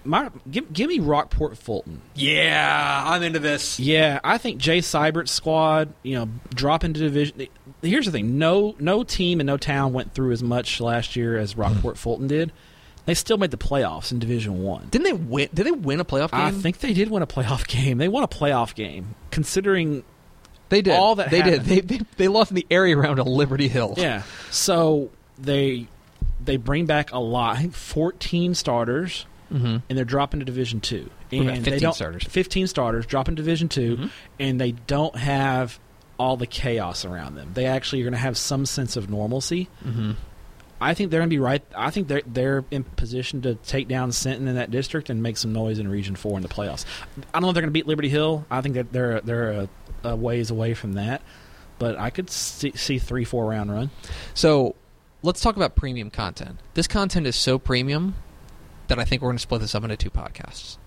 my 0.04 0.30
give, 0.50 0.72
give 0.72 0.90
me 0.90 1.00
Rockport 1.00 1.58
Fulton. 1.58 2.02
Yeah, 2.16 3.04
I'm 3.06 3.24
into 3.24 3.40
this. 3.40 3.80
Yeah, 3.80 4.20
I 4.24 4.38
think 4.38 4.60
Jay 4.60 4.80
Seibert's 4.80 5.32
squad, 5.32 5.94
you 6.04 6.16
know, 6.16 6.30
drop 6.54 6.84
into 6.84 7.00
division. 7.00 7.48
Here's 7.82 8.06
the 8.06 8.12
thing: 8.12 8.38
no, 8.38 8.76
no 8.80 9.04
team 9.04 9.40
and 9.40 9.48
no 9.48 9.58
town 9.58 9.94
went 9.94 10.14
through 10.14 10.32
as 10.32 10.44
much 10.44 10.80
last 10.80 11.16
year 11.16 11.38
as 11.38 11.58
Rockport 11.58 11.96
hmm. 11.96 12.02
Fulton 12.02 12.28
did. 12.28 12.52
They 13.06 13.16
still 13.16 13.38
made 13.38 13.52
the 13.52 13.58
playoffs 13.58 14.12
in 14.12 14.20
Division 14.20 14.62
One. 14.62 14.88
Didn't 14.92 15.06
they 15.06 15.14
win? 15.14 15.50
Did 15.54 15.66
they 15.66 15.72
win 15.72 16.00
a 16.00 16.06
playoff 16.06 16.32
game? 16.32 16.42
I 16.42 16.52
think 16.52 16.80
they 16.80 16.94
did 16.94 17.10
win 17.10 17.24
a 17.24 17.28
playoff 17.28 17.68
game. 17.84 17.98
They 17.98 18.08
won 18.08 18.24
a 18.24 18.28
playoff 18.28 18.76
game, 18.76 19.16
considering 19.32 20.04
they 20.70 20.82
did. 20.82 20.94
all 20.94 21.16
that 21.16 21.32
they 21.32 21.40
happened. 21.40 21.68
did. 21.68 21.88
They, 21.88 21.98
they 21.98 22.06
they 22.18 22.28
lost 22.28 22.52
in 22.52 22.56
the 22.56 22.68
area 22.70 22.96
round 22.96 23.18
to 23.18 23.24
Liberty 23.24 23.68
Hill. 23.68 23.96
yeah. 23.98 24.24
So 24.52 25.10
they 25.40 25.88
they 26.44 26.58
bring 26.58 26.86
back 26.86 27.12
a 27.12 27.20
lot. 27.20 27.58
I 27.58 27.62
think 27.62 27.74
14 27.74 28.56
starters, 28.56 29.26
hmm 29.52 29.78
and 29.89 29.97
they're 29.97 30.06
dropping 30.06 30.39
to 30.39 30.45
Division 30.45 30.80
Two. 30.80 31.10
And 31.32 31.41
about 31.49 31.56
they 31.60 31.72
15 31.72 31.80
don't, 31.82 31.93
starters? 31.93 32.24
15 32.24 32.68
starters 32.68 33.06
dropping 33.06 33.36
to 33.36 33.41
Division 33.41 33.68
2 33.70 33.97
Mhm. 33.97 34.10
and 34.39 34.60
they 34.62 34.72
don't 34.72 35.16
have 35.16 35.80
all 36.18 36.38
the 36.38 36.47
chaos 36.47 37.04
around 37.06 37.36
them. 37.36 37.52
They 37.54 37.66
actually 37.66 38.02
are 38.02 38.06
going 38.06 38.14
to 38.14 38.20
have 38.20 38.38
some 38.38 38.66
sense 38.66 38.95
of 38.95 39.10
normalcy. 39.10 39.68
hmm 39.84 40.12
I 40.84 40.95
think 40.95 41.12
they're 41.12 41.20
going 41.20 41.30
to 41.30 41.34
be 41.36 41.39
right. 41.39 41.62
I 41.78 41.91
think 41.91 42.08
they're 42.08 42.24
they're 42.26 42.64
in 42.72 42.84
position 42.84 43.43
to 43.43 43.54
take 43.54 43.88
down 43.88 44.12
Sinton 44.12 44.47
in 44.47 44.56
that 44.56 44.72
district 44.72 45.12
and 45.12 45.22
make 45.22 45.38
some 45.38 45.54
noise 45.54 45.78
in 45.78 45.88
Region 45.88 46.16
Four 46.16 46.38
in 46.38 46.41
the 46.41 46.49
playoffs. 46.49 46.86
I 47.18 47.22
don't 47.34 47.43
know 47.43 47.49
if 47.49 47.54
they're 47.54 47.62
going 47.62 47.70
to 47.70 47.72
beat 47.72 47.86
Liberty 47.86 48.10
Hill. 48.10 48.45
I 48.49 48.62
think 48.62 48.74
that 48.74 48.91
they're 48.91 49.22
they're 49.22 49.52
a, 49.52 49.70
a 50.04 50.16
ways 50.16 50.49
away 50.49 50.74
from 50.74 50.93
that, 50.93 51.22
but 51.78 51.99
I 51.99 52.10
could 52.10 52.32
see, 52.32 52.72
see 52.76 52.97
three 52.97 53.26
four 53.26 53.45
round 53.45 53.72
run. 53.72 53.91
So 54.34 54.76
let's 55.22 55.39
talk 55.41 55.56
about 55.56 55.76
premium 55.76 56.10
content. 56.10 56.58
This 56.74 56.88
content 56.88 57.28
is 57.28 57.36
so 57.36 57.60
premium 57.60 58.16
that 58.92 59.00
I 59.00 59.06
think 59.06 59.22
we're 59.22 59.30
going 59.30 59.38
to 59.38 59.42
split 59.42 59.62
this 59.62 59.74
up 59.74 59.84
into 59.84 59.98
two 59.98 60.10
podcasts. 60.12 60.78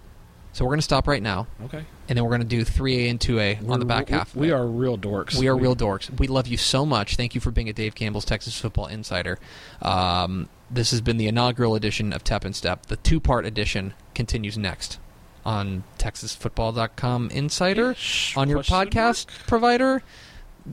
So 0.52 0.64
we're 0.64 0.68
going 0.70 0.78
to 0.78 0.82
stop 0.84 1.08
right 1.08 1.22
now, 1.22 1.48
Okay, 1.64 1.84
and 2.08 2.16
then 2.16 2.22
we're 2.22 2.30
going 2.30 2.42
to 2.42 2.46
do 2.46 2.64
3A 2.64 3.10
and 3.10 3.18
2A 3.18 3.68
on 3.68 3.80
the 3.80 3.84
back 3.84 4.08
half. 4.08 4.36
We 4.36 4.52
are 4.52 4.64
real 4.64 4.96
dorks. 4.96 5.36
We 5.36 5.48
are 5.48 5.56
real 5.56 5.74
dorks. 5.74 6.16
We 6.16 6.28
love 6.28 6.46
you 6.46 6.56
so 6.56 6.86
much. 6.86 7.16
Thank 7.16 7.34
you 7.34 7.40
for 7.40 7.50
being 7.50 7.68
a 7.68 7.72
Dave 7.72 7.96
Campbell's 7.96 8.24
Texas 8.24 8.56
Football 8.60 8.86
Insider. 8.86 9.40
Um, 9.82 10.48
this 10.70 10.92
has 10.92 11.00
been 11.00 11.16
the 11.16 11.26
inaugural 11.26 11.74
edition 11.74 12.12
of 12.12 12.22
Tep 12.22 12.44
and 12.44 12.54
Stepp. 12.54 12.82
The 12.82 12.96
two 12.98 13.18
part 13.18 13.46
edition 13.46 13.94
continues 14.14 14.56
next 14.56 15.00
on 15.44 15.82
TexasFootball.com 15.98 17.30
Insider. 17.30 17.94
Shh, 17.94 18.36
On 18.36 18.48
your 18.48 18.60
podcast 18.60 19.26
provider, 19.48 20.02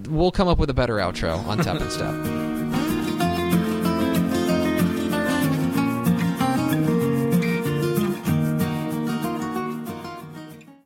we'll 0.07 0.32
come 0.32 0.47
up 0.47 0.59
with 0.59 0.69
a 0.69 0.75
better 0.75 0.97
outro 0.97 1.43
on 1.47 1.57
Tep 1.57 1.82
and 1.82 1.89
Stepp. 1.89 2.50